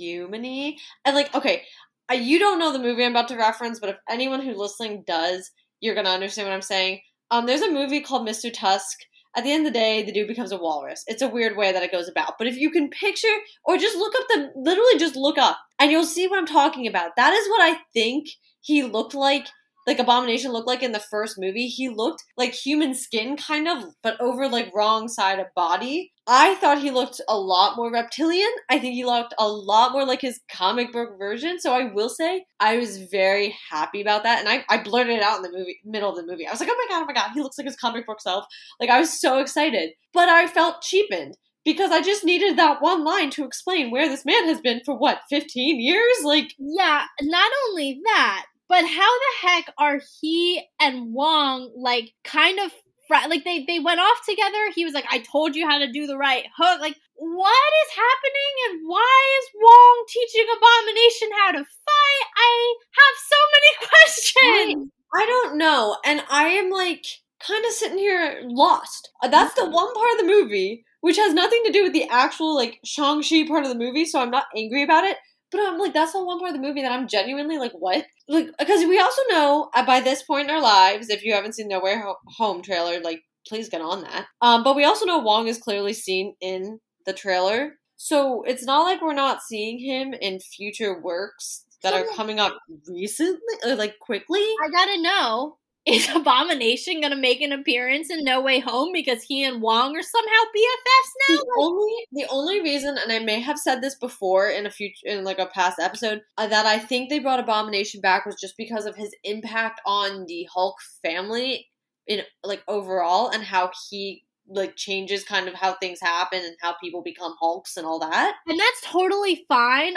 humany 0.00 0.76
and 1.04 1.14
like 1.14 1.34
okay, 1.34 1.64
uh, 2.10 2.14
you 2.14 2.38
don't 2.38 2.58
know 2.58 2.72
the 2.72 2.78
movie 2.78 3.04
I'm 3.04 3.12
about 3.12 3.28
to 3.28 3.36
reference, 3.36 3.78
but 3.78 3.90
if 3.90 3.96
anyone 4.08 4.40
who 4.40 4.54
listening 4.54 5.04
does, 5.06 5.50
you're 5.80 5.94
gonna 5.94 6.10
understand 6.10 6.48
what 6.48 6.54
I'm 6.54 6.62
saying. 6.62 7.00
Um, 7.30 7.46
there's 7.46 7.62
a 7.62 7.70
movie 7.70 8.00
called 8.00 8.26
Mr. 8.26 8.52
Tusk. 8.52 8.98
At 9.36 9.44
the 9.44 9.52
end 9.52 9.64
of 9.64 9.72
the 9.72 9.78
day, 9.78 10.02
the 10.02 10.10
dude 10.10 10.26
becomes 10.26 10.50
a 10.50 10.56
walrus. 10.56 11.04
It's 11.06 11.22
a 11.22 11.28
weird 11.28 11.56
way 11.56 11.70
that 11.70 11.84
it 11.84 11.92
goes 11.92 12.08
about, 12.08 12.36
but 12.36 12.48
if 12.48 12.56
you 12.56 12.68
can 12.68 12.90
picture 12.90 13.28
or 13.64 13.76
just 13.76 13.96
look 13.96 14.12
up 14.16 14.26
the 14.28 14.50
literally 14.56 14.98
just 14.98 15.14
look 15.14 15.38
up 15.38 15.56
and 15.78 15.92
you'll 15.92 16.04
see 16.04 16.26
what 16.26 16.38
I'm 16.38 16.46
talking 16.46 16.88
about. 16.88 17.14
That 17.16 17.32
is 17.32 17.48
what 17.48 17.62
I 17.62 17.78
think 17.94 18.26
he 18.60 18.82
looked 18.82 19.14
like 19.14 19.46
like 19.90 19.98
Abomination 19.98 20.52
looked 20.52 20.68
like 20.68 20.84
in 20.84 20.92
the 20.92 21.00
first 21.00 21.34
movie. 21.36 21.66
He 21.66 21.88
looked 21.88 22.22
like 22.36 22.54
human 22.54 22.94
skin, 22.94 23.36
kind 23.36 23.66
of, 23.66 23.82
but 24.04 24.20
over 24.20 24.48
like 24.48 24.72
wrong 24.72 25.08
side 25.08 25.40
of 25.40 25.46
body. 25.56 26.12
I 26.28 26.54
thought 26.54 26.80
he 26.80 26.92
looked 26.92 27.20
a 27.28 27.36
lot 27.36 27.76
more 27.76 27.90
reptilian. 27.90 28.50
I 28.68 28.78
think 28.78 28.94
he 28.94 29.04
looked 29.04 29.34
a 29.36 29.48
lot 29.48 29.90
more 29.90 30.06
like 30.06 30.20
his 30.20 30.38
comic 30.48 30.92
book 30.92 31.18
version. 31.18 31.58
So 31.58 31.72
I 31.72 31.92
will 31.92 32.08
say 32.08 32.44
I 32.60 32.76
was 32.76 32.98
very 33.10 33.52
happy 33.68 34.00
about 34.00 34.22
that, 34.22 34.38
and 34.38 34.48
I, 34.48 34.64
I 34.68 34.80
blurted 34.80 35.16
it 35.16 35.24
out 35.24 35.38
in 35.38 35.42
the 35.42 35.58
movie 35.58 35.80
middle 35.84 36.10
of 36.10 36.14
the 36.14 36.30
movie. 36.30 36.46
I 36.46 36.52
was 36.52 36.60
like, 36.60 36.68
oh 36.70 36.86
my 36.88 36.94
god, 36.94 37.02
oh 37.02 37.06
my 37.06 37.12
god, 37.12 37.32
he 37.34 37.42
looks 37.42 37.58
like 37.58 37.66
his 37.66 37.74
comic 37.74 38.06
book 38.06 38.20
self. 38.20 38.44
Like 38.78 38.90
I 38.90 39.00
was 39.00 39.20
so 39.20 39.40
excited, 39.40 39.90
but 40.14 40.28
I 40.28 40.46
felt 40.46 40.82
cheapened 40.82 41.36
because 41.64 41.90
I 41.90 42.00
just 42.00 42.24
needed 42.24 42.56
that 42.56 42.80
one 42.80 43.04
line 43.04 43.30
to 43.30 43.44
explain 43.44 43.90
where 43.90 44.08
this 44.08 44.24
man 44.24 44.46
has 44.46 44.60
been 44.60 44.82
for 44.84 44.96
what 44.96 45.22
15 45.28 45.80
years. 45.80 46.22
Like 46.22 46.54
yeah, 46.60 47.06
not 47.22 47.50
only 47.68 48.00
that, 48.04 48.46
but 48.70 48.86
how 48.86 49.18
the 49.18 49.48
heck 49.48 49.74
are 49.78 50.00
he 50.20 50.62
and 50.80 51.12
Wong 51.12 51.72
like 51.76 52.12
kind 52.22 52.60
of 52.60 52.70
fr- 53.08 53.28
like 53.28 53.42
they 53.44 53.64
they 53.66 53.80
went 53.80 53.98
off 53.98 54.20
together? 54.26 54.70
He 54.74 54.84
was 54.84 54.94
like, 54.94 55.06
"I 55.10 55.18
told 55.18 55.56
you 55.56 55.68
how 55.68 55.78
to 55.78 55.90
do 55.90 56.06
the 56.06 56.16
right 56.16 56.46
hook." 56.56 56.80
Like, 56.80 56.96
what 57.16 57.70
is 57.84 57.96
happening, 57.96 58.54
and 58.70 58.88
why 58.88 59.38
is 59.40 59.50
Wong 59.60 60.04
teaching 60.08 60.46
Abomination 60.56 61.28
how 61.36 61.50
to 61.50 61.58
fight? 61.58 62.24
I 62.36 62.74
have 63.00 63.16
so 63.28 63.36
many 63.52 63.88
questions. 63.90 64.90
I 65.12 65.26
don't 65.26 65.58
know. 65.58 65.96
And 66.06 66.22
I 66.30 66.44
am 66.50 66.70
like 66.70 67.04
kind 67.44 67.64
of 67.64 67.72
sitting 67.72 67.98
here 67.98 68.42
lost. 68.44 69.10
Uh, 69.20 69.26
That's 69.28 69.54
the 69.54 69.68
one 69.68 69.92
part 69.92 70.12
of 70.12 70.18
the 70.18 70.32
movie 70.32 70.84
which 71.00 71.16
has 71.16 71.32
nothing 71.32 71.62
to 71.64 71.72
do 71.72 71.82
with 71.82 71.92
the 71.92 72.08
actual 72.10 72.54
like 72.54 72.78
Shang-Chi 72.84 73.46
part 73.48 73.64
of 73.64 73.70
the 73.70 73.78
movie, 73.78 74.04
so 74.04 74.20
I'm 74.20 74.30
not 74.30 74.46
angry 74.56 74.82
about 74.82 75.04
it. 75.04 75.16
But 75.50 75.60
I'm 75.60 75.78
like, 75.78 75.92
that's 75.92 76.12
the 76.12 76.24
one 76.24 76.38
part 76.38 76.50
of 76.50 76.56
the 76.56 76.66
movie 76.66 76.82
that 76.82 76.92
I'm 76.92 77.08
genuinely 77.08 77.58
like, 77.58 77.72
what? 77.72 78.04
Like, 78.28 78.50
because 78.58 78.84
we 78.86 79.00
also 79.00 79.22
know 79.28 79.70
uh, 79.74 79.84
by 79.84 80.00
this 80.00 80.22
point 80.22 80.48
in 80.48 80.54
our 80.54 80.62
lives, 80.62 81.08
if 81.10 81.24
you 81.24 81.34
haven't 81.34 81.54
seen 81.54 81.68
No 81.68 81.80
Way 81.80 81.96
Ho- 81.98 82.16
Home 82.38 82.62
trailer, 82.62 83.00
like, 83.00 83.22
please 83.46 83.68
get 83.68 83.80
on 83.80 84.02
that. 84.02 84.26
Um, 84.40 84.62
but 84.62 84.76
we 84.76 84.84
also 84.84 85.06
know 85.06 85.18
Wong 85.18 85.48
is 85.48 85.58
clearly 85.58 85.92
seen 85.92 86.34
in 86.40 86.78
the 87.06 87.12
trailer, 87.12 87.74
so 87.96 88.42
it's 88.42 88.64
not 88.64 88.82
like 88.84 89.02
we're 89.02 89.14
not 89.14 89.42
seeing 89.42 89.78
him 89.78 90.14
in 90.14 90.38
future 90.40 91.00
works 91.00 91.64
that 91.82 91.94
are 91.94 92.04
coming 92.14 92.38
up 92.38 92.56
recently, 92.86 93.38
or 93.64 93.74
like 93.74 93.98
quickly. 93.98 94.40
I 94.40 94.68
gotta 94.70 95.02
know. 95.02 95.56
Is 95.86 96.08
Abomination 96.14 97.00
gonna 97.00 97.16
make 97.16 97.40
an 97.40 97.52
appearance 97.52 98.10
in 98.10 98.24
No 98.24 98.40
Way 98.40 98.60
Home 98.60 98.90
because 98.92 99.22
he 99.22 99.44
and 99.44 99.62
Wong 99.62 99.96
are 99.96 100.02
somehow 100.02 100.42
BFFs 100.56 101.28
now? 101.28 101.36
The 101.36 101.46
only 101.58 102.06
the 102.12 102.26
only 102.30 102.60
reason, 102.60 102.98
and 102.98 103.10
I 103.10 103.18
may 103.20 103.40
have 103.40 103.58
said 103.58 103.80
this 103.80 103.94
before 103.94 104.48
in 104.48 104.66
a 104.66 104.70
future 104.70 105.06
in 105.06 105.24
like 105.24 105.38
a 105.38 105.46
past 105.46 105.78
episode, 105.78 106.20
uh, 106.36 106.46
that 106.46 106.66
I 106.66 106.78
think 106.78 107.08
they 107.08 107.18
brought 107.18 107.40
Abomination 107.40 108.00
back 108.00 108.26
was 108.26 108.36
just 108.40 108.56
because 108.56 108.84
of 108.84 108.96
his 108.96 109.14
impact 109.24 109.80
on 109.86 110.26
the 110.26 110.46
Hulk 110.52 110.76
family 111.02 111.68
in 112.06 112.22
like 112.44 112.62
overall, 112.68 113.28
and 113.30 113.42
how 113.42 113.70
he 113.88 114.24
like 114.50 114.76
changes 114.76 115.24
kind 115.24 115.48
of 115.48 115.54
how 115.54 115.74
things 115.74 116.00
happen 116.00 116.40
and 116.44 116.56
how 116.60 116.74
people 116.82 117.02
become 117.02 117.34
Hulks 117.40 117.76
and 117.76 117.86
all 117.86 118.00
that. 118.00 118.34
And 118.46 118.58
that's 118.58 118.82
totally 118.82 119.44
fine. 119.48 119.94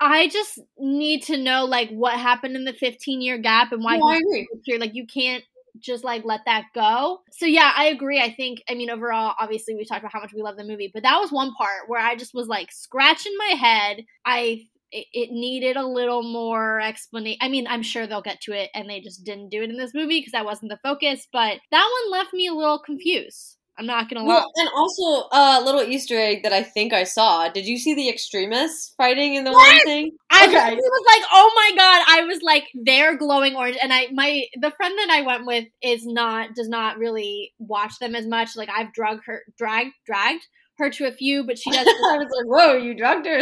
I 0.00 0.28
just 0.28 0.58
need 0.78 1.22
to 1.24 1.36
know 1.36 1.64
like 1.64 1.90
what 1.90 2.18
happened 2.18 2.56
in 2.56 2.64
the 2.64 2.72
15 2.72 3.20
year 3.20 3.38
gap 3.38 3.72
and 3.72 3.84
why 3.84 3.96
No, 3.96 4.06
I 4.06 4.16
he's 4.16 4.22
agree. 4.22 4.48
here. 4.64 4.78
Like 4.78 4.94
you 4.94 5.06
can't 5.06 5.44
just 5.78 6.04
like 6.04 6.24
let 6.24 6.40
that 6.46 6.64
go. 6.74 7.20
So 7.30 7.46
yeah, 7.46 7.72
I 7.76 7.86
agree. 7.86 8.20
I 8.20 8.32
think 8.32 8.62
I 8.68 8.74
mean 8.74 8.90
overall, 8.90 9.34
obviously 9.38 9.74
we 9.74 9.84
talked 9.84 10.00
about 10.00 10.12
how 10.12 10.20
much 10.20 10.32
we 10.32 10.42
love 10.42 10.56
the 10.56 10.64
movie, 10.64 10.90
but 10.92 11.02
that 11.02 11.18
was 11.18 11.30
one 11.32 11.52
part 11.54 11.88
where 11.88 12.00
I 12.00 12.16
just 12.16 12.34
was 12.34 12.48
like 12.48 12.72
scratching 12.72 13.34
my 13.38 13.54
head. 13.56 14.04
I 14.24 14.66
it, 14.92 15.06
it 15.12 15.30
needed 15.30 15.76
a 15.76 15.86
little 15.86 16.22
more 16.22 16.80
explanation. 16.80 17.38
I 17.40 17.48
mean, 17.48 17.66
I'm 17.68 17.82
sure 17.82 18.06
they'll 18.06 18.22
get 18.22 18.40
to 18.42 18.52
it, 18.52 18.70
and 18.74 18.90
they 18.90 19.00
just 19.00 19.22
didn't 19.24 19.50
do 19.50 19.62
it 19.62 19.70
in 19.70 19.76
this 19.78 19.94
movie 19.94 20.18
because 20.18 20.32
that 20.32 20.44
wasn't 20.44 20.70
the 20.70 20.78
focus. 20.82 21.28
But 21.32 21.60
that 21.70 21.90
one 22.02 22.10
left 22.18 22.32
me 22.34 22.48
a 22.48 22.54
little 22.54 22.78
confused. 22.80 23.56
I'm 23.78 23.86
not 23.86 24.10
gonna 24.10 24.24
lie. 24.26 24.34
Well, 24.34 24.52
and 24.56 24.68
also 24.74 25.28
a 25.32 25.62
little 25.64 25.82
Easter 25.82 26.18
egg 26.18 26.42
that 26.42 26.52
I 26.52 26.62
think 26.62 26.92
I 26.92 27.04
saw. 27.04 27.48
Did 27.48 27.66
you 27.66 27.78
see 27.78 27.94
the 27.94 28.08
Extremis 28.10 28.92
fighting 28.96 29.36
in 29.36 29.44
the 29.44 29.52
What? 29.52 29.74
one 29.76 29.84
thing? 29.84 30.10
I 30.30 30.44
Okay. 30.44 30.52
literally 30.54 30.76
was 30.76 31.04
like, 31.06 31.28
oh 31.32 31.50
my 31.56 31.70
god! 31.76 32.02
I 32.08 32.24
was 32.24 32.40
like, 32.42 32.64
they're 32.84 33.16
glowing 33.16 33.56
orange, 33.56 33.78
and 33.82 33.92
I 33.92 34.08
my 34.12 34.44
the 34.60 34.70
friend 34.72 34.98
that 34.98 35.08
I 35.10 35.22
went 35.22 35.46
with 35.46 35.64
is 35.82 36.04
not 36.04 36.54
does 36.54 36.68
not 36.68 36.98
really 36.98 37.52
watch 37.58 37.94
them 38.00 38.14
as 38.14 38.26
much. 38.26 38.56
Like 38.56 38.68
I've 38.68 38.92
drug 38.92 39.20
her, 39.24 39.42
dragged, 39.56 39.92
dragged 40.04 40.46
her 40.78 40.90
to 40.90 41.06
a 41.06 41.12
few, 41.12 41.44
but 41.44 41.58
she 41.58 41.70
doesn't. 41.70 41.88
I 41.88 42.18
was 42.18 42.28
like, 42.36 42.46
whoa, 42.46 42.76
you 42.76 42.94
drugged 42.94 43.26
her? 43.26 43.38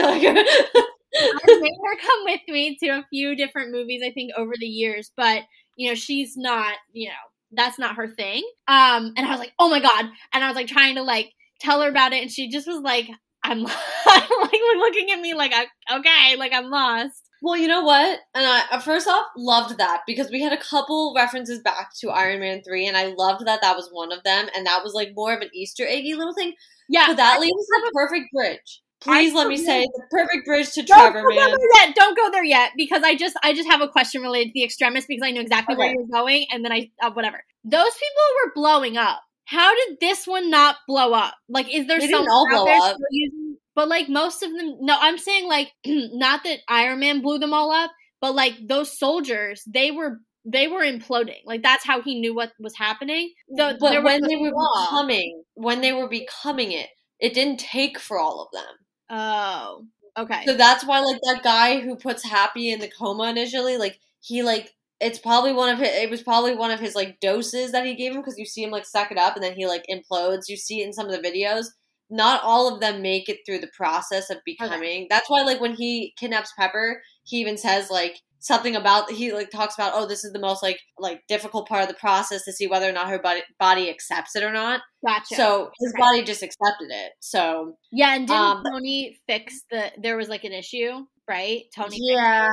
Like, 1.21 1.35
I've 1.43 1.61
made 1.63 1.73
her 1.85 1.97
come 2.01 2.25
with 2.27 2.41
me 2.49 2.77
to 2.83 2.89
a 2.91 3.05
few 3.11 3.35
different 3.35 3.73
movies, 3.73 4.03
I 4.05 4.11
think, 4.13 4.31
over 4.37 4.53
the 4.57 4.67
years, 4.67 5.11
but 5.17 5.43
you 5.75 5.89
know, 5.89 5.95
she's 5.95 6.37
not, 6.37 6.75
you 6.93 7.09
know, 7.09 7.15
that's 7.53 7.79
not 7.79 7.97
her 7.97 8.09
thing. 8.09 8.43
Um, 8.67 9.15
and 9.17 9.27
I 9.27 9.31
was 9.31 9.39
like, 9.39 9.53
oh 9.59 9.69
my 9.69 9.81
god, 9.81 10.07
and 10.33 10.45
I 10.45 10.49
was 10.49 10.57
like 10.57 10.67
trying 10.67 10.97
to 10.97 11.03
like 11.03 11.33
tell 11.61 11.83
her 11.83 11.89
about 11.89 12.13
it, 12.13 12.23
and 12.23 12.31
she 12.31 12.51
just 12.51 12.67
was 12.67 12.81
like, 12.81 13.09
I'm, 13.43 13.67
I'm 13.67 13.67
like 14.43 14.61
looking 14.77 15.11
at 15.11 15.21
me 15.21 15.35
like, 15.35 15.53
okay, 15.93 16.37
like 16.37 16.53
I'm 16.53 16.71
lost. 16.71 17.23
Well, 17.41 17.57
you 17.57 17.69
know 17.69 17.85
what? 17.85 18.19
And 18.35 18.45
I 18.45 18.65
uh, 18.73 18.81
first 18.81 19.07
off 19.07 19.27
loved 19.37 19.79
that 19.79 20.03
because 20.07 20.29
we 20.31 20.43
had 20.43 20.53
a 20.53 20.57
couple 20.61 21.13
references 21.15 21.61
back 21.61 21.91
to 22.01 22.11
Iron 22.11 22.41
Man 22.41 22.63
three, 22.63 22.87
and 22.87 22.97
I 22.97 23.15
loved 23.17 23.47
that 23.47 23.61
that 23.63 23.77
was 23.77 23.89
one 23.93 24.13
of 24.13 24.25
them, 24.25 24.49
and 24.57 24.67
that 24.67 24.83
was 24.83 24.93
like 24.93 25.11
more 25.15 25.33
of 25.35 25.41
an 25.41 25.51
Easter 25.55 25.87
eggy 25.87 26.15
little 26.15 26.35
thing. 26.35 26.55
Yeah, 26.89 27.09
but 27.09 27.19
that 27.19 27.41
leaves 27.41 27.53
the 27.53 27.93
perfect 27.95 28.33
bridge. 28.33 28.83
Please 29.01 29.33
let 29.33 29.47
me 29.47 29.57
say 29.57 29.83
the 29.83 30.03
perfect 30.11 30.45
bridge 30.45 30.73
to 30.73 30.85
Trevor, 30.85 31.23
don't 31.23 31.37
man. 31.37 31.57
Yet. 31.75 31.95
Don't 31.95 32.17
go 32.17 32.31
there 32.33 32.45
yet 32.45 32.73
because 32.77 33.03
I 33.05 33.15
just 33.15 33.37
I 33.45 33.55
just 33.55 33.69
have 33.69 33.81
a 33.81 33.89
question 33.89 34.23
related 34.23 34.49
to 34.49 34.53
the 34.55 34.65
Extremis 34.65 35.07
because 35.07 35.23
I 35.25 35.31
know 35.31 35.41
exactly 35.41 35.75
okay. 35.75 35.79
where 35.79 35.95
you're 35.95 36.07
going, 36.13 36.47
and 36.51 36.65
then 36.65 36.73
I 36.73 36.91
uh, 37.01 37.13
whatever. 37.13 37.43
Those 37.65 37.93
people 37.93 38.23
were 38.45 38.53
blowing 38.55 38.97
up. 38.97 39.21
How 39.45 39.73
did 39.75 39.99
this 40.01 40.27
one 40.27 40.51
not 40.51 40.77
blow 40.87 41.13
up? 41.13 41.35
Like, 41.49 41.73
is 41.73 41.87
there 41.87 42.01
some 42.01 42.27
all 42.29 42.47
blow 42.51 42.67
up? 42.67 42.97
Using, 43.11 43.57
but 43.75 43.89
like 43.89 44.09
most 44.09 44.43
of 44.43 44.51
them, 44.51 44.79
no, 44.81 44.97
I'm 44.99 45.17
saying 45.17 45.47
like 45.49 45.73
not 45.87 46.43
that 46.43 46.59
Iron 46.69 46.99
Man 46.99 47.23
blew 47.23 47.39
them 47.39 47.55
all 47.55 47.71
up, 47.71 47.93
but 48.21 48.35
like 48.35 48.55
those 48.67 48.99
soldiers, 48.99 49.63
they 49.67 49.93
were 49.93 50.19
they 50.45 50.67
were 50.67 50.83
imploding. 50.83 51.41
Like 51.45 51.63
that's 51.63 51.87
how 51.87 52.03
he 52.03 52.21
knew 52.21 52.35
what 52.35 52.51
was 52.59 52.77
happening. 52.77 53.33
The, 53.49 53.77
but 53.79 54.03
when 54.03 54.23
they 54.23 54.37
were 54.37 54.51
becoming, 54.51 55.45
when 55.55 55.83
they 55.83 55.93
were 55.93 56.09
becoming 56.09 56.73
it, 56.73 56.89
it 57.21 57.35
didn't 57.35 57.61
take 57.61 57.99
for 57.99 58.19
all 58.19 58.43
of 58.43 58.49
them. 58.53 58.75
Oh, 59.11 59.85
okay. 60.17 60.43
So 60.47 60.55
that's 60.57 60.85
why, 60.85 61.01
like 61.01 61.21
that 61.23 61.43
guy 61.43 61.81
who 61.81 61.97
puts 61.97 62.25
Happy 62.25 62.71
in 62.71 62.81
the 62.81 62.89
coma 62.89 63.25
initially, 63.25 63.77
like 63.79 63.99
he 64.21 64.43
like 64.43 64.75
it's 65.01 65.19
probably 65.19 65.53
one 65.53 65.69
of 65.69 65.79
his. 65.79 65.89
It 65.89 66.11
was 66.11 66.23
probably 66.23 66.55
one 66.55 66.71
of 66.71 66.81
his 66.81 66.95
like 66.95 67.21
doses 67.21 67.73
that 67.73 67.87
he 67.87 67.95
gave 67.95 68.13
him 68.13 68.21
because 68.21 68.39
you 68.39 68.47
see 68.47 68.65
him 68.65 68.71
like 68.71 68.87
suck 68.87 69.11
it 69.11 69.19
up 69.19 69.35
and 69.35 69.43
then 69.45 69.55
he 69.55 69.67
like 69.67 69.85
implodes. 69.91 70.49
You 70.49 70.57
see 70.57 70.83
it 70.83 70.87
in 70.87 70.93
some 70.93 71.09
of 71.09 71.13
the 71.13 71.29
videos. 71.29 71.67
Not 72.11 72.43
all 72.43 72.73
of 72.73 72.81
them 72.81 73.03
make 73.03 73.29
it 73.29 73.41
through 73.45 73.59
the 73.59 73.71
process 73.77 74.31
of 74.31 74.39
becoming. 74.45 74.81
Okay. 74.81 75.07
That's 75.11 75.29
why, 75.29 75.43
like 75.43 75.61
when 75.61 75.75
he 75.75 76.15
kidnaps 76.19 76.53
Pepper, 76.59 77.03
he 77.25 77.39
even 77.39 77.59
says 77.59 77.91
like 77.91 78.23
something 78.41 78.77
about 78.77 79.11
he 79.11 79.33
like 79.33 79.51
talks 79.51 79.75
about 79.75 79.93
oh 79.95 80.07
this 80.07 80.25
is 80.25 80.33
the 80.33 80.39
most 80.39 80.63
like 80.63 80.81
like 80.99 81.23
difficult 81.29 81.69
part 81.69 81.83
of 81.83 81.89
the 81.89 81.95
process 81.95 82.45
to 82.45 82.53
see 82.53 82.67
whether 82.67 82.89
or 82.89 82.93
not 82.93 83.09
her 83.09 83.19
body 83.19 83.43
body 83.59 83.91
accepts 83.91 84.37
it 84.37 84.43
or 84.43 84.53
not. 84.53 84.81
Gotcha. 85.07 85.35
So 85.35 85.71
his 85.79 85.93
okay. 85.93 86.01
body 86.01 86.23
just 86.23 86.43
accepted 86.43 86.89
it. 86.91 87.13
So 87.21 87.77
yeah, 87.93 88.15
and 88.15 88.27
didn't 88.27 88.41
um, 88.41 88.65
Tony 88.65 89.19
fix 89.27 89.63
the? 89.71 89.93
There 90.01 90.17
was 90.17 90.29
like 90.29 90.45
an 90.45 90.53
issue, 90.53 91.05
right? 91.29 91.63
Tony. 91.75 91.99
Yeah. 92.01 92.49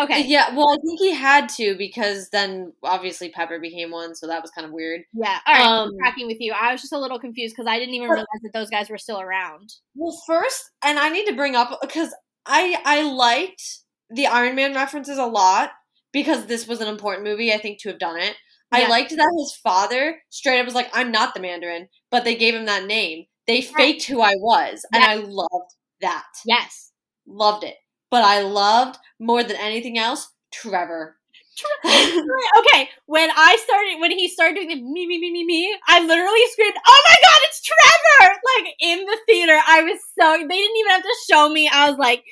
Okay. 0.00 0.24
Yeah, 0.26 0.54
well, 0.54 0.70
I 0.70 0.76
think 0.76 1.00
he 1.00 1.12
had 1.12 1.48
to 1.56 1.74
because 1.76 2.28
then 2.30 2.72
obviously 2.84 3.30
Pepper 3.30 3.58
became 3.58 3.90
one, 3.90 4.14
so 4.14 4.28
that 4.28 4.40
was 4.40 4.50
kind 4.52 4.64
of 4.64 4.72
weird. 4.72 5.00
Yeah. 5.12 5.38
All 5.44 5.54
right. 5.54 5.64
Um, 5.64 5.88
I'm 5.88 5.98
tracking 5.98 6.28
with 6.28 6.36
you. 6.38 6.52
I 6.52 6.70
was 6.70 6.80
just 6.80 6.92
a 6.92 6.98
little 6.98 7.18
confused 7.18 7.56
because 7.56 7.68
I 7.68 7.80
didn't 7.80 7.94
even 7.94 8.08
realize 8.08 8.26
that 8.42 8.52
those 8.54 8.70
guys 8.70 8.88
were 8.88 8.98
still 8.98 9.20
around. 9.20 9.70
Well, 9.96 10.16
first, 10.26 10.70
and 10.84 11.00
I 11.00 11.08
need 11.08 11.26
to 11.26 11.34
bring 11.34 11.56
up 11.56 11.80
because 11.80 12.14
I 12.46 12.80
I 12.84 13.02
liked 13.02 13.80
the 14.10 14.26
Iron 14.26 14.54
Man 14.54 14.74
references 14.74 15.18
a 15.18 15.26
lot 15.26 15.70
because 16.12 16.46
this 16.46 16.66
was 16.66 16.80
an 16.80 16.88
important 16.88 17.24
movie, 17.24 17.52
I 17.52 17.58
think, 17.58 17.80
to 17.80 17.88
have 17.90 17.98
done 17.98 18.18
it. 18.18 18.36
Yeah. 18.72 18.80
I 18.80 18.88
liked 18.88 19.10
that 19.10 19.34
his 19.38 19.58
father 19.62 20.16
straight 20.30 20.60
up 20.60 20.66
was 20.66 20.74
like, 20.74 20.90
I'm 20.92 21.10
not 21.10 21.34
the 21.34 21.40
Mandarin, 21.40 21.88
but 22.10 22.24
they 22.24 22.34
gave 22.34 22.54
him 22.54 22.66
that 22.66 22.86
name. 22.86 23.24
They 23.46 23.62
faked 23.62 24.04
who 24.04 24.20
I 24.20 24.34
was, 24.36 24.84
and 24.92 25.02
I 25.02 25.14
loved 25.14 25.74
that. 26.02 26.26
Yes. 26.44 26.92
Loved 27.26 27.64
it. 27.64 27.76
But 28.10 28.24
I 28.24 28.42
loved 28.42 28.98
more 29.18 29.42
than 29.42 29.56
anything 29.56 29.98
else 29.98 30.28
Trevor. 30.52 31.16
okay, 31.84 32.88
when 33.06 33.30
I 33.34 33.56
started, 33.64 34.00
when 34.00 34.12
he 34.12 34.28
started 34.28 34.54
doing 34.54 34.68
the 34.68 34.76
me, 34.76 35.06
me, 35.08 35.18
me, 35.18 35.32
me, 35.32 35.44
me, 35.44 35.76
I 35.88 36.00
literally 36.00 36.40
screamed, 36.52 36.76
"Oh 36.86 37.02
my 37.08 37.16
god, 37.20 37.40
it's 37.48 37.62
Trevor!" 37.62 38.34
Like 38.56 38.74
in 38.80 39.04
the 39.04 39.18
theater, 39.26 39.58
I 39.66 39.82
was 39.82 39.98
so 40.18 40.38
they 40.38 40.56
didn't 40.56 40.76
even 40.76 40.92
have 40.92 41.02
to 41.02 41.14
show 41.28 41.48
me. 41.48 41.68
I 41.72 41.90
was 41.90 41.98
like, 41.98 42.22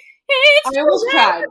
I 0.66 0.81
almost 0.81 1.07
cried. 1.11 1.45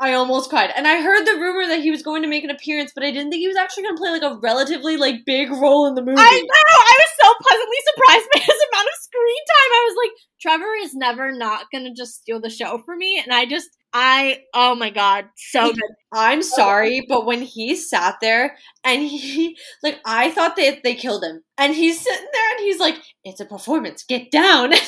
I 0.00 0.12
almost 0.12 0.50
cried. 0.50 0.70
And 0.76 0.86
I 0.86 1.00
heard 1.00 1.24
the 1.24 1.38
rumor 1.40 1.66
that 1.68 1.80
he 1.80 1.90
was 1.90 2.02
going 2.02 2.22
to 2.22 2.28
make 2.28 2.44
an 2.44 2.50
appearance, 2.50 2.92
but 2.94 3.04
I 3.04 3.10
didn't 3.10 3.30
think 3.30 3.40
he 3.40 3.48
was 3.48 3.56
actually 3.56 3.84
going 3.84 3.96
to 3.96 4.00
play 4.00 4.10
like 4.10 4.22
a 4.22 4.38
relatively 4.42 4.96
like 4.96 5.24
big 5.24 5.50
role 5.50 5.86
in 5.86 5.94
the 5.94 6.02
movie. 6.02 6.18
I 6.18 6.40
know. 6.40 6.74
I 6.76 6.96
was 6.98 7.12
so 7.22 7.28
pleasantly 7.40 7.80
surprised 7.88 8.28
by 8.34 8.40
his 8.40 8.60
amount 8.72 8.88
of 8.88 9.00
screen 9.00 9.42
time. 9.48 9.70
I 9.72 9.84
was 9.88 9.96
like, 9.96 10.12
Trevor 10.40 10.74
is 10.82 10.94
never 10.94 11.32
not 11.32 11.70
going 11.72 11.84
to 11.84 11.94
just 11.94 12.16
steal 12.16 12.40
the 12.40 12.50
show 12.50 12.82
for 12.84 12.96
me, 12.96 13.22
and 13.22 13.32
I 13.32 13.46
just 13.46 13.70
I 13.96 14.40
oh 14.52 14.74
my 14.74 14.90
god, 14.90 15.26
so 15.36 15.72
good. 15.72 15.80
I'm 16.12 16.42
sorry, 16.42 17.06
but 17.08 17.26
when 17.26 17.42
he 17.42 17.76
sat 17.76 18.16
there 18.20 18.56
and 18.82 19.02
he 19.02 19.56
like 19.84 20.00
I 20.04 20.32
thought 20.32 20.56
they 20.56 20.80
they 20.82 20.96
killed 20.96 21.22
him. 21.22 21.42
And 21.56 21.72
he's 21.72 22.00
sitting 22.00 22.26
there 22.32 22.50
and 22.50 22.60
he's 22.60 22.80
like, 22.80 22.96
It's 23.22 23.40
a 23.40 23.44
performance, 23.44 24.04
get 24.08 24.32
down. 24.32 24.42
I 24.72 24.76
was 24.76 24.80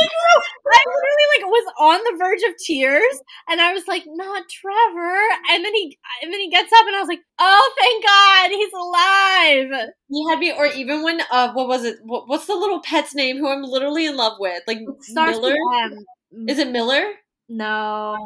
like, 0.00 0.10
oh, 0.34 0.42
I 0.66 0.82
literally 0.86 1.26
like 1.38 1.46
was 1.46 1.72
on 1.78 2.00
the 2.02 2.18
verge 2.18 2.42
of 2.48 2.56
tears 2.66 3.20
and 3.48 3.60
I 3.60 3.72
was 3.72 3.84
like, 3.86 4.02
not 4.08 4.42
Trevor. 4.50 5.20
And 5.50 5.64
then 5.64 5.72
he 5.72 5.96
and 6.22 6.32
then 6.32 6.40
he 6.40 6.50
gets 6.50 6.72
up 6.72 6.86
and 6.86 6.96
I 6.96 7.00
was 7.00 7.08
like, 7.08 7.22
Oh 7.38 7.72
thank 7.78 8.04
God, 8.04 8.50
he's 8.50 8.72
alive. 8.72 9.90
He 10.08 10.28
had 10.28 10.38
me 10.40 10.52
or 10.52 10.66
even 10.66 11.04
when 11.04 11.20
uh 11.30 11.52
what 11.52 11.68
was 11.68 11.84
it 11.84 11.98
what, 12.02 12.28
what's 12.28 12.46
the 12.46 12.56
little 12.56 12.80
pet's 12.80 13.14
name 13.14 13.38
who 13.38 13.48
I'm 13.48 13.62
literally 13.62 14.06
in 14.06 14.16
love 14.16 14.38
with? 14.40 14.60
Like 14.66 14.80
Miller? 15.10 15.54
Is 16.48 16.58
it 16.58 16.72
Miller? 16.72 17.12
No. 17.50 18.16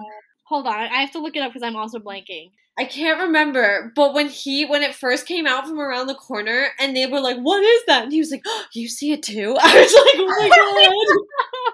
Hold 0.44 0.66
on. 0.66 0.74
I 0.74 1.00
have 1.00 1.10
to 1.12 1.18
look 1.18 1.34
it 1.34 1.40
up 1.40 1.52
because 1.52 1.66
I'm 1.66 1.76
also 1.76 1.98
blanking. 1.98 2.50
I 2.76 2.84
can't 2.84 3.20
remember, 3.20 3.92
but 3.94 4.14
when 4.14 4.28
he 4.28 4.64
when 4.64 4.82
it 4.82 4.96
first 4.96 5.26
came 5.26 5.46
out 5.46 5.66
from 5.66 5.78
around 5.78 6.08
the 6.08 6.14
corner 6.14 6.68
and 6.80 6.96
they 6.96 7.06
were 7.06 7.20
like, 7.20 7.38
"What 7.38 7.62
is 7.62 7.82
that?" 7.86 8.02
and 8.02 8.12
he 8.12 8.18
was 8.18 8.32
like, 8.32 8.42
oh, 8.44 8.64
"You 8.72 8.88
see 8.88 9.12
it 9.12 9.22
too?" 9.22 9.56
I 9.60 9.80
was 9.80 9.94
like, 9.94 10.14
"Oh 10.16 10.26
my 10.26 10.48
god!" 10.48 11.72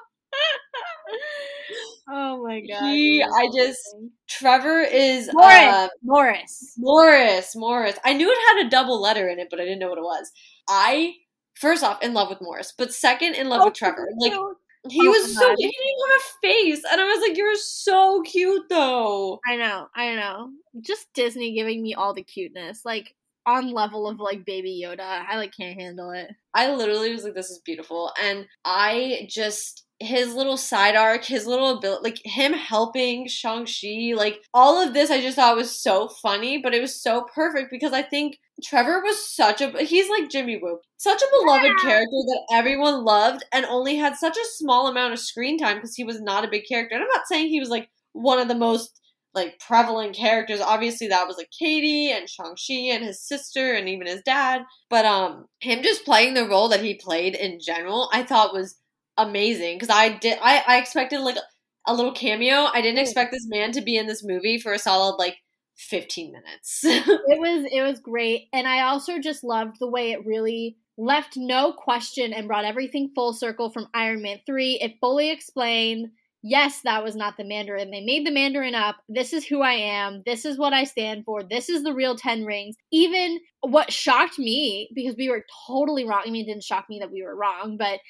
oh 2.11 2.42
my 2.44 2.61
god! 2.61 2.92
He, 2.92 3.22
I 3.22 3.48
just 3.57 3.80
Trevor 4.28 4.82
is 4.82 5.30
Morris. 5.32 5.59
Uh, 5.59 5.88
Morris. 6.03 6.74
Morris. 6.76 7.57
Morris. 7.57 7.98
I 8.05 8.12
knew 8.12 8.30
it 8.30 8.59
had 8.59 8.66
a 8.66 8.70
double 8.70 9.01
letter 9.01 9.26
in 9.30 9.38
it, 9.38 9.48
but 9.51 9.59
I 9.59 9.64
didn't 9.64 9.78
know 9.78 9.88
what 9.88 9.98
it 9.98 10.05
was. 10.05 10.30
I 10.68 11.14
first 11.55 11.82
off 11.82 12.03
in 12.03 12.12
love 12.12 12.28
with 12.28 12.42
Morris, 12.42 12.74
but 12.76 12.92
second 12.92 13.36
in 13.36 13.48
love 13.48 13.62
oh, 13.62 13.64
with 13.66 13.74
Trevor. 13.74 14.11
Like 14.18 14.34
he 14.89 15.01
oh 15.07 15.11
was 15.11 15.37
so 15.37 15.55
he 15.57 15.66
didn't 15.66 16.11
have 16.11 16.20
a 16.20 16.47
face, 16.47 16.83
and 16.91 17.01
I 17.01 17.05
was 17.05 17.20
like, 17.28 17.37
"You're 17.37 17.57
so 17.57 18.22
cute, 18.22 18.68
though." 18.68 19.41
I 19.47 19.57
know, 19.57 19.89
I 19.95 20.14
know. 20.14 20.51
Just 20.81 21.12
Disney 21.12 21.53
giving 21.53 21.83
me 21.83 21.95
all 21.95 22.14
the 22.14 22.22
cuteness, 22.22 22.85
like 22.85 23.14
on 23.47 23.72
level 23.72 24.09
of 24.09 24.20
like 24.20 24.45
Baby 24.45 24.82
Yoda. 24.84 25.24
I 25.28 25.36
like 25.36 25.53
can't 25.57 25.80
handle 25.80 26.11
it. 26.11 26.30
I 26.55 26.74
literally 26.74 27.12
was 27.12 27.24
like, 27.24 27.34
"This 27.34 27.51
is 27.51 27.61
beautiful," 27.64 28.12
and 28.22 28.47
I 28.64 29.26
just 29.28 29.84
his 30.01 30.34
little 30.34 30.57
side 30.57 30.97
arc, 30.97 31.24
his 31.24 31.47
little 31.47 31.76
ability, 31.76 32.03
like 32.03 32.20
him 32.24 32.55
helping 32.55 33.28
Shang-Chi, 33.28 34.14
like 34.16 34.41
all 34.55 34.82
of 34.82 34.95
this 34.95 35.11
I 35.11 35.20
just 35.20 35.36
thought 35.36 35.57
was 35.57 35.78
so 35.78 36.09
funny, 36.09 36.57
but 36.57 36.74
it 36.74 36.80
was 36.80 37.03
so 37.03 37.26
perfect 37.34 37.70
because 37.70 37.93
I 37.93 38.01
think 38.01 38.38
Trevor 38.64 39.03
was 39.03 39.34
such 39.34 39.61
a 39.61 39.70
he's 39.82 40.09
like 40.09 40.30
Jimmy 40.30 40.59
Woo. 40.61 40.80
Such 40.97 41.20
a 41.20 41.26
beloved 41.41 41.64
yeah. 41.64 41.91
character 41.91 42.11
that 42.11 42.47
everyone 42.53 43.05
loved 43.05 43.45
and 43.53 43.66
only 43.66 43.97
had 43.97 44.16
such 44.16 44.36
a 44.36 44.51
small 44.53 44.86
amount 44.86 45.12
of 45.12 45.18
screen 45.18 45.59
time 45.59 45.76
because 45.76 45.95
he 45.95 46.05
was 46.05 46.20
not 46.20 46.45
a 46.45 46.51
big 46.51 46.64
character. 46.66 46.95
And 46.95 47.03
I'm 47.03 47.09
not 47.14 47.26
saying 47.26 47.49
he 47.49 47.61
was 47.61 47.70
like 47.70 47.88
one 48.12 48.38
of 48.38 48.49
the 48.49 48.55
most 48.55 48.99
like 49.35 49.59
prevalent 49.61 50.14
characters. 50.14 50.61
Obviously 50.61 51.09
that 51.09 51.26
was 51.26 51.37
like 51.37 51.51
Katy 51.57 52.11
and 52.11 52.28
Shang-Chi 52.28 52.95
and 52.95 53.05
his 53.05 53.22
sister 53.22 53.72
and 53.74 53.89
even 53.89 54.07
his 54.07 54.22
dad. 54.22 54.62
But 54.89 55.05
um 55.05 55.47
him 55.61 55.83
just 55.83 56.05
playing 56.05 56.35
the 56.35 56.49
role 56.49 56.68
that 56.68 56.83
he 56.83 56.95
played 56.95 57.35
in 57.35 57.61
general, 57.61 58.09
I 58.12 58.22
thought 58.22 58.55
was 58.55 58.76
amazing 59.16 59.76
because 59.76 59.95
I 59.95 60.11
did 60.11 60.39
I, 60.43 60.62
I 60.66 60.78
expected 60.78 61.20
like 61.20 61.37
a 61.87 61.95
little 61.95 62.12
cameo. 62.12 62.68
I 62.72 62.81
didn't 62.81 63.01
expect 63.01 63.33
this 63.33 63.47
man 63.49 63.72
to 63.72 63.81
be 63.81 63.97
in 63.97 64.07
this 64.07 64.24
movie 64.24 64.59
for 64.59 64.72
a 64.72 64.78
solid 64.78 65.16
like 65.16 65.37
15 65.76 66.33
minutes. 66.33 66.81
it 66.85 67.41
was 67.41 67.68
it 67.72 67.83
was 67.83 68.01
great 68.01 68.49
and 68.53 68.66
I 68.66 68.83
also 68.83 69.18
just 69.18 69.45
loved 69.45 69.76
the 69.78 69.89
way 69.91 70.12
it 70.12 70.26
really 70.26 70.76
left 70.99 71.37
no 71.37 71.72
question 71.72 72.33
and 72.33 72.47
brought 72.47 72.66
everything 72.66 73.11
full 73.14 73.33
circle 73.33 73.70
from 73.70 73.89
Iron 73.95 74.22
Man 74.22 74.41
3. 74.45 74.78
It 74.83 74.99
fully 75.01 75.31
explained 75.31 76.11
yes, 76.43 76.80
that 76.82 77.05
was 77.05 77.16
not 77.16 77.36
the 77.36 77.45
Mandarin. 77.45 77.91
They 77.91 78.05
made 78.05 78.26
the 78.26 78.32
Mandarin 78.32 78.74
up. 78.74 78.97
This 79.09 79.32
is 79.32 79.47
who 79.47 79.62
I 79.62 79.72
am. 79.72 80.22
This 80.26 80.45
is 80.45 80.59
what 80.59 80.72
I 80.72 80.84
stand 80.84 81.24
for. 81.24 81.43
This 81.43 81.68
is 81.68 81.82
the 81.82 81.95
real 81.95 82.16
Ten 82.16 82.45
Rings. 82.45 82.76
Even 82.93 83.41
what 83.61 83.93
shocked 83.93 84.38
me, 84.38 84.91
because 84.95 85.16
we 85.16 85.28
were 85.28 85.45
totally 85.66 86.07
wrong. 86.07 86.22
I 86.26 86.30
mean, 86.30 86.45
it 86.45 86.53
didn't 86.53 86.64
shock 86.64 86.86
me 86.88 86.99
that 87.01 87.12
we 87.12 87.22
were 87.22 87.36
wrong, 87.36 87.76
but 87.76 88.01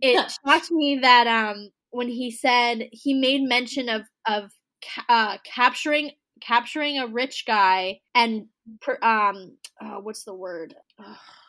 it 0.00 0.32
shocked 0.46 0.70
me 0.70 1.00
that 1.02 1.26
um 1.26 1.70
when 1.90 2.08
he 2.08 2.30
said 2.30 2.88
he 2.92 3.14
made 3.14 3.42
mention 3.42 3.88
of 3.88 4.02
of 4.26 4.50
uh, 5.08 5.36
capturing 5.44 6.12
capturing 6.40 6.98
a 6.98 7.06
rich 7.06 7.44
guy 7.46 8.00
and 8.14 8.46
um 9.02 9.56
uh, 9.80 9.96
what's 10.00 10.24
the 10.24 10.34
word 10.34 10.74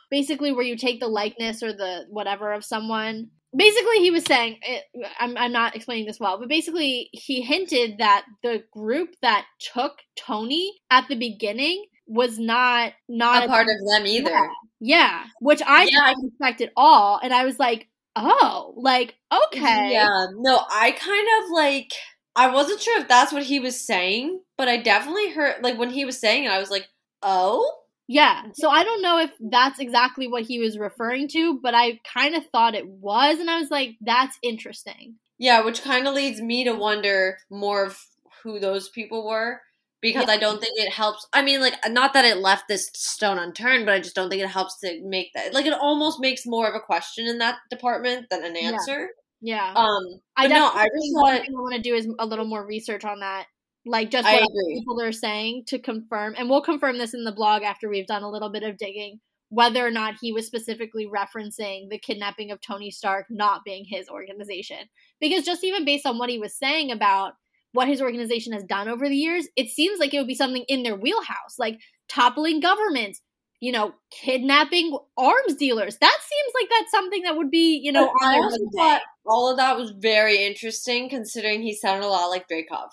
basically 0.10 0.52
where 0.52 0.66
you 0.66 0.76
take 0.76 1.00
the 1.00 1.08
likeness 1.08 1.64
or 1.64 1.72
the 1.72 2.06
whatever 2.10 2.52
of 2.52 2.66
someone 2.66 3.30
basically 3.56 4.00
he 4.00 4.12
was 4.12 4.24
saying 4.24 4.60
eh, 4.66 4.80
I'm, 5.20 5.38
I'm 5.38 5.52
not 5.52 5.76
explaining 5.76 6.06
this 6.06 6.20
well 6.20 6.40
but 6.40 6.50
basically 6.50 7.10
he 7.12 7.42
hinted 7.42 7.98
that 8.00 8.26
the 8.44 8.64
group 8.72 9.10
that 9.22 9.46
took 9.60 10.00
tony 10.16 10.74
at 10.90 11.08
the 11.08 11.16
beginning 11.16 11.86
was 12.08 12.40
not 12.40 12.94
not 13.08 13.46
a 13.46 13.48
part 13.48 13.68
of 13.68 13.88
them 13.90 14.06
either. 14.06 14.30
Yeah, 14.30 14.48
yeah 14.80 15.24
which 15.40 15.62
i 15.66 15.84
Yeah, 15.84 16.08
didn't 16.08 16.30
expect 16.30 16.62
at 16.62 16.72
all 16.76 17.20
and 17.22 17.34
i 17.34 17.46
was 17.46 17.60
like 17.60 17.88
oh 18.16 18.74
like 18.78 19.16
okay. 19.32 19.92
Yeah, 19.94 20.28
no, 20.36 20.62
I 20.70 20.92
kind 20.92 21.28
of 21.44 21.52
like 21.52 21.92
I 22.36 22.54
wasn't 22.54 22.82
sure 22.82 23.00
if 23.00 23.08
that's 23.08 23.32
what 23.32 23.44
he 23.44 23.60
was 23.60 23.86
saying, 23.86 24.42
but 24.58 24.68
I 24.68 24.78
definitely 24.78 25.32
heard 25.32 25.64
like 25.64 25.78
when 25.78 25.90
he 25.90 26.06
was 26.06 26.20
saying 26.20 26.46
it, 26.46 26.52
I 26.52 26.60
was 26.60 26.70
like, 26.70 26.88
oh, 27.22 27.70
Yeah. 28.14 28.44
So 28.56 28.70
I 28.70 28.84
don't 28.84 29.02
know 29.02 29.20
if 29.20 29.32
that's 29.40 29.80
exactly 29.80 30.28
what 30.28 30.44
he 30.44 30.60
was 30.60 30.78
referring 30.78 31.30
to, 31.30 31.60
but 31.64 31.74
I 31.74 32.00
kind 32.14 32.36
of 32.36 32.44
thought 32.52 32.76
it 32.76 32.86
was. 32.88 33.40
And 33.40 33.50
I 33.50 33.58
was 33.58 33.72
like, 33.72 33.92
that's 34.02 34.38
interesting. 34.44 35.16
yeah, 35.40 35.64
which 35.64 35.82
kind 35.82 36.08
of 36.08 36.14
leads 36.14 36.42
me 36.42 36.66
to 36.66 36.74
wonder 36.74 37.38
more 37.50 37.86
of 37.86 37.98
who 38.44 38.60
those 38.60 38.90
people 38.90 39.26
were 39.28 39.62
because 40.02 40.26
Yeah. 40.28 40.34
I 40.34 40.38
don't 40.38 40.60
think 40.60 40.74
it 40.78 40.92
helps. 40.92 41.26
I 41.32 41.42
mean, 41.42 41.62
like 41.62 41.76
not 41.90 42.12
that 42.14 42.26
it 42.26 42.38
left 42.38 42.68
this 42.68 42.90
stone 42.94 43.38
unturned, 43.40 43.86
but 43.86 43.94
I 43.94 44.00
just 44.00 44.16
don't 44.16 44.30
think 44.30 44.42
it 44.42 44.50
helps 44.50 44.80
to 44.82 45.00
make 45.04 45.30
that 45.36 45.54
like 45.54 45.66
it 45.66 45.74
almost 45.74 46.20
makes 46.20 46.46
more 46.46 46.68
of 46.68 46.76
a 46.76 46.80
question 46.80 47.28
in 47.28 47.38
that 47.38 47.60
department 47.70 48.26
than 48.30 48.44
an 48.44 48.58
answer. 48.58 49.10
Yeah. 49.42 49.74
Um, 49.76 50.04
I 50.36 50.48
no, 50.48 50.68
I 50.68 50.86
just 50.86 51.50
want 51.52 51.76
to 51.76 51.82
do 51.82 51.96
is 51.96 52.08
a 52.20 52.26
little 52.26 52.46
more 52.46 52.66
research 52.66 53.06
on 53.06 53.22
that. 53.22 53.46
Like 53.86 54.12
just 54.12 54.26
what 54.26 54.48
people 54.68 55.02
are 55.02 55.12
saying 55.12 55.64
to 55.68 55.80
confirm. 55.80 56.36
And 56.38 56.50
we'll 56.50 56.62
confirm 56.62 56.98
this 56.98 57.14
in 57.14 57.24
the 57.24 57.32
blog 57.32 57.64
after 57.64 57.90
we've 57.90 58.08
done 58.08 58.24
a 58.24 58.30
little 58.30 58.52
bit 58.52 58.64
of 58.64 58.78
digging. 58.78 59.20
Whether 59.50 59.86
or 59.86 59.92
not 59.92 60.16
he 60.22 60.32
was 60.32 60.46
specifically 60.46 61.10
referencing 61.14 61.90
the 61.90 61.98
kidnapping 61.98 62.52
of 62.52 62.62
Tony 62.62 62.90
Stark 62.90 63.26
not 63.30 63.66
being 63.66 63.86
his 63.86 64.08
organization. 64.08 64.78
Because 65.20 65.44
just 65.44 65.64
even 65.64 65.84
based 65.84 66.06
on 66.06 66.18
what 66.18 66.30
he 66.30 66.40
was 66.40 66.58
saying 66.58 66.92
about 66.92 67.34
what 67.74 67.88
his 67.88 68.02
organization 68.02 68.54
has 68.54 68.64
done 68.64 68.88
over 68.88 69.08
the 69.08 69.16
years, 69.16 69.48
it 69.56 69.70
seems 69.70 70.00
like 70.00 70.14
it 70.14 70.20
would 70.20 70.28
be 70.28 70.36
something 70.36 70.64
in 70.68 70.84
their 70.84 70.96
wheelhouse, 70.96 71.58
like 71.58 71.80
toppling 72.08 72.60
governments, 72.60 73.22
you 73.60 73.72
know, 73.72 73.94
kidnapping 74.12 74.98
arms 75.18 75.56
dealers. 75.56 75.98
That 76.00 76.18
seems 76.22 76.54
like 76.60 76.70
that's 76.70 76.92
something 76.92 77.24
that 77.24 77.38
would 77.38 77.52
be, 77.52 77.80
you 77.82 77.92
know, 77.92 78.12
I 78.22 78.36
also 78.38 78.58
thought 78.76 79.02
all 79.26 79.50
of 79.52 79.58
that 79.58 79.78
was 79.78 79.92
very 79.92 80.46
interesting 80.46 81.10
considering 81.10 81.62
he 81.62 81.76
sounded 81.76 82.06
a 82.06 82.10
lot 82.10 82.28
like 82.28 82.48
Dreykov. 82.48 82.90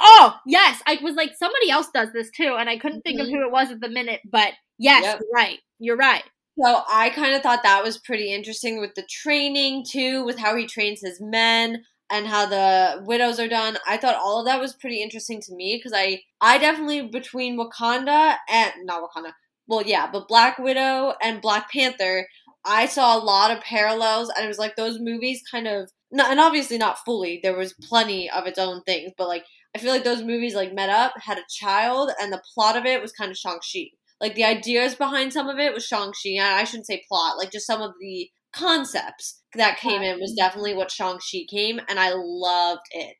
Oh, 0.00 0.34
yes. 0.46 0.80
I 0.86 0.98
was 1.02 1.14
like, 1.14 1.32
somebody 1.36 1.70
else 1.70 1.88
does 1.92 2.12
this 2.12 2.30
too, 2.30 2.56
and 2.58 2.68
I 2.68 2.78
couldn't 2.78 3.02
think 3.02 3.20
of 3.20 3.26
Mhm. 3.26 3.30
who 3.30 3.42
it 3.46 3.52
was 3.52 3.70
at 3.70 3.80
the 3.80 3.88
minute, 3.88 4.20
but 4.24 4.52
yes, 4.78 5.02
Yep. 5.04 5.20
you're 5.20 5.30
right. 5.34 5.58
You're 5.78 5.96
right. 5.96 6.24
So 6.58 6.82
I 6.88 7.10
kind 7.10 7.34
of 7.34 7.42
thought 7.42 7.62
that 7.64 7.84
was 7.84 7.98
pretty 7.98 8.32
interesting 8.32 8.80
with 8.80 8.94
the 8.94 9.02
training 9.10 9.84
too, 9.84 10.24
with 10.24 10.38
how 10.38 10.56
he 10.56 10.66
trains 10.66 11.00
his 11.02 11.20
men 11.20 11.84
and 12.10 12.26
how 12.26 12.46
the 12.46 13.02
widows 13.04 13.38
are 13.38 13.48
done. 13.48 13.76
I 13.86 13.96
thought 13.98 14.14
all 14.16 14.40
of 14.40 14.46
that 14.46 14.60
was 14.60 14.72
pretty 14.74 15.02
interesting 15.02 15.40
to 15.42 15.54
me 15.54 15.76
because 15.76 15.92
I 15.94 16.22
I 16.40 16.56
definitely 16.58 17.02
between 17.08 17.58
Wakanda 17.58 18.38
and 18.48 18.72
not 18.84 19.02
Wakanda. 19.02 19.32
Well, 19.66 19.82
yeah, 19.82 20.06
but 20.10 20.28
Black 20.28 20.58
Widow 20.58 21.14
and 21.22 21.42
Black 21.42 21.70
Panther, 21.70 22.26
I 22.64 22.86
saw 22.86 23.16
a 23.16 23.22
lot 23.22 23.50
of 23.50 23.60
parallels 23.62 24.30
and 24.30 24.44
it 24.44 24.48
was 24.48 24.58
like 24.58 24.76
those 24.76 24.98
movies 24.98 25.42
kind 25.50 25.66
of 25.68 25.90
no, 26.12 26.24
and 26.30 26.38
obviously 26.40 26.78
not 26.78 27.00
fully. 27.04 27.40
There 27.42 27.56
was 27.56 27.74
plenty 27.82 28.30
of 28.30 28.46
its 28.46 28.58
own 28.58 28.82
things, 28.84 29.12
but 29.18 29.28
like 29.28 29.44
I 29.76 29.78
feel 29.78 29.92
like 29.92 30.04
those 30.04 30.22
movies 30.22 30.54
like 30.54 30.72
met 30.72 30.88
up, 30.88 31.12
had 31.20 31.36
a 31.36 31.44
child, 31.50 32.10
and 32.18 32.32
the 32.32 32.42
plot 32.54 32.78
of 32.78 32.86
it 32.86 33.02
was 33.02 33.12
kind 33.12 33.30
of 33.30 33.36
Shang-Chi. 33.36 33.90
Like 34.22 34.34
the 34.34 34.44
ideas 34.44 34.94
behind 34.94 35.34
some 35.34 35.50
of 35.50 35.58
it 35.58 35.74
was 35.74 35.84
Shang-Chi. 35.84 36.30
and 36.30 36.54
I 36.54 36.64
shouldn't 36.64 36.86
say 36.86 37.04
plot, 37.06 37.36
like 37.36 37.52
just 37.52 37.66
some 37.66 37.82
of 37.82 37.92
the 38.00 38.30
concepts 38.54 39.42
that 39.54 39.78
came 39.78 40.00
in 40.00 40.18
was 40.18 40.32
definitely 40.32 40.74
what 40.74 40.90
Shang-Chi 40.90 41.40
came, 41.50 41.78
and 41.90 42.00
I 42.00 42.12
loved 42.14 42.86
it. 42.90 43.18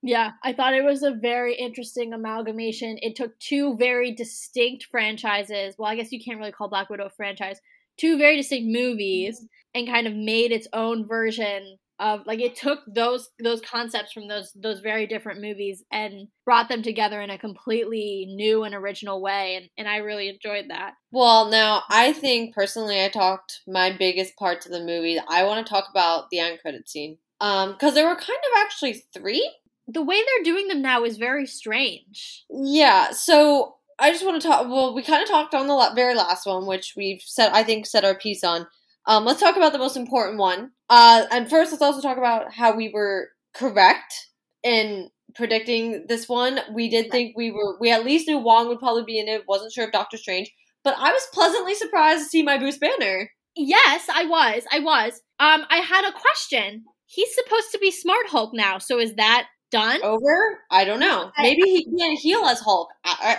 Yeah, 0.00 0.30
I 0.42 0.54
thought 0.54 0.72
it 0.72 0.82
was 0.82 1.02
a 1.02 1.12
very 1.12 1.54
interesting 1.54 2.14
amalgamation. 2.14 2.96
It 3.02 3.14
took 3.14 3.38
two 3.38 3.76
very 3.76 4.10
distinct 4.10 4.86
franchises. 4.90 5.74
Well, 5.76 5.90
I 5.90 5.96
guess 5.96 6.10
you 6.10 6.24
can't 6.24 6.38
really 6.38 6.52
call 6.52 6.70
Black 6.70 6.88
Widow 6.88 7.04
a 7.04 7.10
franchise. 7.10 7.60
Two 7.98 8.16
very 8.16 8.38
distinct 8.38 8.66
movies 8.72 9.40
mm-hmm. 9.40 9.46
and 9.74 9.88
kind 9.88 10.06
of 10.06 10.14
made 10.14 10.52
its 10.52 10.68
own 10.72 11.06
version 11.06 11.76
of 12.00 12.20
like 12.26 12.40
it 12.40 12.56
took 12.56 12.80
those 12.86 13.28
those 13.42 13.60
concepts 13.60 14.12
from 14.12 14.28
those 14.28 14.52
those 14.54 14.80
very 14.80 15.06
different 15.06 15.40
movies 15.40 15.84
and 15.90 16.28
brought 16.44 16.68
them 16.68 16.82
together 16.82 17.20
in 17.20 17.30
a 17.30 17.38
completely 17.38 18.26
new 18.28 18.62
and 18.64 18.74
original 18.74 19.20
way 19.20 19.56
and, 19.56 19.68
and 19.76 19.88
I 19.88 19.98
really 19.98 20.28
enjoyed 20.28 20.66
that. 20.68 20.94
Well, 21.10 21.50
now 21.50 21.82
I 21.90 22.12
think 22.12 22.54
personally, 22.54 23.02
I 23.02 23.08
talked 23.08 23.60
my 23.66 23.94
biggest 23.96 24.36
parts 24.36 24.66
of 24.66 24.72
the 24.72 24.84
movie. 24.84 25.18
I 25.28 25.44
want 25.44 25.66
to 25.66 25.70
talk 25.70 25.86
about 25.90 26.30
the 26.30 26.38
end 26.38 26.60
credit 26.60 26.88
scene, 26.88 27.18
um, 27.40 27.72
because 27.72 27.94
there 27.94 28.06
were 28.06 28.14
kind 28.14 28.20
of 28.28 28.62
actually 28.64 29.04
three. 29.12 29.50
The 29.86 30.02
way 30.02 30.16
they're 30.16 30.44
doing 30.44 30.68
them 30.68 30.82
now 30.82 31.04
is 31.04 31.16
very 31.16 31.46
strange. 31.46 32.44
Yeah, 32.50 33.12
so 33.12 33.76
I 33.98 34.12
just 34.12 34.24
want 34.24 34.40
to 34.40 34.46
talk. 34.46 34.68
Well, 34.68 34.94
we 34.94 35.02
kind 35.02 35.22
of 35.22 35.28
talked 35.28 35.54
on 35.54 35.66
the 35.66 35.92
very 35.94 36.14
last 36.14 36.46
one, 36.46 36.66
which 36.66 36.94
we've 36.96 37.22
said, 37.22 37.50
I 37.52 37.62
think, 37.62 37.86
said 37.86 38.04
our 38.04 38.14
piece 38.14 38.44
on. 38.44 38.66
Um, 39.08 39.24
let's 39.24 39.40
talk 39.40 39.56
about 39.56 39.72
the 39.72 39.78
most 39.78 39.96
important 39.96 40.38
one. 40.38 40.70
Uh, 40.90 41.24
and 41.30 41.48
first, 41.48 41.72
let's 41.72 41.82
also 41.82 42.02
talk 42.02 42.18
about 42.18 42.52
how 42.52 42.76
we 42.76 42.90
were 42.90 43.30
correct 43.54 44.12
in 44.62 45.08
predicting 45.34 46.04
this 46.08 46.28
one. 46.28 46.60
We 46.74 46.90
did 46.90 47.10
think 47.10 47.34
we 47.34 47.50
were. 47.50 47.78
We 47.80 47.90
at 47.90 48.04
least 48.04 48.28
knew 48.28 48.38
Wong 48.38 48.68
would 48.68 48.78
probably 48.78 49.04
be 49.04 49.18
in 49.18 49.26
it. 49.26 49.44
Wasn't 49.48 49.72
sure 49.72 49.86
if 49.86 49.92
Doctor 49.92 50.18
Strange, 50.18 50.52
but 50.84 50.94
I 50.98 51.10
was 51.10 51.26
pleasantly 51.32 51.74
surprised 51.74 52.24
to 52.24 52.28
see 52.28 52.42
my 52.42 52.58
Bruce 52.58 52.76
Banner. 52.76 53.30
Yes, 53.56 54.06
I 54.12 54.26
was. 54.26 54.64
I 54.70 54.80
was. 54.80 55.14
Um, 55.40 55.64
I 55.70 55.78
had 55.78 56.06
a 56.06 56.12
question. 56.12 56.84
He's 57.06 57.34
supposed 57.34 57.72
to 57.72 57.78
be 57.78 57.90
Smart 57.90 58.26
Hulk 58.28 58.50
now, 58.52 58.76
so 58.76 58.98
is 58.98 59.14
that 59.14 59.46
done? 59.70 60.02
Over? 60.02 60.60
I 60.70 60.84
don't 60.84 61.00
know. 61.00 61.30
I- 61.36 61.42
Maybe 61.42 61.62
he 61.62 61.84
can't 61.98 62.18
heal 62.18 62.44
as 62.44 62.60
Hulk, 62.60 62.88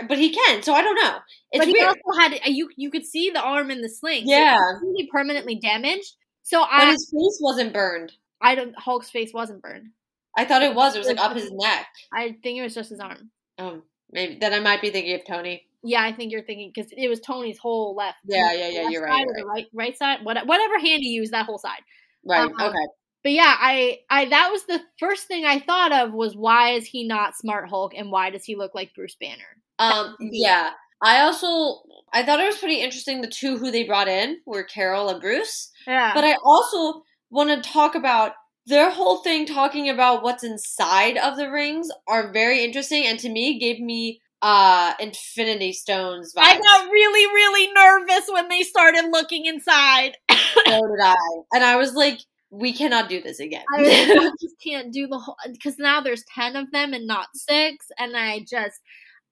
but 0.07 0.17
he 0.17 0.29
can. 0.33 0.61
So 0.61 0.73
I 0.73 0.81
don't 0.81 0.95
know. 0.95 1.17
It's 1.51 1.59
but 1.59 1.67
he 1.67 1.73
weird. 1.73 1.87
also 1.87 2.19
had 2.19 2.39
you. 2.45 2.69
You 2.75 2.91
could 2.91 3.05
see 3.05 3.29
the 3.29 3.41
arm 3.41 3.71
in 3.71 3.81
the 3.81 3.89
sling. 3.89 4.23
Yeah. 4.25 4.57
really 4.81 5.07
permanently 5.11 5.55
damaged. 5.55 6.13
So 6.43 6.61
but 6.61 6.69
I, 6.71 6.91
his 6.91 7.11
face 7.11 7.39
wasn't 7.41 7.73
burned. 7.73 8.11
I 8.41 8.55
don't. 8.55 8.77
Hulk's 8.77 9.09
face 9.09 9.33
wasn't 9.33 9.61
burned. 9.61 9.89
I 10.37 10.45
thought 10.45 10.61
it 10.61 10.73
was. 10.73 10.95
It 10.95 10.99
was 10.99 11.07
like 11.07 11.19
up 11.19 11.35
his 11.35 11.51
neck. 11.51 11.87
I 12.13 12.37
think 12.43 12.59
it 12.59 12.61
was 12.63 12.73
just 12.73 12.89
his 12.91 12.99
arm. 12.99 13.29
Um, 13.57 13.83
maybe 14.11 14.37
then 14.39 14.53
I 14.53 14.59
might 14.59 14.81
be 14.81 14.89
thinking 14.89 15.15
of 15.15 15.25
Tony. 15.25 15.65
Yeah, 15.83 16.03
I 16.03 16.11
think 16.11 16.31
you're 16.31 16.43
thinking 16.43 16.71
because 16.73 16.91
it 16.95 17.07
was 17.07 17.19
Tony's 17.19 17.57
whole 17.57 17.95
left. 17.95 18.17
Yeah, 18.25 18.51
yeah, 18.53 18.69
yeah, 18.69 18.89
you're 18.89 19.03
right, 19.03 19.25
you're 19.25 19.35
the 19.35 19.45
right, 19.45 19.65
right 19.73 19.97
side, 19.97 20.19
what, 20.23 20.45
whatever 20.45 20.77
hand 20.77 21.01
he 21.01 21.09
used, 21.09 21.31
that 21.31 21.45
whole 21.45 21.57
side. 21.57 21.81
Right. 22.25 22.41
Um, 22.41 22.53
okay. 22.59 22.85
But 23.23 23.33
yeah, 23.33 23.55
I, 23.59 23.99
I 24.09 24.25
that 24.25 24.49
was 24.51 24.65
the 24.65 24.81
first 24.99 25.27
thing 25.27 25.45
I 25.45 25.59
thought 25.59 25.91
of 25.91 26.13
was 26.13 26.35
why 26.35 26.71
is 26.71 26.85
he 26.85 27.05
not 27.05 27.37
Smart 27.37 27.69
Hulk 27.69 27.93
and 27.95 28.11
why 28.11 28.29
does 28.29 28.45
he 28.45 28.55
look 28.55 28.73
like 28.73 28.93
Bruce 28.95 29.15
Banner? 29.19 29.57
Um. 29.79 30.15
Yeah. 30.19 30.71
I 31.01 31.21
also 31.21 31.81
I 32.11 32.23
thought 32.23 32.41
it 32.41 32.45
was 32.45 32.57
pretty 32.57 32.81
interesting. 32.81 33.21
The 33.21 33.27
two 33.29 33.57
who 33.57 33.71
they 33.71 33.83
brought 33.85 34.09
in 34.09 34.39
were 34.45 34.63
Carol 34.63 35.09
and 35.09 35.21
Bruce. 35.21 35.71
Yeah, 35.87 36.11
But 36.13 36.25
I 36.25 36.35
also 36.43 37.03
want 37.29 37.49
to 37.63 37.69
talk 37.69 37.95
about 37.95 38.33
their 38.65 38.91
whole 38.91 39.17
thing 39.17 39.45
talking 39.45 39.89
about 39.89 40.23
what's 40.23 40.43
inside 40.43 41.17
of 41.17 41.37
the 41.37 41.49
rings 41.49 41.89
are 42.07 42.31
very 42.33 42.63
interesting 42.63 43.05
and 43.05 43.17
to 43.19 43.29
me 43.29 43.57
gave 43.59 43.79
me 43.79 44.19
uh 44.41 44.93
Infinity 44.99 45.71
Stones 45.73 46.33
vibes. 46.33 46.43
I 46.43 46.57
got 46.59 46.91
really, 46.91 47.25
really 47.27 47.71
nervous 47.73 48.29
when 48.29 48.47
they 48.49 48.63
started 48.63 49.05
looking 49.11 49.45
inside. 49.45 50.17
so 50.29 50.35
did 50.65 51.01
I. 51.01 51.15
And 51.53 51.63
I 51.63 51.77
was 51.77 51.93
like, 51.93 52.19
we 52.51 52.73
cannot 52.73 53.09
do 53.09 53.21
this 53.21 53.39
again. 53.39 53.63
I, 53.77 53.81
was, 53.81 53.89
I 53.91 54.31
just 54.41 54.55
can't 54.63 54.91
do 54.91 55.07
the 55.07 55.19
whole 55.19 55.35
because 55.51 55.77
now 55.77 56.01
there's 56.01 56.23
ten 56.33 56.55
of 56.55 56.71
them 56.71 56.93
and 56.93 57.05
not 57.07 57.27
six, 57.33 57.87
and 57.97 58.15
I 58.17 58.39
just 58.49 58.79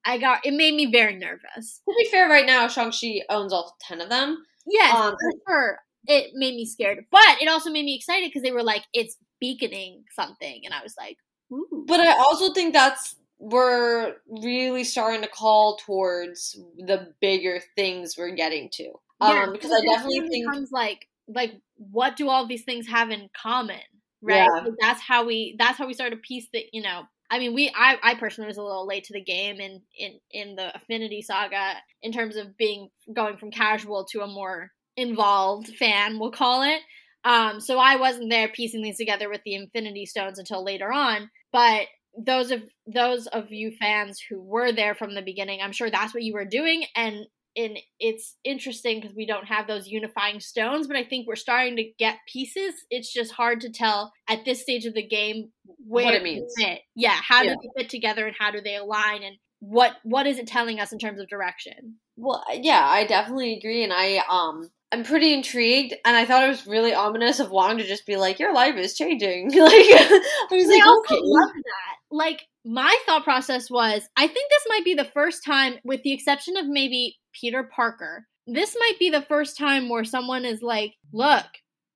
I 0.04 0.18
got 0.18 0.46
it 0.46 0.54
made 0.54 0.74
me 0.74 0.86
very 0.90 1.16
nervous. 1.16 1.80
to 1.88 1.94
be 1.98 2.08
fair, 2.10 2.28
right 2.28 2.46
now 2.46 2.68
Shang-Chi 2.68 3.22
owns 3.28 3.52
all 3.52 3.76
ten 3.80 4.00
of 4.00 4.08
them. 4.08 4.44
Yes, 4.66 4.94
Um, 4.94 5.12
for 5.20 5.32
sure. 5.48 5.78
It 6.06 6.30
made 6.34 6.54
me 6.54 6.64
scared, 6.64 7.04
but 7.10 7.36
it 7.42 7.48
also 7.48 7.70
made 7.70 7.84
me 7.84 7.94
excited 7.96 8.28
because 8.28 8.42
they 8.42 8.52
were 8.52 8.62
like 8.62 8.84
it's 8.94 9.16
beaconing 9.40 10.04
something, 10.14 10.62
and 10.64 10.72
I 10.72 10.82
was 10.82 10.94
like, 10.98 11.16
ooh. 11.52 11.84
But 11.86 12.00
I 12.00 12.12
also 12.12 12.52
think 12.52 12.72
that's 12.72 13.16
we're 13.40 14.14
really 14.26 14.84
starting 14.84 15.22
to 15.22 15.28
call 15.28 15.76
towards 15.84 16.58
the 16.78 17.12
bigger 17.20 17.60
things 17.76 18.16
we're 18.16 18.34
getting 18.34 18.68
to. 18.72 18.84
Yeah, 19.20 19.44
Um, 19.44 19.52
because 19.52 19.72
I 19.72 19.80
definitely 19.80 20.28
think 20.28 20.46
becomes 20.46 20.70
like 20.72 21.08
like 21.28 21.60
what 21.78 22.16
do 22.16 22.28
all 22.28 22.46
these 22.46 22.64
things 22.64 22.86
have 22.88 23.10
in 23.10 23.28
common, 23.40 23.80
right? 24.22 24.48
Yeah. 24.64 24.70
That's 24.80 25.00
how 25.00 25.26
we 25.26 25.56
that's 25.58 25.78
how 25.78 25.86
we 25.86 25.94
start 25.94 26.10
to 26.12 26.16
piece 26.18 26.48
the 26.52 26.64
you 26.72 26.82
know. 26.82 27.02
I 27.30 27.38
mean, 27.38 27.54
we 27.54 27.70
I, 27.74 27.96
I 28.02 28.14
personally 28.14 28.48
was 28.48 28.56
a 28.56 28.62
little 28.62 28.86
late 28.86 29.04
to 29.04 29.12
the 29.12 29.22
game 29.22 29.60
in 29.60 29.82
in 29.96 30.18
in 30.30 30.56
the 30.56 30.72
Infinity 30.74 31.22
Saga 31.22 31.74
in 32.02 32.12
terms 32.12 32.36
of 32.36 32.56
being 32.56 32.88
going 33.12 33.36
from 33.36 33.50
casual 33.50 34.06
to 34.12 34.20
a 34.20 34.26
more 34.26 34.70
involved 34.96 35.68
fan, 35.76 36.18
we'll 36.18 36.32
call 36.32 36.62
it. 36.62 36.80
Um, 37.24 37.60
so 37.60 37.78
I 37.78 37.96
wasn't 37.96 38.30
there 38.30 38.48
piecing 38.48 38.82
these 38.82 38.96
together 38.96 39.28
with 39.28 39.40
the 39.44 39.54
Infinity 39.54 40.06
Stones 40.06 40.38
until 40.38 40.64
later 40.64 40.92
on. 40.92 41.30
But 41.52 41.86
those 42.16 42.50
of 42.50 42.62
those 42.86 43.26
of 43.28 43.52
you 43.52 43.70
fans 43.78 44.20
who 44.28 44.40
were 44.42 44.72
there 44.72 44.94
from 44.94 45.14
the 45.14 45.22
beginning, 45.22 45.60
I'm 45.62 45.72
sure 45.72 45.90
that's 45.90 46.14
what 46.14 46.22
you 46.22 46.34
were 46.34 46.44
doing, 46.44 46.84
and 46.96 47.26
and 47.58 47.78
it's 47.98 48.36
interesting 48.44 49.00
because 49.00 49.16
we 49.16 49.26
don't 49.26 49.46
have 49.46 49.66
those 49.66 49.88
unifying 49.88 50.40
stones, 50.40 50.86
but 50.86 50.96
I 50.96 51.04
think 51.04 51.26
we're 51.26 51.36
starting 51.36 51.76
to 51.76 51.84
get 51.98 52.16
pieces. 52.32 52.74
It's 52.90 53.12
just 53.12 53.32
hard 53.32 53.60
to 53.62 53.70
tell 53.70 54.12
at 54.28 54.44
this 54.44 54.62
stage 54.62 54.86
of 54.86 54.94
the 54.94 55.06
game 55.06 55.50
where 55.86 56.04
what 56.06 56.14
it 56.14 56.22
means. 56.22 56.52
Fit. 56.56 56.80
Yeah, 56.94 57.10
how 57.14 57.42
Yeah. 57.42 57.54
do 57.54 57.56
they 57.76 57.82
fit 57.82 57.90
together 57.90 58.26
and 58.26 58.36
how 58.38 58.50
do 58.52 58.60
they 58.60 58.76
align 58.76 59.22
and 59.24 59.36
what 59.60 59.96
what 60.04 60.26
is 60.26 60.38
it 60.38 60.46
telling 60.46 60.78
us 60.78 60.92
in 60.92 60.98
terms 60.98 61.20
of 61.20 61.28
direction? 61.28 61.98
Well, 62.16 62.44
yeah, 62.52 62.84
I 62.86 63.04
definitely 63.06 63.54
agree, 63.58 63.82
and 63.84 63.92
I 63.92 64.22
um, 64.28 64.70
I'm 64.92 65.04
pretty 65.04 65.34
intrigued, 65.34 65.94
and 66.04 66.16
I 66.16 66.24
thought 66.24 66.44
it 66.44 66.48
was 66.48 66.66
really 66.66 66.94
ominous 66.94 67.40
of 67.40 67.50
Wong 67.50 67.78
to 67.78 67.84
just 67.86 68.06
be 68.06 68.16
like, 68.16 68.38
"Your 68.38 68.54
life 68.54 68.76
is 68.76 68.96
changing." 68.96 69.50
like, 69.50 69.56
I 69.60 70.20
was 70.50 70.68
I 70.68 70.72
like, 70.74 70.86
also 70.86 71.14
"Okay." 71.14 71.20
love 71.22 71.50
that. 71.54 71.96
Like 72.10 72.46
my 72.64 72.96
thought 73.06 73.24
process 73.24 73.70
was, 73.70 74.08
I 74.16 74.26
think 74.26 74.50
this 74.50 74.64
might 74.68 74.84
be 74.84 74.94
the 74.94 75.04
first 75.04 75.44
time, 75.44 75.74
with 75.84 76.02
the 76.02 76.12
exception 76.12 76.56
of 76.56 76.66
maybe 76.66 77.16
Peter 77.40 77.62
Parker, 77.62 78.26
this 78.46 78.76
might 78.78 78.98
be 78.98 79.10
the 79.10 79.22
first 79.22 79.56
time 79.56 79.88
where 79.88 80.04
someone 80.04 80.44
is 80.44 80.62
like, 80.62 80.94
"Look, 81.12 81.46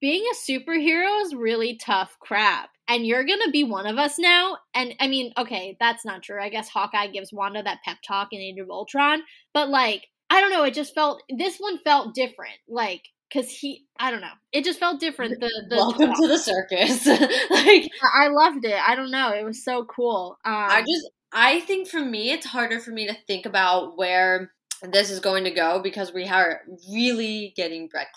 being 0.01 0.25
a 0.25 0.51
superhero 0.51 1.23
is 1.23 1.35
really 1.35 1.77
tough 1.77 2.17
crap." 2.21 2.71
And 2.89 3.07
you're 3.07 3.25
gonna 3.25 3.51
be 3.51 3.65
one 3.65 3.87
of 3.87 3.99
us 3.99 4.19
now. 4.19 4.59
And 4.75 4.95
I 5.01 5.09
mean, 5.09 5.33
okay, 5.39 5.77
that's 5.81 6.05
not 6.05 6.23
true. 6.23 6.43
I 6.43 6.49
guess 6.51 6.69
Hawkeye 6.69 7.07
gives 7.09 7.33
Wanda 7.33 7.63
that 7.63 7.83
pep 7.85 7.99
talk 8.07 8.29
in 8.33 8.41
Age 8.41 8.59
of 8.59 8.71
Ultron. 8.71 9.23
But 9.55 9.71
like, 9.71 10.09
I 10.31 10.41
don't 10.41 10.53
know, 10.53 10.65
it 10.65 10.75
just 10.75 10.95
felt 10.95 11.23
this 11.31 11.59
one 11.59 11.79
felt 11.79 12.15
different. 12.15 12.59
Like, 12.69 13.09
cause 13.33 13.49
he 13.49 13.87
I 13.99 14.11
don't 14.11 14.21
know. 14.21 14.35
It 14.53 14.65
just 14.65 14.79
felt 14.79 15.01
different. 15.01 15.41
The 15.41 15.51
the 15.69 15.77
Welcome 15.77 16.13
to 16.13 16.29
the 16.29 16.39
circus. 16.39 17.07
like, 17.51 17.89
I 18.15 18.29
loved 18.29 18.65
it. 18.65 18.79
I 18.79 18.95
don't 18.95 19.11
know. 19.11 19.31
It 19.31 19.45
was 19.45 19.65
so 19.65 19.85
cool. 19.85 20.39
Um, 20.45 20.53
I 20.53 20.81
just, 20.81 21.11
I 21.33 21.61
think 21.61 21.89
for 21.89 22.01
me, 22.01 22.31
it's 22.31 22.47
harder 22.47 22.79
for 22.81 22.91
me 22.91 23.07
to 23.07 23.17
think 23.27 23.47
about 23.47 23.97
where 23.97 24.53
this 24.91 25.11
is 25.11 25.21
going 25.21 25.45
to 25.45 25.51
go 25.51 25.81
because 25.83 26.13
we 26.13 26.27
are 26.29 26.63
really 26.91 27.53
getting 27.57 27.89
bread 27.89 28.09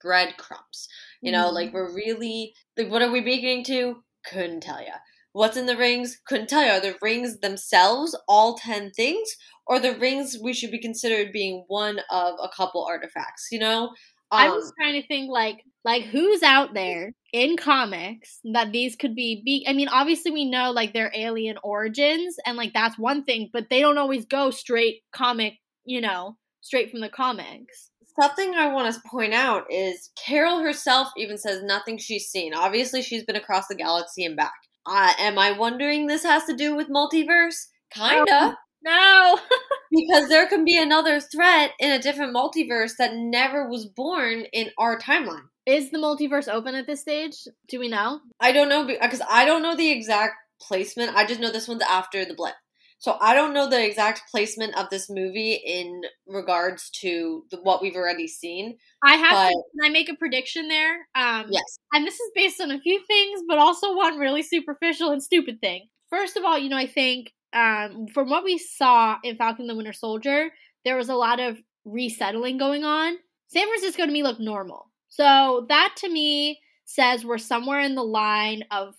breadcrumbs. 0.00 0.88
You 1.22 1.32
know, 1.32 1.48
Mhm. 1.48 1.54
like 1.54 1.72
we're 1.72 1.92
really 1.92 2.54
like, 2.76 2.90
what 2.90 3.02
are 3.02 3.10
we 3.10 3.20
beginning 3.20 3.64
to? 3.64 4.02
Couldn't 4.24 4.60
tell 4.60 4.80
you. 4.80 4.92
What's 5.32 5.56
in 5.56 5.66
the 5.66 5.76
rings? 5.76 6.18
Couldn't 6.26 6.48
tell 6.48 6.64
you. 6.64 6.70
Are 6.72 6.80
the 6.80 6.96
rings 7.00 7.40
themselves 7.40 8.16
all 8.28 8.56
ten 8.56 8.90
things, 8.90 9.36
or 9.66 9.78
the 9.80 9.94
rings 9.98 10.36
we 10.42 10.52
should 10.52 10.70
be 10.70 10.78
considered 10.80 11.32
being 11.32 11.64
one 11.68 12.00
of 12.10 12.34
a 12.42 12.48
couple 12.54 12.84
artifacts? 12.84 13.48
You 13.50 13.60
know, 13.60 13.90
I 14.30 14.48
Um, 14.48 14.50
was 14.50 14.72
trying 14.80 15.00
to 15.00 15.06
think 15.06 15.30
like 15.30 15.62
like 15.84 16.04
who's 16.04 16.42
out 16.42 16.72
there 16.74 17.12
in 17.32 17.56
comics 17.56 18.40
that 18.52 18.72
these 18.72 18.96
could 18.96 19.14
be 19.14 19.42
be 19.44 19.66
I 19.68 19.74
mean 19.74 19.88
obviously 19.88 20.30
we 20.30 20.46
know 20.48 20.70
like 20.70 20.94
their 20.94 21.10
alien 21.14 21.58
origins 21.62 22.36
and 22.46 22.56
like 22.56 22.72
that's 22.72 22.98
one 22.98 23.24
thing 23.24 23.50
but 23.52 23.68
they 23.68 23.80
don't 23.80 23.98
always 23.98 24.24
go 24.24 24.50
straight 24.50 25.02
comic, 25.12 25.54
you 25.84 26.00
know, 26.00 26.36
straight 26.60 26.90
from 26.90 27.00
the 27.00 27.08
comics. 27.08 27.90
Something 28.20 28.54
I 28.54 28.72
want 28.72 28.94
to 28.94 29.00
point 29.08 29.32
out 29.32 29.64
is 29.70 30.10
Carol 30.22 30.60
herself 30.60 31.08
even 31.16 31.38
says 31.38 31.62
nothing 31.62 31.98
she's 31.98 32.28
seen. 32.28 32.54
Obviously, 32.54 33.02
she's 33.02 33.24
been 33.24 33.36
across 33.36 33.68
the 33.68 33.74
galaxy 33.74 34.24
and 34.24 34.36
back. 34.36 34.52
Uh, 34.84 35.12
am 35.18 35.38
I 35.38 35.52
wondering 35.52 36.06
this 36.06 36.24
has 36.24 36.44
to 36.44 36.54
do 36.54 36.74
with 36.74 36.88
multiverse? 36.88 37.68
Kinda. 37.94 38.56
No. 38.84 39.38
because 39.90 40.28
there 40.28 40.46
can 40.48 40.64
be 40.64 40.76
another 40.76 41.20
threat 41.20 41.72
in 41.78 41.90
a 41.90 42.02
different 42.02 42.34
multiverse 42.34 42.92
that 42.98 43.14
never 43.14 43.68
was 43.68 43.86
born 43.86 44.44
in 44.52 44.70
our 44.78 44.98
timeline. 44.98 45.44
Is 45.64 45.90
the 45.90 45.98
multiverse 45.98 46.48
open 46.48 46.74
at 46.74 46.86
this 46.86 47.00
stage? 47.00 47.36
Do 47.68 47.78
we 47.78 47.88
know? 47.88 48.20
I 48.40 48.52
don't 48.52 48.68
know 48.68 48.84
because 48.84 49.22
I 49.30 49.44
don't 49.44 49.62
know 49.62 49.76
the 49.76 49.90
exact 49.90 50.34
placement. 50.60 51.14
I 51.14 51.24
just 51.24 51.40
know 51.40 51.52
this 51.52 51.68
one's 51.68 51.82
after 51.82 52.24
the 52.24 52.34
blip. 52.34 52.54
So 53.02 53.16
I 53.20 53.34
don't 53.34 53.52
know 53.52 53.68
the 53.68 53.84
exact 53.84 54.30
placement 54.30 54.76
of 54.78 54.88
this 54.88 55.10
movie 55.10 55.54
in 55.54 56.02
regards 56.28 56.88
to 57.00 57.44
the, 57.50 57.56
what 57.56 57.82
we've 57.82 57.96
already 57.96 58.28
seen. 58.28 58.78
I 59.02 59.16
have 59.16 59.32
But- 59.32 59.48
to 59.48 59.62
can 59.80 59.90
I 59.90 59.92
make 59.92 60.08
a 60.08 60.14
prediction 60.14 60.68
there? 60.68 60.94
Um 61.16 61.46
Yes. 61.50 61.78
and 61.92 62.06
this 62.06 62.14
is 62.20 62.30
based 62.36 62.60
on 62.60 62.70
a 62.70 62.78
few 62.80 63.00
things, 63.06 63.42
but 63.48 63.58
also 63.58 63.96
one 63.96 64.18
really 64.18 64.42
superficial 64.44 65.10
and 65.10 65.20
stupid 65.20 65.60
thing. 65.60 65.88
First 66.10 66.36
of 66.36 66.44
all, 66.44 66.56
you 66.56 66.68
know, 66.68 66.76
I 66.76 66.86
think 66.86 67.32
um, 67.54 68.06
from 68.14 68.30
what 68.30 68.44
we 68.44 68.56
saw 68.56 69.16
in 69.24 69.36
Falcon 69.36 69.66
the 69.66 69.74
Winter 69.74 69.92
Soldier, 69.92 70.50
there 70.84 70.96
was 70.96 71.08
a 71.08 71.14
lot 71.16 71.40
of 71.40 71.58
resettling 71.84 72.56
going 72.56 72.84
on. 72.84 73.16
San 73.48 73.66
Francisco 73.66 74.06
to 74.06 74.12
me 74.12 74.22
looked 74.22 74.40
normal. 74.40 74.90
So 75.08 75.66
that 75.68 75.94
to 75.98 76.08
me 76.08 76.60
says 76.84 77.24
we're 77.24 77.38
somewhere 77.38 77.80
in 77.80 77.94
the 77.96 78.04
line 78.04 78.62
of 78.70 78.94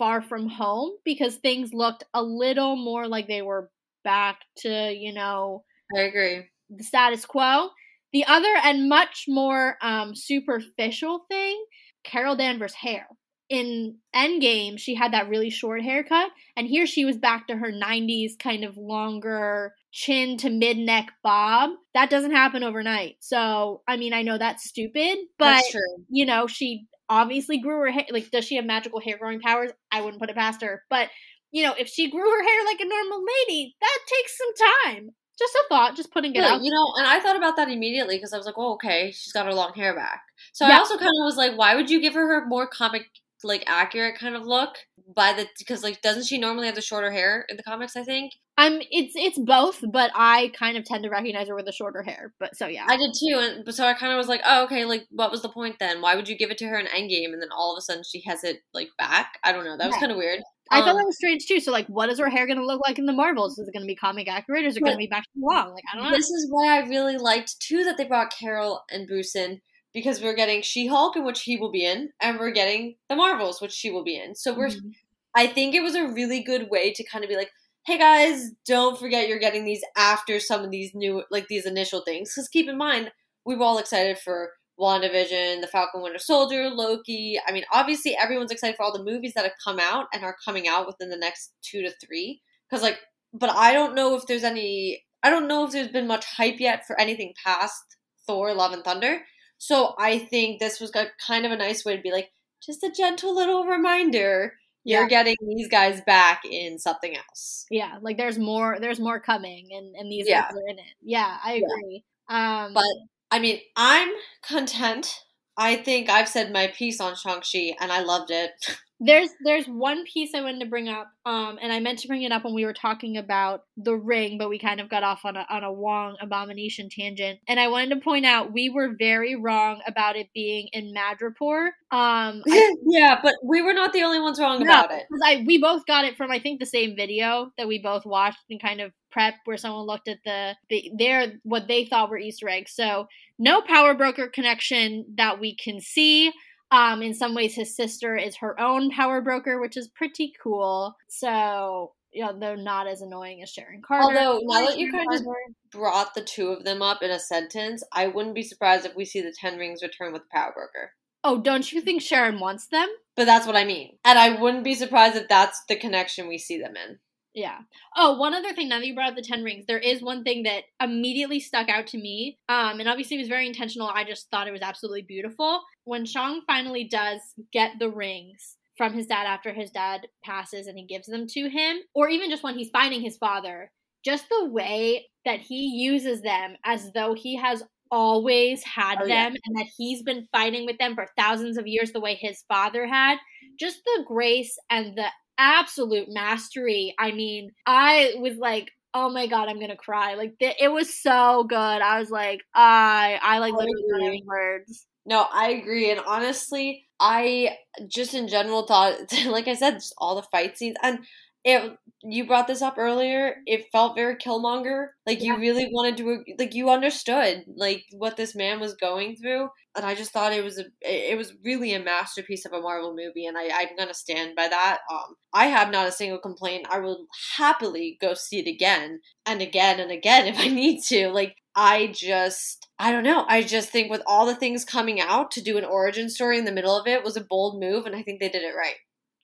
far 0.00 0.22
from 0.22 0.48
home 0.48 0.92
because 1.04 1.36
things 1.36 1.74
looked 1.74 2.04
a 2.14 2.22
little 2.22 2.74
more 2.74 3.06
like 3.06 3.28
they 3.28 3.42
were 3.42 3.70
back 4.02 4.38
to, 4.56 4.90
you 4.92 5.12
know, 5.12 5.62
I 5.94 6.00
agree. 6.00 6.46
the 6.70 6.84
status 6.84 7.26
quo. 7.26 7.68
The 8.14 8.24
other 8.24 8.48
and 8.64 8.88
much 8.88 9.26
more 9.28 9.76
um, 9.82 10.14
superficial 10.16 11.20
thing, 11.28 11.62
Carol 12.02 12.34
Danvers' 12.34 12.74
hair. 12.74 13.06
In 13.50 13.98
Endgame, 14.16 14.78
she 14.78 14.94
had 14.94 15.12
that 15.12 15.28
really 15.28 15.50
short 15.50 15.82
haircut, 15.82 16.30
and 16.56 16.66
here 16.66 16.86
she 16.86 17.04
was 17.04 17.18
back 17.18 17.48
to 17.48 17.56
her 17.56 17.70
90s 17.72 18.38
kind 18.38 18.64
of 18.64 18.76
longer 18.78 19.74
chin 19.92 20.38
to 20.38 20.50
mid 20.50 20.78
neck 20.78 21.12
bob. 21.22 21.70
That 21.94 22.10
doesn't 22.10 22.30
happen 22.30 22.62
overnight. 22.64 23.16
So, 23.20 23.82
I 23.86 23.96
mean, 23.98 24.14
I 24.14 24.22
know 24.22 24.38
that's 24.38 24.68
stupid, 24.68 25.18
but 25.38 25.62
That's 25.72 25.76
you 26.08 26.24
know, 26.26 26.46
she 26.46 26.86
obviously 27.10 27.58
grew 27.58 27.80
her 27.80 27.90
hair. 27.90 28.06
Like, 28.10 28.30
does 28.30 28.46
she 28.46 28.56
have 28.56 28.64
magical 28.64 29.00
hair 29.00 29.18
growing 29.18 29.40
powers? 29.40 29.72
I 29.92 30.00
wouldn't 30.00 30.20
put 30.20 30.30
it 30.30 30.36
past 30.36 30.62
her. 30.62 30.84
But, 30.88 31.10
you 31.52 31.62
know, 31.64 31.74
if 31.78 31.88
she 31.88 32.10
grew 32.10 32.20
her 32.30 32.42
hair 32.42 32.64
like 32.64 32.80
a 32.80 32.86
normal 32.86 33.22
lady, 33.48 33.76
that 33.80 33.98
takes 34.08 34.38
some 34.38 34.94
time. 34.94 35.10
Just 35.38 35.54
a 35.54 35.64
thought, 35.68 35.96
just 35.96 36.12
putting 36.12 36.34
it 36.36 36.42
Yeah, 36.42 36.52
out. 36.54 36.62
you 36.62 36.70
know, 36.70 36.94
and 36.98 37.06
I 37.06 37.18
thought 37.20 37.36
about 37.36 37.56
that 37.56 37.70
immediately 37.70 38.16
because 38.16 38.32
I 38.32 38.36
was 38.36 38.44
like, 38.46 38.56
"Oh, 38.58 38.74
okay, 38.74 39.10
she's 39.10 39.32
got 39.32 39.46
her 39.46 39.54
long 39.54 39.72
hair 39.74 39.94
back." 39.94 40.22
So 40.52 40.66
I 40.66 40.76
also 40.76 40.98
kind 40.98 41.08
of 41.08 41.24
was 41.24 41.36
like, 41.36 41.56
"Why 41.56 41.74
would 41.74 41.90
you 41.90 42.00
give 42.00 42.14
her 42.14 42.26
her 42.28 42.46
more 42.46 42.66
comic 42.66 43.06
like 43.44 43.64
accurate 43.66 44.18
kind 44.18 44.36
of 44.36 44.44
look?" 44.44 44.76
By 45.14 45.32
the 45.32 45.46
because 45.58 45.82
like 45.82 46.02
doesn't 46.02 46.26
she 46.26 46.38
normally 46.38 46.66
have 46.66 46.76
the 46.76 46.82
shorter 46.82 47.10
hair 47.10 47.44
in 47.48 47.56
the 47.56 47.62
comics? 47.62 47.96
I 47.96 48.04
think 48.04 48.32
I'm 48.56 48.80
it's 48.90 49.14
it's 49.16 49.38
both, 49.38 49.82
but 49.90 50.10
I 50.14 50.52
kind 50.58 50.76
of 50.76 50.84
tend 50.84 51.04
to 51.04 51.10
recognize 51.10 51.48
her 51.48 51.54
with 51.54 51.64
the 51.64 51.72
shorter 51.72 52.02
hair. 52.02 52.34
But 52.38 52.56
so 52.56 52.66
yeah. 52.66 52.84
I 52.86 52.96
did 52.96 53.14
too, 53.18 53.38
and 53.38 53.64
but 53.64 53.74
so 53.74 53.86
I 53.86 53.94
kind 53.94 54.12
of 54.12 54.18
was 54.18 54.28
like, 54.28 54.42
"Oh, 54.44 54.64
okay, 54.64 54.84
like 54.84 55.06
what 55.10 55.30
was 55.30 55.42
the 55.42 55.48
point 55.48 55.76
then? 55.80 56.00
Why 56.02 56.14
would 56.14 56.28
you 56.28 56.36
give 56.36 56.50
it 56.50 56.58
to 56.58 56.66
her 56.66 56.78
in 56.78 56.86
Endgame 56.86 57.32
and 57.32 57.40
then 57.40 57.48
all 57.56 57.74
of 57.74 57.78
a 57.78 57.80
sudden 57.80 58.02
she 58.04 58.22
has 58.26 58.44
it 58.44 58.58
like 58.74 58.88
back? 58.98 59.38
I 59.42 59.52
don't 59.52 59.64
know. 59.64 59.76
That 59.78 59.88
was 59.88 59.96
kind 59.96 60.12
of 60.12 60.18
weird." 60.18 60.40
I 60.70 60.80
thought 60.80 60.90
Um, 60.90 60.98
that 60.98 61.06
was 61.06 61.16
strange 61.16 61.46
too. 61.46 61.58
So 61.58 61.72
like 61.72 61.86
what 61.86 62.10
is 62.10 62.20
her 62.20 62.28
hair 62.28 62.46
gonna 62.46 62.64
look 62.64 62.80
like 62.86 62.98
in 62.98 63.06
the 63.06 63.12
Marvels? 63.12 63.58
Is 63.58 63.66
it 63.66 63.72
gonna 63.72 63.86
be 63.86 63.96
comic 63.96 64.28
accurate 64.28 64.64
or 64.64 64.68
is 64.68 64.76
it 64.76 64.84
gonna 64.84 64.96
be 64.96 65.08
back 65.08 65.24
to 65.24 65.28
long? 65.36 65.72
Like 65.72 65.84
I 65.92 65.96
don't 65.96 66.04
know. 66.04 66.16
This 66.16 66.30
is 66.30 66.46
why 66.50 66.76
I 66.76 66.86
really 66.86 67.16
liked 67.16 67.58
too 67.60 67.82
that 67.84 67.96
they 67.96 68.04
brought 68.04 68.32
Carol 68.32 68.84
and 68.90 69.08
Bruce 69.08 69.34
in 69.34 69.62
because 69.92 70.22
we're 70.22 70.34
getting 70.34 70.62
She 70.62 70.86
Hulk, 70.86 71.16
in 71.16 71.24
which 71.24 71.42
he 71.42 71.56
will 71.56 71.70
be 71.70 71.84
in, 71.84 72.10
and 72.20 72.38
we're 72.38 72.50
getting 72.52 72.96
the 73.08 73.16
Marvels, 73.16 73.60
which 73.60 73.72
she 73.72 73.90
will 73.90 74.04
be 74.04 74.16
in. 74.16 74.34
So 74.34 74.52
we're 74.54 74.68
Mhm. 74.68 74.94
I 75.34 75.46
think 75.46 75.74
it 75.74 75.82
was 75.82 75.94
a 75.94 76.08
really 76.08 76.42
good 76.42 76.70
way 76.70 76.92
to 76.92 77.04
kind 77.04 77.24
of 77.24 77.30
be 77.30 77.36
like, 77.36 77.50
hey 77.86 77.98
guys, 77.98 78.50
don't 78.66 78.98
forget 78.98 79.28
you're 79.28 79.38
getting 79.38 79.64
these 79.64 79.82
after 79.96 80.40
some 80.40 80.62
of 80.64 80.70
these 80.70 80.92
new, 80.94 81.24
like 81.30 81.48
these 81.48 81.66
initial 81.66 82.02
things. 82.02 82.32
Because 82.34 82.48
keep 82.48 82.68
in 82.68 82.76
mind, 82.76 83.10
we 83.44 83.56
were 83.56 83.64
all 83.64 83.78
excited 83.78 84.18
for 84.18 84.52
WandaVision, 84.78 85.60
The 85.60 85.68
Falcon 85.70 86.02
Winter 86.02 86.18
Soldier, 86.18 86.68
Loki. 86.70 87.40
I 87.46 87.52
mean, 87.52 87.64
obviously, 87.72 88.16
everyone's 88.16 88.50
excited 88.50 88.76
for 88.76 88.82
all 88.84 88.92
the 88.92 89.04
movies 89.04 89.32
that 89.34 89.44
have 89.44 89.54
come 89.64 89.78
out 89.78 90.06
and 90.12 90.24
are 90.24 90.36
coming 90.44 90.66
out 90.68 90.86
within 90.86 91.10
the 91.10 91.16
next 91.16 91.52
two 91.62 91.82
to 91.82 91.90
three. 92.04 92.40
Because, 92.68 92.82
like, 92.82 92.98
but 93.32 93.50
I 93.50 93.72
don't 93.72 93.94
know 93.94 94.14
if 94.16 94.26
there's 94.26 94.44
any, 94.44 95.04
I 95.22 95.30
don't 95.30 95.48
know 95.48 95.64
if 95.64 95.72
there's 95.72 95.88
been 95.88 96.06
much 96.06 96.24
hype 96.24 96.58
yet 96.60 96.86
for 96.86 96.98
anything 97.00 97.34
past 97.44 97.82
Thor, 98.26 98.52
Love, 98.54 98.72
and 98.72 98.84
Thunder. 98.84 99.20
So 99.62 99.94
I 99.98 100.18
think 100.18 100.58
this 100.58 100.80
was 100.80 100.90
kind 101.26 101.44
of 101.44 101.52
a 101.52 101.56
nice 101.56 101.84
way 101.84 101.94
to 101.94 102.02
be 102.02 102.10
like, 102.10 102.32
just 102.64 102.82
a 102.82 102.90
gentle 102.90 103.34
little 103.34 103.66
reminder 103.66 104.54
you're 104.86 105.04
Yeah. 105.04 105.08
getting 105.08 105.36
these 105.46 105.68
guys 105.68 106.00
back 106.00 106.42
in 106.46 106.78
something 106.78 107.14
else. 107.16 107.66
Yeah, 107.70 107.98
like 108.00 108.16
there's 108.16 108.38
more 108.38 108.78
there's 108.80 108.98
more 108.98 109.20
coming 109.20 109.68
and, 109.72 109.94
and 109.94 110.10
these 110.10 110.26
Yeah. 110.26 110.42
guys 110.48 110.56
are 110.56 110.68
in 110.68 110.78
it. 110.78 110.94
Yeah, 111.02 111.38
I 111.44 111.54
Yeah. 111.54 111.66
agree. 111.66 112.04
Um 112.28 112.72
But 112.74 112.84
I 113.30 113.38
mean, 113.38 113.60
I'm 113.76 114.10
content. 114.42 115.24
I 115.56 115.76
think 115.76 116.08
I've 116.08 116.28
said 116.28 116.52
my 116.52 116.68
piece 116.68 117.00
on 117.00 117.14
Shang-Chi 117.14 117.76
and 117.80 117.92
I 117.92 118.00
loved 118.00 118.30
it. 118.30 118.52
There's 119.02 119.30
there's 119.44 119.66
one 119.66 120.04
piece 120.04 120.34
I 120.34 120.42
wanted 120.42 120.60
to 120.60 120.66
bring 120.66 120.88
up, 120.88 121.10
um, 121.24 121.58
and 121.62 121.72
I 121.72 121.80
meant 121.80 122.00
to 122.00 122.08
bring 122.08 122.22
it 122.22 122.32
up 122.32 122.44
when 122.44 122.52
we 122.52 122.66
were 122.66 122.74
talking 122.74 123.16
about 123.16 123.64
the 123.78 123.96
ring, 123.96 124.36
but 124.36 124.50
we 124.50 124.58
kind 124.58 124.78
of 124.78 124.90
got 124.90 125.02
off 125.02 125.24
on 125.24 125.36
a 125.36 125.46
on 125.48 125.64
a 125.64 125.72
Wong 125.72 126.16
abomination 126.20 126.90
tangent. 126.90 127.40
And 127.48 127.58
I 127.58 127.68
wanted 127.68 127.90
to 127.94 128.00
point 128.00 128.26
out 128.26 128.52
we 128.52 128.68
were 128.68 128.94
very 128.98 129.36
wrong 129.36 129.80
about 129.86 130.16
it 130.16 130.28
being 130.34 130.68
in 130.72 130.92
Madripoor. 130.94 131.68
Um, 131.92 132.42
I, 132.46 132.74
yeah, 132.84 133.18
but 133.22 133.34
we 133.42 133.62
were 133.62 133.72
not 133.72 133.92
the 133.94 134.02
only 134.02 134.20
ones 134.20 134.38
wrong 134.38 134.60
No. 134.62 134.64
about 134.66 134.92
it. 134.92 135.04
I 135.24 135.44
we 135.46 135.56
both 135.58 135.86
got 135.86 136.04
it 136.04 136.16
from 136.16 136.30
I 136.30 136.38
think 136.38 136.60
the 136.60 136.66
same 136.66 136.94
video 136.94 137.52
that 137.56 137.66
we 137.66 137.78
both 137.78 138.04
watched 138.04 138.44
and 138.50 138.60
kind 138.60 138.82
of 138.82 138.92
prep 139.10 139.34
where 139.44 139.56
someone 139.56 139.86
looked 139.86 140.08
at 140.08 140.18
the, 140.24 140.54
the 140.68 140.90
their 140.96 141.32
what 141.42 141.68
they 141.68 141.84
thought 141.86 142.10
were 142.10 142.18
Easter 142.18 142.48
eggs. 142.48 142.72
So 142.74 143.08
no 143.38 143.62
power 143.62 143.94
broker 143.94 144.28
connection 144.28 145.06
that 145.16 145.40
we 145.40 145.56
can 145.56 145.80
see. 145.80 146.32
Um, 146.72 147.02
in 147.02 147.14
some 147.14 147.34
ways, 147.34 147.54
his 147.54 147.74
sister 147.74 148.16
is 148.16 148.36
her 148.36 148.58
own 148.60 148.90
power 148.90 149.20
broker, 149.20 149.60
which 149.60 149.76
is 149.76 149.88
pretty 149.88 150.32
cool. 150.42 150.96
So 151.08 151.92
you 152.12 152.24
know, 152.24 152.36
they're 152.38 152.56
not 152.56 152.86
as 152.86 153.02
annoying 153.02 153.42
as 153.42 153.50
Sharon 153.50 153.82
Carter. 153.82 154.18
Although 154.18 154.40
now 154.42 154.66
that 154.66 154.78
you 154.78 154.90
kind 154.90 155.12
of 155.12 155.26
brought 155.70 156.14
the 156.14 156.22
two 156.22 156.48
of 156.48 156.64
them 156.64 156.82
up 156.82 157.02
in 157.02 157.10
a 157.10 157.18
sentence, 157.20 157.84
I 157.92 158.08
wouldn't 158.08 158.34
be 158.34 158.42
surprised 158.42 158.84
if 158.84 158.96
we 158.96 159.04
see 159.04 159.20
the 159.20 159.34
Ten 159.38 159.58
Rings 159.58 159.82
return 159.82 160.12
with 160.12 160.22
the 160.22 160.28
Power 160.32 160.52
Broker. 160.54 160.92
Oh, 161.22 161.40
don't 161.40 161.70
you 161.70 161.80
think 161.80 162.02
Sharon 162.02 162.40
wants 162.40 162.66
them? 162.68 162.88
But 163.14 163.26
that's 163.26 163.46
what 163.46 163.56
I 163.56 163.64
mean. 163.64 163.98
And 164.04 164.18
I 164.18 164.40
wouldn't 164.40 164.64
be 164.64 164.74
surprised 164.74 165.16
if 165.16 165.28
that's 165.28 165.62
the 165.68 165.76
connection 165.76 166.28
we 166.28 166.38
see 166.38 166.58
them 166.58 166.74
in. 166.76 166.98
Yeah. 167.34 167.58
Oh, 167.96 168.16
one 168.18 168.34
other 168.34 168.52
thing. 168.52 168.68
Now 168.68 168.78
that 168.78 168.86
you 168.86 168.94
brought 168.94 169.10
up 169.10 169.16
the 169.16 169.22
Ten 169.22 169.44
Rings, 169.44 169.64
there 169.66 169.78
is 169.78 170.02
one 170.02 170.24
thing 170.24 170.42
that 170.44 170.64
immediately 170.82 171.38
stuck 171.38 171.68
out 171.68 171.86
to 171.88 171.98
me. 171.98 172.38
Um, 172.48 172.80
and 172.80 172.88
obviously 172.88 173.16
it 173.16 173.20
was 173.20 173.28
very 173.28 173.46
intentional. 173.46 173.88
I 173.88 174.04
just 174.04 174.28
thought 174.30 174.48
it 174.48 174.52
was 174.52 174.62
absolutely 174.62 175.02
beautiful 175.02 175.62
when 175.84 176.04
Shang 176.06 176.40
finally 176.46 176.84
does 176.84 177.20
get 177.52 177.72
the 177.78 177.88
rings 177.88 178.56
from 178.76 178.92
his 178.94 179.06
dad 179.06 179.26
after 179.26 179.52
his 179.52 179.70
dad 179.70 180.08
passes 180.24 180.66
and 180.66 180.76
he 180.78 180.84
gives 180.86 181.06
them 181.06 181.26
to 181.28 181.48
him, 181.48 181.78
or 181.94 182.08
even 182.08 182.30
just 182.30 182.42
when 182.42 182.56
he's 182.58 182.70
finding 182.70 183.00
his 183.00 183.16
father. 183.16 183.70
Just 184.04 184.24
the 184.30 184.46
way 184.46 185.06
that 185.26 185.40
he 185.40 185.66
uses 185.66 186.22
them 186.22 186.56
as 186.64 186.90
though 186.94 187.14
he 187.14 187.36
has 187.36 187.62
always 187.90 188.62
had 188.64 188.98
Oh, 189.02 189.06
them 189.06 189.32
yeah. 189.34 189.38
and 189.44 189.56
that 189.58 189.66
he's 189.76 190.02
been 190.02 190.26
fighting 190.32 190.64
with 190.64 190.78
them 190.78 190.94
for 190.94 191.06
thousands 191.18 191.58
of 191.58 191.66
years 191.66 191.92
the 191.92 192.00
way 192.00 192.14
his 192.14 192.42
father 192.48 192.86
had 192.86 193.18
just 193.58 193.80
the 193.84 194.04
grace 194.06 194.56
and 194.70 194.96
the 194.96 195.06
absolute 195.40 196.08
mastery. 196.10 196.94
I 196.98 197.12
mean, 197.12 197.50
I 197.66 198.14
was 198.18 198.36
like, 198.38 198.70
oh 198.94 199.10
my 199.10 199.26
god, 199.26 199.48
I'm 199.48 199.60
gonna 199.60 199.76
cry. 199.76 200.14
Like 200.14 200.38
th- 200.40 200.56
it 200.60 200.68
was 200.68 200.94
so 201.00 201.44
good. 201.44 201.56
I 201.56 202.00
was 202.00 202.10
like, 202.10 202.40
I 202.54 203.18
I 203.22 203.38
like 203.38 203.54
literally 203.54 203.82
don't 203.88 203.92
have 203.92 204.02
agree. 204.02 204.08
any 204.08 204.24
words. 204.26 204.86
No, 205.06 205.26
I 205.32 205.50
agree. 205.50 205.90
And 205.90 206.00
honestly, 206.06 206.86
I 207.00 207.56
just 207.88 208.14
in 208.14 208.28
general 208.28 208.66
thought, 208.66 208.96
like 209.26 209.48
I 209.48 209.54
said, 209.54 209.74
just 209.74 209.94
all 209.98 210.16
the 210.16 210.22
fight 210.30 210.58
scenes. 210.58 210.76
And 210.82 211.00
it, 211.44 211.76
you 212.02 212.26
brought 212.26 212.46
this 212.46 212.62
up 212.62 212.76
earlier. 212.78 213.36
It 213.46 213.66
felt 213.72 213.94
very 213.94 214.16
Killmonger. 214.16 214.88
Like 215.06 215.22
you 215.22 215.38
really 215.38 215.68
wanted 215.72 215.96
to, 215.98 216.24
like 216.38 216.54
you 216.54 216.70
understood, 216.70 217.44
like 217.56 217.84
what 217.92 218.16
this 218.16 218.34
man 218.34 218.60
was 218.60 218.74
going 218.74 219.16
through. 219.16 219.48
And 219.76 219.86
I 219.86 219.94
just 219.94 220.10
thought 220.10 220.32
it 220.32 220.44
was 220.44 220.58
a, 220.58 220.64
it 220.82 221.16
was 221.16 221.34
really 221.44 221.72
a 221.72 221.82
masterpiece 221.82 222.44
of 222.44 222.52
a 222.52 222.60
Marvel 222.60 222.94
movie. 222.94 223.26
And 223.26 223.38
I, 223.38 223.48
I'm 223.54 223.76
gonna 223.78 223.94
stand 223.94 224.34
by 224.36 224.48
that. 224.48 224.80
Um, 224.90 225.14
I 225.32 225.46
have 225.46 225.70
not 225.70 225.88
a 225.88 225.92
single 225.92 226.18
complaint. 226.18 226.66
I 226.70 226.80
will 226.80 227.06
happily 227.36 227.96
go 228.00 228.14
see 228.14 228.40
it 228.40 228.48
again 228.48 229.00
and 229.26 229.40
again 229.40 229.80
and 229.80 229.90
again 229.90 230.26
if 230.32 230.38
I 230.38 230.48
need 230.48 230.82
to. 230.88 231.08
Like 231.10 231.36
I 231.54 231.88
just 231.94 232.68
I 232.78 232.92
don't 232.92 233.04
know. 233.04 233.24
I 233.28 233.42
just 233.42 233.70
think 233.70 233.90
with 233.90 234.02
all 234.06 234.26
the 234.26 234.34
things 234.36 234.64
coming 234.64 235.00
out 235.00 235.30
to 235.32 235.42
do 235.42 235.58
an 235.58 235.64
origin 235.64 236.08
story 236.08 236.38
in 236.38 236.44
the 236.44 236.52
middle 236.52 236.78
of 236.78 236.86
it 236.86 237.04
was 237.04 237.16
a 237.16 237.24
bold 237.24 237.60
move 237.60 237.86
and 237.86 237.94
I 237.94 238.02
think 238.02 238.20
they 238.20 238.28
did 238.28 238.42
it 238.42 238.54
right. 238.56 238.76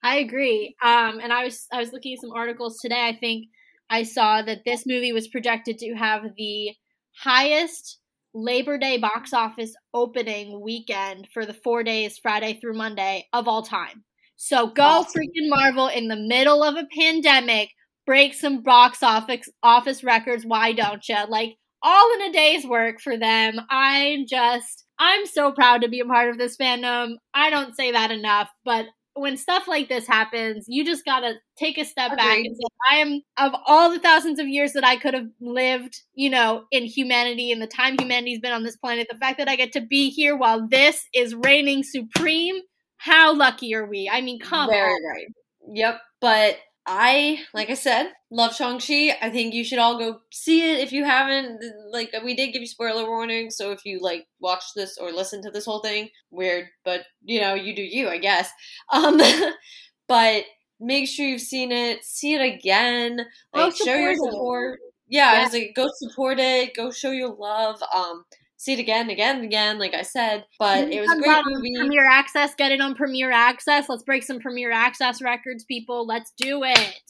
I 0.02 0.16
agree. 0.18 0.74
Um, 0.82 1.18
and 1.20 1.32
I 1.32 1.44
was 1.44 1.66
I 1.72 1.78
was 1.80 1.92
looking 1.92 2.14
at 2.14 2.20
some 2.20 2.32
articles 2.32 2.78
today. 2.80 3.08
I 3.08 3.16
think 3.16 3.46
I 3.90 4.02
saw 4.04 4.42
that 4.42 4.64
this 4.64 4.86
movie 4.86 5.12
was 5.12 5.28
projected 5.28 5.78
to 5.78 5.94
have 5.94 6.22
the 6.36 6.72
highest 7.18 7.98
Labor 8.34 8.78
Day 8.78 8.98
box 8.98 9.32
office 9.32 9.74
opening 9.94 10.60
weekend 10.60 11.28
for 11.32 11.46
the 11.46 11.54
four 11.54 11.82
days, 11.82 12.18
Friday 12.18 12.58
through 12.60 12.74
Monday 12.74 13.26
of 13.32 13.48
all 13.48 13.62
time. 13.62 14.04
So 14.36 14.68
go 14.68 14.82
Awesome. 14.84 15.12
freaking 15.12 15.48
Marvel 15.48 15.88
in 15.88 16.08
the 16.08 16.16
middle 16.16 16.62
of 16.62 16.76
a 16.76 16.86
pandemic, 16.96 17.70
break 18.06 18.34
some 18.34 18.62
box 18.62 19.02
office 19.02 19.48
office 19.62 20.04
records. 20.04 20.44
Why 20.44 20.72
don't 20.72 21.06
you? 21.08 21.16
Like 21.28 21.56
all 21.82 22.14
in 22.14 22.22
a 22.30 22.32
day's 22.32 22.66
work 22.66 23.00
for 23.00 23.16
them. 23.16 23.58
I'm 23.70 24.26
just 24.26 24.84
I'm 24.98 25.26
so 25.26 25.52
proud 25.52 25.82
to 25.82 25.88
be 25.88 26.00
a 26.00 26.04
part 26.04 26.30
of 26.30 26.38
this 26.38 26.56
fandom. 26.56 27.16
I 27.34 27.50
don't 27.50 27.74
say 27.76 27.92
that 27.92 28.10
enough, 28.10 28.48
but 28.64 28.86
when 29.16 29.36
stuff 29.36 29.66
like 29.66 29.88
this 29.88 30.06
happens, 30.06 30.66
you 30.68 30.84
just 30.84 31.04
gotta 31.04 31.34
take 31.58 31.78
a 31.78 31.84
step 31.84 32.16
back 32.16 32.38
and 32.38 32.54
say, 32.54 32.68
I 32.90 32.96
am 32.96 33.22
of 33.38 33.58
all 33.66 33.90
the 33.90 33.98
thousands 33.98 34.38
of 34.38 34.46
years 34.46 34.74
that 34.74 34.84
I 34.84 34.96
could 34.96 35.14
have 35.14 35.28
lived, 35.40 36.02
you 36.14 36.28
know, 36.28 36.64
in 36.70 36.84
humanity 36.84 37.50
and 37.50 37.60
the 37.60 37.66
time 37.66 37.96
humanity's 37.98 38.40
been 38.40 38.52
on 38.52 38.62
this 38.62 38.76
planet, 38.76 39.08
the 39.10 39.18
fact 39.18 39.38
that 39.38 39.48
I 39.48 39.56
get 39.56 39.72
to 39.72 39.80
be 39.80 40.10
here 40.10 40.36
while 40.36 40.68
this 40.68 41.06
is 41.14 41.34
reigning 41.34 41.82
supreme, 41.82 42.56
how 42.98 43.34
lucky 43.34 43.74
are 43.74 43.86
we? 43.86 44.08
I 44.12 44.20
mean, 44.20 44.38
come 44.38 44.68
Very 44.68 44.90
on. 44.90 45.04
right. 45.10 45.26
Yep. 45.72 46.00
But 46.20 46.58
I, 46.86 47.40
like 47.52 47.68
I 47.70 47.74
said, 47.74 48.12
love 48.30 48.54
Shang-Chi. 48.54 49.16
I 49.20 49.30
think 49.30 49.54
you 49.54 49.64
should 49.64 49.78
all 49.80 49.98
go 49.98 50.20
see 50.30 50.62
it 50.72 50.80
if 50.80 50.92
you 50.92 51.04
haven't. 51.04 51.60
Like, 51.90 52.12
we 52.24 52.34
did 52.36 52.52
give 52.52 52.62
you 52.62 52.68
spoiler 52.68 53.06
warning, 53.06 53.50
so 53.50 53.72
if 53.72 53.84
you, 53.84 53.98
like, 54.00 54.26
watch 54.40 54.62
this 54.76 54.96
or 54.98 55.10
listen 55.12 55.42
to 55.42 55.50
this 55.50 55.64
whole 55.64 55.80
thing, 55.80 56.10
weird, 56.30 56.66
but, 56.84 57.02
you 57.24 57.40
know, 57.40 57.54
you 57.54 57.74
do 57.74 57.82
you, 57.82 58.08
I 58.08 58.18
guess. 58.18 58.50
Um, 58.92 59.20
but 60.08 60.44
make 60.80 61.08
sure 61.08 61.26
you've 61.26 61.40
seen 61.40 61.72
it. 61.72 62.04
See 62.04 62.34
it 62.34 62.40
again. 62.40 63.26
Like, 63.52 63.74
show 63.74 63.94
your 63.94 64.14
support 64.14 64.16
it. 64.16 64.18
support. 64.18 64.78
Yeah, 65.08 65.32
Yeah. 65.32 65.40
I 65.40 65.42
was 65.42 65.52
like, 65.52 65.72
go 65.74 65.88
support 65.96 66.38
it. 66.38 66.74
Go 66.76 66.90
show 66.90 67.10
your 67.10 67.34
love. 67.34 67.82
Um, 67.94 68.24
see 68.66 68.74
it 68.74 68.78
again, 68.78 69.08
again, 69.08 69.42
again, 69.42 69.78
like 69.78 69.94
I 69.94 70.02
said. 70.02 70.44
But 70.58 70.90
it 70.90 71.00
was 71.00 71.10
a 71.10 71.20
great 71.20 71.42
movie. 71.46 71.72
Premiere 71.78 72.08
Access, 72.08 72.54
get 72.54 72.72
it 72.72 72.80
on 72.80 72.94
Premiere 72.94 73.30
Access. 73.30 73.88
Let's 73.88 74.02
break 74.02 74.24
some 74.24 74.40
Premiere 74.40 74.72
Access 74.72 75.22
records, 75.22 75.64
people. 75.64 76.06
Let's 76.06 76.32
do 76.36 76.64
it. 76.64 77.00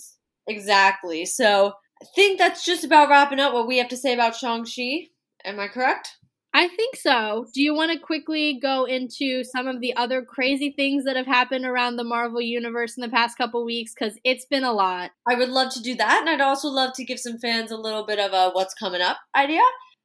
Exactly. 0.47 1.25
So 1.25 1.73
I 2.01 2.07
think 2.15 2.39
that's 2.39 2.65
just 2.65 2.85
about 2.85 3.09
wrapping 3.09 3.41
up 3.41 3.53
what 3.53 3.67
we 3.67 3.79
have 3.79 3.89
to 3.89 3.97
say 3.97 4.13
about 4.13 4.37
Shang-Chi. 4.37 5.09
Am 5.45 5.59
I 5.59 5.69
correct? 5.69 6.17
I 6.53 6.69
think 6.69 6.97
so. 6.97 7.47
Do 7.53 7.63
you 7.63 7.75
want 7.75 7.93
to 7.93 7.99
quickly 7.99 8.59
go 8.61 8.85
into 8.85 9.45
some 9.45 9.67
of 9.67 9.81
the 9.81 9.95
other 9.97 10.23
crazy 10.23 10.73
things 10.75 11.05
that 11.05 11.17
have 11.17 11.27
happened 11.27 11.67
around 11.67 11.97
the 11.97 12.05
Marvel 12.05 12.41
Universe 12.41 12.97
in 12.97 13.03
the 13.03 13.11
past 13.11 13.37
couple 13.37 13.63
weeks? 13.65 13.93
Because 13.93 14.19
it's 14.25 14.47
been 14.47 14.65
a 14.65 14.73
lot. 14.73 15.11
I 15.29 15.35
would 15.35 15.51
love 15.51 15.73
to 15.75 15.83
do 15.83 15.95
that, 15.97 16.21
and 16.21 16.31
I'd 16.31 16.41
also 16.41 16.69
love 16.69 16.95
to 16.95 17.05
give 17.05 17.21
some 17.21 17.39
fans 17.39 17.71
a 17.71 17.77
little 17.77 18.07
bit 18.07 18.19
of 18.19 18.33
a 18.33 18.51
what's 18.53 18.73
coming 18.73 19.03
up 19.03 19.19
idea. 19.37 19.61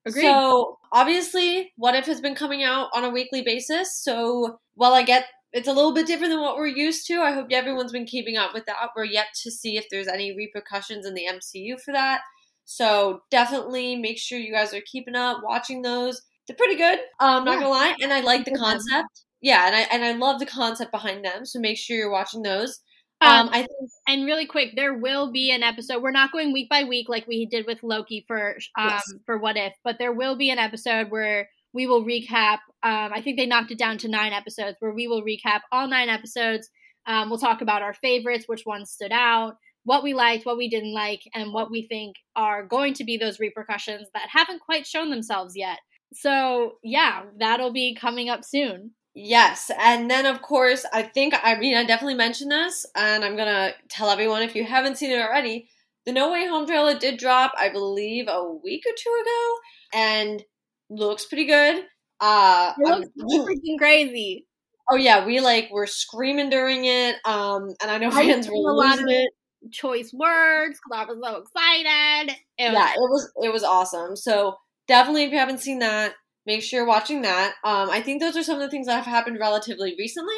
Agreed. 0.05 0.23
So 0.23 0.77
obviously, 0.91 1.71
What 1.77 1.95
If 1.95 2.05
has 2.07 2.21
been 2.21 2.35
coming 2.35 2.63
out 2.63 2.89
on 2.93 3.03
a 3.03 3.09
weekly 3.09 3.41
basis. 3.41 4.01
So 4.03 4.59
while 4.75 4.93
I 4.93 5.03
get 5.03 5.25
it's 5.53 5.67
a 5.67 5.73
little 5.73 5.93
bit 5.93 6.07
different 6.07 6.31
than 6.31 6.39
what 6.41 6.55
we're 6.55 6.67
used 6.67 7.05
to, 7.07 7.19
I 7.21 7.33
hope 7.33 7.47
everyone's 7.51 7.91
been 7.91 8.05
keeping 8.05 8.37
up 8.37 8.53
with 8.53 8.65
that. 8.67 8.77
We're 8.95 9.03
yet 9.03 9.27
to 9.43 9.51
see 9.51 9.75
if 9.75 9.85
there's 9.91 10.07
any 10.07 10.33
repercussions 10.35 11.05
in 11.05 11.13
the 11.13 11.25
MCU 11.25 11.77
for 11.81 11.91
that. 11.91 12.21
So 12.63 13.19
definitely 13.31 13.97
make 13.97 14.17
sure 14.17 14.39
you 14.39 14.53
guys 14.53 14.73
are 14.73 14.81
keeping 14.89 15.15
up, 15.15 15.39
watching 15.43 15.81
those. 15.81 16.21
They're 16.47 16.55
pretty 16.55 16.77
good. 16.77 16.99
Um, 17.19 17.43
not 17.43 17.55
Yeah. 17.55 17.59
gonna 17.59 17.69
lie, 17.69 17.95
and 18.01 18.13
I 18.13 18.21
like 18.21 18.45
the 18.45 18.51
concept. 18.51 19.25
Yeah, 19.41 19.67
and 19.67 19.75
I 19.75 19.81
and 19.91 20.05
I 20.05 20.13
love 20.13 20.39
the 20.39 20.45
concept 20.45 20.91
behind 20.91 21.25
them. 21.25 21.45
So 21.45 21.59
make 21.59 21.77
sure 21.77 21.97
you're 21.97 22.11
watching 22.11 22.43
those. 22.43 22.79
Um, 23.21 23.47
Um, 23.47 23.49
I 23.51 23.59
think 23.61 23.91
and 24.07 24.25
really 24.25 24.45
quick, 24.45 24.71
there 24.75 24.93
will 24.95 25.31
be 25.31 25.51
an 25.51 25.63
episode. 25.63 26.01
We're 26.01 26.11
not 26.11 26.31
going 26.31 26.51
week 26.53 26.69
by 26.69 26.83
week 26.83 27.07
like 27.07 27.27
we 27.27 27.45
did 27.45 27.65
with 27.67 27.83
Loki 27.83 28.23
for 28.27 28.55
um 28.77 28.89
Yes. 28.89 29.13
for 29.25 29.37
What 29.37 29.57
If, 29.57 29.73
but 29.83 29.97
there 29.99 30.11
will 30.13 30.35
be 30.35 30.49
an 30.49 30.59
episode 30.59 31.11
where 31.11 31.49
we 31.73 31.87
will 31.87 32.03
recap. 32.03 32.59
Um, 32.83 33.11
I 33.13 33.21
think 33.21 33.37
they 33.37 33.45
knocked 33.45 33.71
it 33.71 33.77
down 33.77 33.97
to 33.99 34.07
nine 34.09 34.33
episodes, 34.33 34.77
where 34.79 34.93
we 34.93 35.07
will 35.07 35.23
recap 35.23 35.61
all 35.71 35.87
nine 35.87 36.09
episodes. 36.09 36.69
Um, 37.05 37.29
we'll 37.29 37.39
talk 37.39 37.61
about 37.61 37.81
our 37.81 37.93
favorites, 37.93 38.45
which 38.47 38.65
ones 38.65 38.91
stood 38.91 39.11
out, 39.11 39.55
what 39.85 40.03
we 40.03 40.13
liked, 40.13 40.45
what 40.45 40.57
we 40.57 40.69
didn't 40.69 40.93
like, 40.93 41.21
and 41.33 41.53
what 41.53 41.71
we 41.71 41.83
think 41.83 42.15
are 42.35 42.65
going 42.65 42.93
to 42.95 43.03
be 43.03 43.17
those 43.17 43.39
repercussions 43.39 44.07
that 44.13 44.27
haven't 44.29 44.61
quite 44.61 44.85
shown 44.85 45.09
themselves 45.09 45.55
yet. 45.55 45.79
So 46.13 46.73
yeah, 46.83 47.23
that'll 47.39 47.71
be 47.71 47.95
coming 47.95 48.29
up 48.29 48.43
soon. 48.43 48.91
Yes, 49.13 49.69
and 49.77 50.09
then 50.09 50.25
of 50.25 50.41
course, 50.41 50.85
I 50.93 51.03
think 51.03 51.33
I 51.43 51.55
mean 51.57 51.75
I 51.75 51.83
definitely 51.85 52.15
mentioned 52.15 52.51
this, 52.51 52.85
and 52.95 53.25
I'm 53.25 53.35
gonna 53.35 53.73
tell 53.89 54.09
everyone 54.09 54.41
if 54.41 54.55
you 54.55 54.63
haven't 54.63 54.97
seen 54.97 55.11
it 55.11 55.19
already. 55.21 55.69
The 56.05 56.13
No 56.13 56.31
Way 56.31 56.47
Home 56.47 56.65
trailer 56.65 56.97
did 56.97 57.17
drop, 57.19 57.51
I 57.57 57.69
believe, 57.69 58.25
a 58.29 58.43
week 58.63 58.83
or 58.87 58.93
two 58.97 59.21
ago, 59.21 59.55
and 59.93 60.43
looks 60.89 61.25
pretty 61.25 61.45
good. 61.45 61.83
Uh, 62.21 62.73
It 62.79 62.87
looks 62.87 63.09
freaking 63.19 63.77
crazy. 63.77 64.47
oh 64.89 64.95
yeah, 64.95 65.25
we 65.25 65.41
like 65.41 65.69
were 65.71 65.87
screaming 65.87 66.49
during 66.49 66.85
it, 66.85 67.15
um, 67.25 67.67
and 67.81 67.91
I 67.91 67.97
know 67.97 68.07
I 68.09 68.25
fans 68.27 68.47
were 68.47 68.53
a 68.55 68.73
lot 68.73 68.99
of- 68.99 69.05
it. 69.07 69.29
Choice 69.71 70.11
words 70.11 70.79
because 70.83 71.05
I 71.05 71.05
was 71.05 71.19
so 71.23 71.35
excited. 71.37 72.35
It 72.57 72.69
was 72.69 72.73
yeah, 72.73 72.93
it 72.93 72.99
was 72.99 73.31
it 73.43 73.53
was 73.53 73.63
awesome. 73.63 74.15
So 74.15 74.55
definitely, 74.87 75.25
if 75.25 75.31
you 75.31 75.37
haven't 75.37 75.59
seen 75.59 75.77
that, 75.79 76.13
make 76.45 76.61
sure 76.63 76.79
you're 76.79 76.87
watching 76.87 77.21
that. 77.23 77.53
Um, 77.63 77.89
I 77.89 78.01
think 78.01 78.21
those 78.21 78.35
are 78.37 78.43
some 78.43 78.55
of 78.55 78.61
the 78.61 78.69
things 78.69 78.87
that 78.87 78.95
have 78.95 79.05
happened 79.05 79.37
relatively 79.39 79.95
recently. 79.97 80.35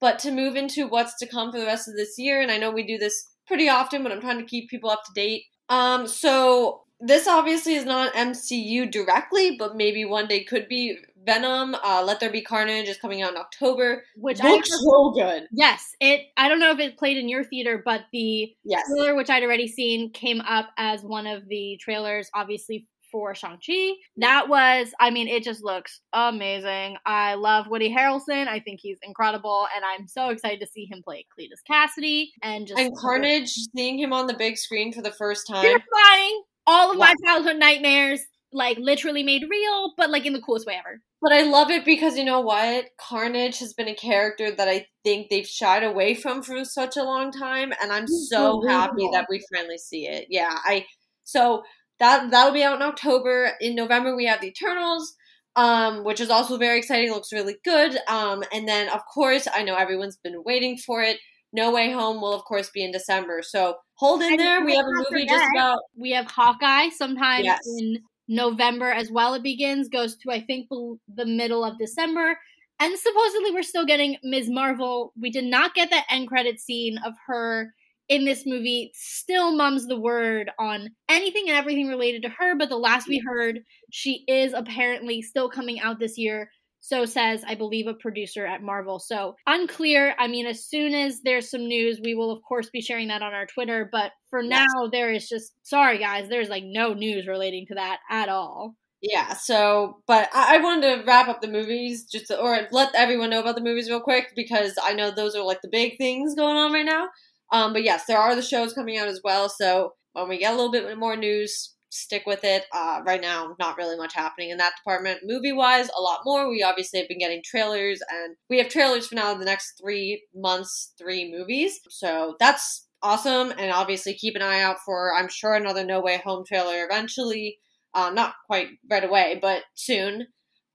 But 0.00 0.18
to 0.20 0.30
move 0.32 0.56
into 0.56 0.86
what's 0.86 1.16
to 1.18 1.26
come 1.26 1.50
for 1.52 1.58
the 1.58 1.66
rest 1.66 1.88
of 1.88 1.94
this 1.96 2.14
year, 2.18 2.40
and 2.40 2.50
I 2.50 2.58
know 2.58 2.70
we 2.70 2.86
do 2.86 2.98
this 2.98 3.24
pretty 3.46 3.68
often, 3.68 4.02
but 4.02 4.12
I'm 4.12 4.20
trying 4.20 4.38
to 4.38 4.44
keep 4.44 4.68
people 4.68 4.90
up 4.90 5.02
to 5.04 5.12
date. 5.14 5.42
Um, 5.68 6.06
so 6.06 6.82
this 7.00 7.26
obviously 7.26 7.74
is 7.74 7.84
not 7.84 8.12
MCU 8.14 8.90
directly, 8.90 9.56
but 9.58 9.76
maybe 9.76 10.04
one 10.04 10.26
day 10.26 10.44
could 10.44 10.68
be 10.68 10.98
Venom. 11.24 11.74
Uh, 11.82 12.02
Let 12.04 12.20
There 12.20 12.30
Be 12.30 12.42
Carnage 12.42 12.86
is 12.88 12.98
coming 12.98 13.22
out 13.22 13.32
in 13.32 13.38
October. 13.38 14.04
which 14.16 14.40
I 14.42 14.50
Looks 14.50 14.68
so 14.70 15.12
good. 15.14 15.44
yes, 15.52 15.92
it. 16.00 16.22
I 16.36 16.48
don't 16.48 16.58
know 16.60 16.70
if 16.72 16.80
it 16.80 16.98
played 16.98 17.16
in 17.16 17.28
your 17.28 17.44
theater, 17.44 17.80
but 17.82 18.02
the 18.12 18.52
Yes. 18.64 18.82
trailer, 18.88 19.14
which 19.14 19.30
I'd 19.30 19.42
already 19.42 19.68
seen, 19.68 20.10
came 20.12 20.40
up 20.42 20.68
as 20.76 21.02
one 21.02 21.26
of 21.26 21.48
the 21.48 21.78
trailers, 21.80 22.28
obviously 22.34 22.86
for 23.14 23.32
Shang-Chi. 23.32 23.92
That 24.16 24.48
was, 24.48 24.92
I 24.98 25.10
mean, 25.10 25.28
it 25.28 25.44
just 25.44 25.62
looks 25.62 26.00
amazing. 26.12 26.96
I 27.06 27.34
love 27.34 27.68
Woody 27.68 27.88
Harrelson. 27.94 28.48
I 28.48 28.58
think 28.58 28.80
he's 28.82 28.98
incredible, 29.04 29.68
and 29.74 29.84
I'm 29.84 30.08
so 30.08 30.30
excited 30.30 30.58
to 30.60 30.66
see 30.66 30.86
him 30.90 31.00
play 31.04 31.24
Cletus 31.38 31.62
Kasady 31.70 32.30
and 32.42 32.66
just 32.66 32.80
And 32.80 32.90
Carnage, 32.96 33.52
seeing 33.76 34.00
him 34.00 34.12
on 34.12 34.26
the 34.26 34.34
big 34.34 34.56
screen 34.58 34.92
for 34.92 35.00
the 35.00 35.12
first 35.12 35.46
time. 35.46 35.62
terrifying. 35.62 36.42
All 36.66 36.90
of 36.90 36.96
Wow. 36.98 37.06
my 37.06 37.14
childhood 37.24 37.56
nightmares, 37.58 38.20
like 38.52 38.78
literally 38.78 39.22
made 39.22 39.44
real, 39.48 39.92
but 39.96 40.10
like 40.10 40.26
in 40.26 40.32
the 40.32 40.40
coolest 40.42 40.66
way 40.66 40.74
ever. 40.74 41.00
But 41.22 41.32
I 41.32 41.42
love 41.42 41.70
it 41.70 41.84
because 41.84 42.16
you 42.18 42.24
know 42.24 42.40
what? 42.40 42.86
Carnage 42.98 43.60
has 43.60 43.74
been 43.74 43.86
a 43.88 43.94
character 43.94 44.50
that 44.50 44.68
I 44.68 44.86
think 45.04 45.30
they've 45.30 45.46
shied 45.46 45.84
away 45.84 46.14
from 46.14 46.42
for 46.42 46.64
such 46.64 46.96
a 46.96 47.04
long 47.04 47.30
time, 47.30 47.72
and 47.80 47.92
I'm 47.92 48.08
so 48.08 48.60
so 48.60 48.66
happy 48.66 49.08
that 49.12 49.26
we 49.30 49.40
finally 49.54 49.78
see 49.78 50.08
it. 50.08 50.26
Yeah, 50.30 50.58
I 50.64 50.84
so 51.22 51.62
that 52.00 52.30
that'll 52.30 52.52
be 52.52 52.62
out 52.62 52.76
in 52.76 52.82
October. 52.82 53.52
In 53.60 53.74
November 53.74 54.14
we 54.16 54.26
have 54.26 54.40
the 54.40 54.48
Eternals, 54.48 55.14
um, 55.56 56.04
which 56.04 56.20
is 56.20 56.30
also 56.30 56.56
very 56.56 56.78
exciting. 56.78 57.10
Looks 57.10 57.32
really 57.32 57.56
good. 57.64 57.96
Um, 58.08 58.42
and 58.52 58.66
then 58.68 58.88
of 58.88 59.00
course 59.12 59.46
I 59.52 59.62
know 59.62 59.76
everyone's 59.76 60.16
been 60.16 60.42
waiting 60.44 60.76
for 60.76 61.02
it. 61.02 61.18
No 61.52 61.70
Way 61.72 61.92
Home 61.92 62.20
will 62.20 62.32
of 62.32 62.44
course 62.44 62.70
be 62.70 62.82
in 62.84 62.90
December. 62.92 63.42
So 63.42 63.76
hold 63.94 64.22
in 64.22 64.36
there. 64.36 64.64
We 64.64 64.74
have 64.76 64.86
a 64.86 64.90
movie 65.10 65.26
just 65.26 65.46
about 65.54 65.80
We 65.96 66.10
have 66.12 66.26
Hawkeye 66.26 66.88
sometime 66.90 67.44
Yes. 67.44 67.60
in 67.78 67.98
November 68.26 68.90
as 68.90 69.10
well. 69.10 69.34
It 69.34 69.42
begins, 69.42 69.88
goes 69.88 70.16
to 70.16 70.32
I 70.32 70.40
think 70.40 70.68
the 70.68 71.26
middle 71.26 71.64
of 71.64 71.78
December. 71.78 72.36
And 72.80 72.98
supposedly 72.98 73.52
we're 73.52 73.62
still 73.62 73.86
getting 73.86 74.16
Ms. 74.24 74.50
Marvel. 74.50 75.12
We 75.20 75.30
did 75.30 75.44
not 75.44 75.74
get 75.74 75.90
that 75.90 76.06
end 76.10 76.26
credit 76.26 76.58
scene 76.58 76.98
of 77.06 77.14
her 77.28 77.72
in 78.08 78.24
this 78.24 78.44
movie. 78.46 78.90
Still 78.94 79.54
mums 79.56 79.86
the 79.86 80.00
word 80.00 80.50
on 80.58 80.88
anything 81.08 81.44
and 81.48 81.56
everything 81.56 81.88
related 81.88 82.22
to 82.22 82.28
her, 82.28 82.56
but 82.56 82.68
the 82.68 82.76
last 82.76 83.08
we 83.08 83.22
heard, 83.24 83.60
she 83.90 84.24
is 84.28 84.52
apparently 84.52 85.22
still 85.22 85.48
coming 85.48 85.80
out 85.80 85.98
this 85.98 86.18
year. 86.18 86.50
So 86.80 87.06
says, 87.06 87.42
I 87.46 87.54
believe, 87.54 87.86
a 87.86 87.94
producer 87.94 88.44
at 88.44 88.62
Marvel. 88.62 88.98
So 88.98 89.36
unclear. 89.46 90.14
I 90.18 90.26
mean, 90.26 90.44
as 90.44 90.66
soon 90.66 90.92
as 90.92 91.22
there's 91.24 91.50
some 91.50 91.66
news, 91.66 91.98
we 92.04 92.14
will, 92.14 92.30
of 92.30 92.42
course, 92.42 92.68
be 92.68 92.82
sharing 92.82 93.08
that 93.08 93.22
on 93.22 93.32
our 93.32 93.46
Twitter. 93.46 93.88
But 93.90 94.12
for 94.28 94.42
now, 94.42 94.66
there 94.92 95.10
is 95.10 95.26
just, 95.26 95.54
sorry 95.62 95.96
guys, 95.96 96.28
there's 96.28 96.50
like 96.50 96.64
no 96.66 96.92
news 96.92 97.26
relating 97.26 97.64
to 97.68 97.76
that 97.76 98.00
at 98.10 98.28
all. 98.28 98.74
Yeah, 99.00 99.34
so, 99.34 99.98
but 100.06 100.28
I, 100.34 100.56
I 100.56 100.62
wanted 100.62 100.96
to 100.96 101.04
wrap 101.06 101.28
up 101.28 101.40
the 101.40 101.48
movies 101.48 102.04
just 102.04 102.26
to, 102.26 102.38
or 102.38 102.68
let 102.70 102.94
everyone 102.94 103.30
know 103.30 103.40
about 103.40 103.54
the 103.54 103.62
movies 103.62 103.88
real 103.88 104.00
quick 104.00 104.32
because 104.36 104.74
I 104.82 104.92
know 104.92 105.10
those 105.10 105.34
are 105.34 105.42
like 105.42 105.62
the 105.62 105.68
big 105.68 105.96
things 105.96 106.34
going 106.34 106.56
on 106.56 106.72
right 106.72 106.84
now. 106.84 107.08
Um, 107.52 107.72
but 107.72 107.84
yes, 107.84 108.04
there 108.06 108.18
are 108.18 108.34
the 108.34 108.42
shows 108.42 108.72
coming 108.72 108.98
out 108.98 109.08
as 109.08 109.20
well. 109.22 109.48
So 109.48 109.92
when 110.12 110.28
we 110.28 110.38
get 110.38 110.52
a 110.52 110.56
little 110.56 110.72
bit 110.72 110.98
more 110.98 111.16
news, 111.16 111.74
stick 111.94 112.24
with 112.26 112.42
it. 112.44 112.64
Uh, 112.72 113.00
right 113.06 113.20
now, 113.20 113.54
not 113.58 113.76
really 113.76 113.96
much 113.96 114.14
happening 114.14 114.50
in 114.50 114.58
that 114.58 114.74
department. 114.76 115.20
Movie 115.24 115.52
wise, 115.52 115.88
a 115.96 116.02
lot 116.02 116.20
more. 116.24 116.48
We 116.48 116.62
obviously 116.62 116.98
have 116.98 117.08
been 117.08 117.18
getting 117.18 117.42
trailers, 117.44 118.00
and 118.10 118.36
we 118.50 118.58
have 118.58 118.68
trailers 118.68 119.06
for 119.06 119.14
now 119.14 119.34
the 119.34 119.44
next 119.44 119.80
three 119.80 120.26
months, 120.34 120.92
three 120.98 121.30
movies. 121.30 121.80
So 121.88 122.34
that's 122.40 122.88
awesome. 123.02 123.52
And 123.58 123.70
obviously, 123.70 124.14
keep 124.14 124.34
an 124.34 124.42
eye 124.42 124.60
out 124.60 124.78
for, 124.84 125.14
I'm 125.14 125.28
sure, 125.28 125.54
another 125.54 125.84
No 125.84 126.00
Way 126.00 126.20
Home 126.24 126.44
trailer 126.46 126.84
eventually. 126.84 127.58
Uh, 127.94 128.10
not 128.10 128.34
quite 128.46 128.68
right 128.90 129.04
away, 129.04 129.38
but 129.40 129.62
soon 129.74 130.26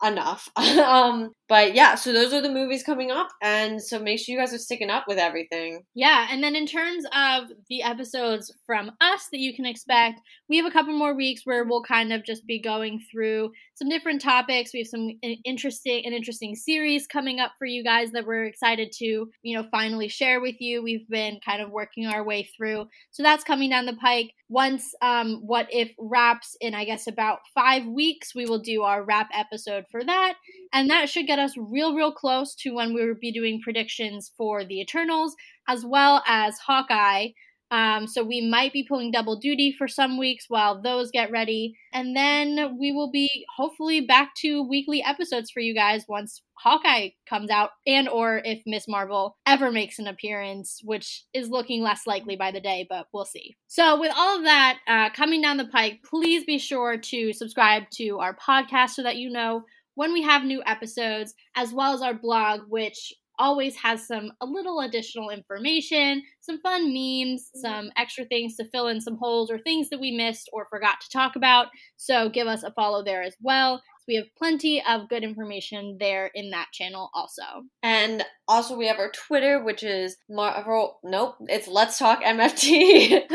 enough. 0.03 0.49
um, 0.55 1.31
but 1.47 1.73
yeah, 1.73 1.95
so 1.95 2.13
those 2.13 2.31
are 2.31 2.41
the 2.41 2.51
movies 2.51 2.83
coming 2.83 3.09
up, 3.09 3.29
and 3.41 3.81
so 3.81 3.99
make 3.99 4.19
sure 4.19 4.33
you 4.33 4.39
guys 4.39 4.53
are 4.53 4.59
sticking 4.59 4.91
up 4.91 5.05
with 5.07 5.17
everything. 5.17 5.83
Yeah, 5.95 6.27
and 6.29 6.43
then 6.43 6.55
in 6.55 6.67
terms 6.67 7.05
of 7.05 7.45
the 7.69 7.81
episodes 7.81 8.53
from 8.67 8.91
us 9.01 9.27
that 9.31 9.39
you 9.39 9.55
can 9.55 9.65
expect, 9.65 10.21
we 10.47 10.57
have 10.57 10.67
a 10.67 10.71
couple 10.71 10.95
more 10.95 11.15
weeks 11.15 11.41
where 11.45 11.63
we'll 11.63 11.83
kind 11.83 12.13
of 12.13 12.23
just 12.23 12.45
be 12.45 12.61
going 12.61 13.01
through 13.11 13.51
some 13.73 13.89
different 13.89 14.21
topics. 14.21 14.73
We 14.73 14.81
have 14.81 14.87
some 14.87 15.09
interesting 15.43 16.05
an 16.05 16.13
interesting 16.13 16.55
series 16.55 17.07
coming 17.07 17.39
up 17.39 17.53
for 17.57 17.65
you 17.65 17.83
guys 17.83 18.11
that 18.11 18.27
we're 18.27 18.45
excited 18.45 18.91
to, 18.99 19.31
you 19.41 19.57
know, 19.57 19.67
finally 19.71 20.07
share 20.07 20.41
with 20.41 20.59
you. 20.59 20.83
We've 20.83 21.07
been 21.09 21.39
kind 21.43 21.61
of 21.61 21.71
working 21.71 22.05
our 22.05 22.23
way 22.23 22.47
through. 22.55 22.87
So 23.11 23.23
that's 23.23 23.43
coming 23.43 23.71
down 23.71 23.85
the 23.87 23.93
pike. 23.93 24.33
Once 24.49 24.93
um 25.01 25.41
what 25.45 25.67
if 25.71 25.93
wraps 25.97 26.55
in 26.61 26.75
I 26.75 26.85
guess 26.85 27.07
about 27.07 27.39
5 27.55 27.87
weeks, 27.87 28.35
we 28.35 28.45
will 28.45 28.59
do 28.59 28.83
our 28.83 29.03
wrap 29.03 29.29
episode 29.33 29.85
for 29.91 30.03
that. 30.03 30.35
And 30.73 30.89
that 30.89 31.09
should 31.09 31.27
get 31.27 31.39
us 31.39 31.53
real 31.57 31.95
real 31.95 32.11
close 32.11 32.55
to 32.55 32.73
when 32.73 32.93
we 32.93 33.05
will 33.05 33.15
be 33.19 33.31
doing 33.31 33.61
predictions 33.61 34.31
for 34.37 34.63
the 34.63 34.81
eternals 34.81 35.35
as 35.67 35.85
well 35.85 36.23
as 36.27 36.57
hawkeye. 36.59 37.29
Um, 37.71 38.07
so 38.07 38.23
we 38.23 38.41
might 38.41 38.73
be 38.73 38.83
pulling 38.83 39.11
double 39.11 39.35
duty 39.35 39.71
for 39.71 39.87
some 39.87 40.17
weeks 40.17 40.45
while 40.47 40.81
those 40.81 41.11
get 41.11 41.29
ready. 41.29 41.75
And 41.93 42.15
then 42.15 42.77
we 42.79 42.91
will 42.91 43.11
be 43.11 43.45
hopefully 43.55 44.01
back 44.01 44.33
to 44.37 44.67
weekly 44.67 45.03
episodes 45.03 45.51
for 45.51 45.59
you 45.59 45.75
guys 45.75 46.05
once 46.07 46.41
hawkeye 46.55 47.09
comes 47.27 47.49
out 47.49 47.69
and 47.87 48.09
or 48.09 48.41
if 48.43 48.61
miss 48.65 48.85
marvel 48.85 49.37
ever 49.45 49.71
makes 49.71 49.97
an 49.97 50.07
appearance 50.07 50.81
which 50.83 51.23
is 51.33 51.47
looking 51.47 51.81
less 51.81 52.05
likely 52.05 52.35
by 52.35 52.51
the 52.51 52.59
day 52.59 52.85
but 52.89 53.07
we'll 53.13 53.23
see. 53.23 53.55
So 53.67 53.99
with 53.99 54.11
all 54.15 54.37
of 54.37 54.43
that 54.43 54.79
uh, 54.87 55.09
coming 55.11 55.41
down 55.41 55.57
the 55.57 55.67
pike 55.67 55.99
please 56.03 56.43
be 56.43 56.57
sure 56.57 56.97
to 56.97 57.33
subscribe 57.33 57.83
to 57.91 58.19
our 58.19 58.35
podcast 58.35 58.89
so 58.89 59.03
that 59.03 59.17
you 59.17 59.29
know 59.29 59.63
when 59.99 60.13
we 60.13 60.21
have 60.21 60.45
new 60.45 60.63
episodes, 60.65 61.33
as 61.57 61.73
well 61.73 61.93
as 61.93 62.01
our 62.01 62.13
blog, 62.13 62.61
which 62.69 63.13
always 63.37 63.75
has 63.75 64.07
some 64.07 64.31
a 64.39 64.45
little 64.45 64.79
additional 64.79 65.29
information, 65.29 66.23
some 66.39 66.57
fun 66.61 66.93
memes, 66.93 67.49
mm-hmm. 67.49 67.59
some 67.59 67.91
extra 67.97 68.23
things 68.23 68.55
to 68.55 68.63
fill 68.69 68.87
in 68.87 69.01
some 69.01 69.17
holes 69.17 69.51
or 69.51 69.59
things 69.59 69.89
that 69.89 69.99
we 69.99 70.15
missed 70.15 70.49
or 70.53 70.67
forgot 70.69 71.01
to 71.01 71.09
talk 71.09 71.35
about. 71.35 71.67
So 71.97 72.29
give 72.29 72.47
us 72.47 72.63
a 72.63 72.71
follow 72.71 73.03
there 73.03 73.23
as 73.23 73.35
well. 73.41 73.81
We 74.10 74.16
have 74.16 74.36
plenty 74.36 74.84
of 74.84 75.07
good 75.07 75.24
information 75.24 75.97
there 75.99 76.32
in 76.34 76.49
that 76.49 76.70
channel 76.74 77.12
also. 77.14 77.43
And 77.84 78.26
also, 78.47 78.76
we 78.76 78.88
have 78.88 78.97
our 78.97 79.12
Twitter, 79.12 79.64
which 79.64 79.84
is 79.84 80.18
Marvel. 80.28 80.97
Nope, 81.03 81.36
it's 81.41 81.68
Let's 81.68 81.99
Talk 81.99 82.24
MFT. 82.24 83.22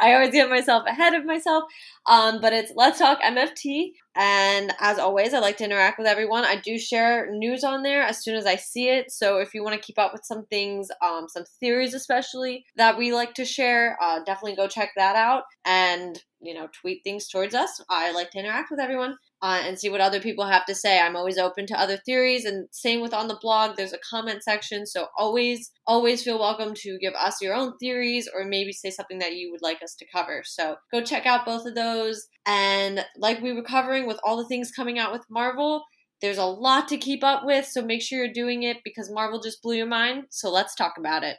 I 0.00 0.14
always 0.14 0.32
get 0.32 0.48
myself 0.48 0.84
ahead 0.86 1.12
of 1.12 1.26
myself, 1.26 1.64
um, 2.06 2.40
but 2.40 2.54
it's 2.54 2.72
Let's 2.74 2.98
Talk 2.98 3.20
MFT. 3.20 3.90
And 4.16 4.72
as 4.80 4.98
always, 4.98 5.34
I 5.34 5.40
like 5.40 5.58
to 5.58 5.64
interact 5.64 5.98
with 5.98 6.06
everyone. 6.06 6.46
I 6.46 6.56
do 6.56 6.78
share 6.78 7.28
news 7.30 7.62
on 7.62 7.82
there 7.82 8.00
as 8.00 8.24
soon 8.24 8.36
as 8.36 8.46
I 8.46 8.56
see 8.56 8.88
it. 8.88 9.10
So 9.10 9.40
if 9.40 9.52
you 9.52 9.62
want 9.62 9.74
to 9.74 9.86
keep 9.86 9.98
up 9.98 10.14
with 10.14 10.24
some 10.24 10.46
things, 10.46 10.88
um, 11.04 11.28
some 11.28 11.44
theories 11.60 11.92
especially 11.92 12.64
that 12.76 12.96
we 12.96 13.12
like 13.12 13.34
to 13.34 13.44
share, 13.44 13.98
uh, 14.02 14.20
definitely 14.24 14.56
go 14.56 14.66
check 14.66 14.92
that 14.96 15.16
out 15.16 15.42
and 15.66 16.22
you 16.40 16.54
know 16.54 16.68
tweet 16.80 17.02
things 17.04 17.28
towards 17.28 17.54
us. 17.54 17.82
I 17.90 18.12
like 18.12 18.30
to 18.30 18.38
interact 18.38 18.70
with 18.70 18.80
everyone 18.80 19.16
uh, 19.42 19.60
and 19.64 19.78
see 19.78 19.88
what 19.88 20.00
other 20.00 20.20
people 20.20 20.46
have 20.46 20.64
to 20.66 20.74
say. 20.74 20.98
I'm 21.00 21.16
always 21.16 21.38
open 21.38 21.66
to 21.66 21.78
other 21.78 21.98
theories, 21.98 22.44
and 22.44 22.68
same 22.72 23.00
with 23.00 23.12
on 23.12 23.28
the 23.28 23.38
blog. 23.40 23.76
There's 23.76 23.92
a 23.92 23.98
comment 24.10 24.42
section, 24.42 24.86
so 24.86 25.06
always, 25.18 25.70
always 25.86 26.22
feel 26.22 26.38
welcome 26.38 26.72
to 26.74 26.98
give 27.00 27.14
us 27.14 27.42
your 27.42 27.54
own 27.54 27.76
theories 27.78 28.28
or 28.32 28.44
maybe 28.44 28.72
say 28.72 28.90
something 28.90 29.18
that 29.18 29.34
you 29.34 29.50
would 29.50 29.62
like 29.62 29.82
us 29.82 29.94
to 29.96 30.06
cover. 30.12 30.42
So 30.44 30.76
go 30.92 31.02
check 31.02 31.26
out 31.26 31.46
both 31.46 31.66
of 31.66 31.74
those. 31.74 32.26
And 32.46 33.04
like 33.16 33.42
we 33.42 33.52
were 33.52 33.62
covering 33.62 34.06
with 34.06 34.18
all 34.24 34.36
the 34.36 34.48
things 34.48 34.70
coming 34.70 34.98
out 34.98 35.12
with 35.12 35.24
Marvel, 35.28 35.84
there's 36.22 36.38
a 36.38 36.44
lot 36.44 36.88
to 36.88 36.96
keep 36.96 37.22
up 37.22 37.42
with, 37.44 37.66
so 37.66 37.82
make 37.82 38.02
sure 38.02 38.24
you're 38.24 38.32
doing 38.32 38.62
it 38.62 38.78
because 38.84 39.10
Marvel 39.12 39.40
just 39.40 39.62
blew 39.62 39.76
your 39.76 39.86
mind. 39.86 40.24
So 40.30 40.50
let's 40.50 40.74
talk 40.74 40.94
about 40.98 41.24
it. 41.24 41.36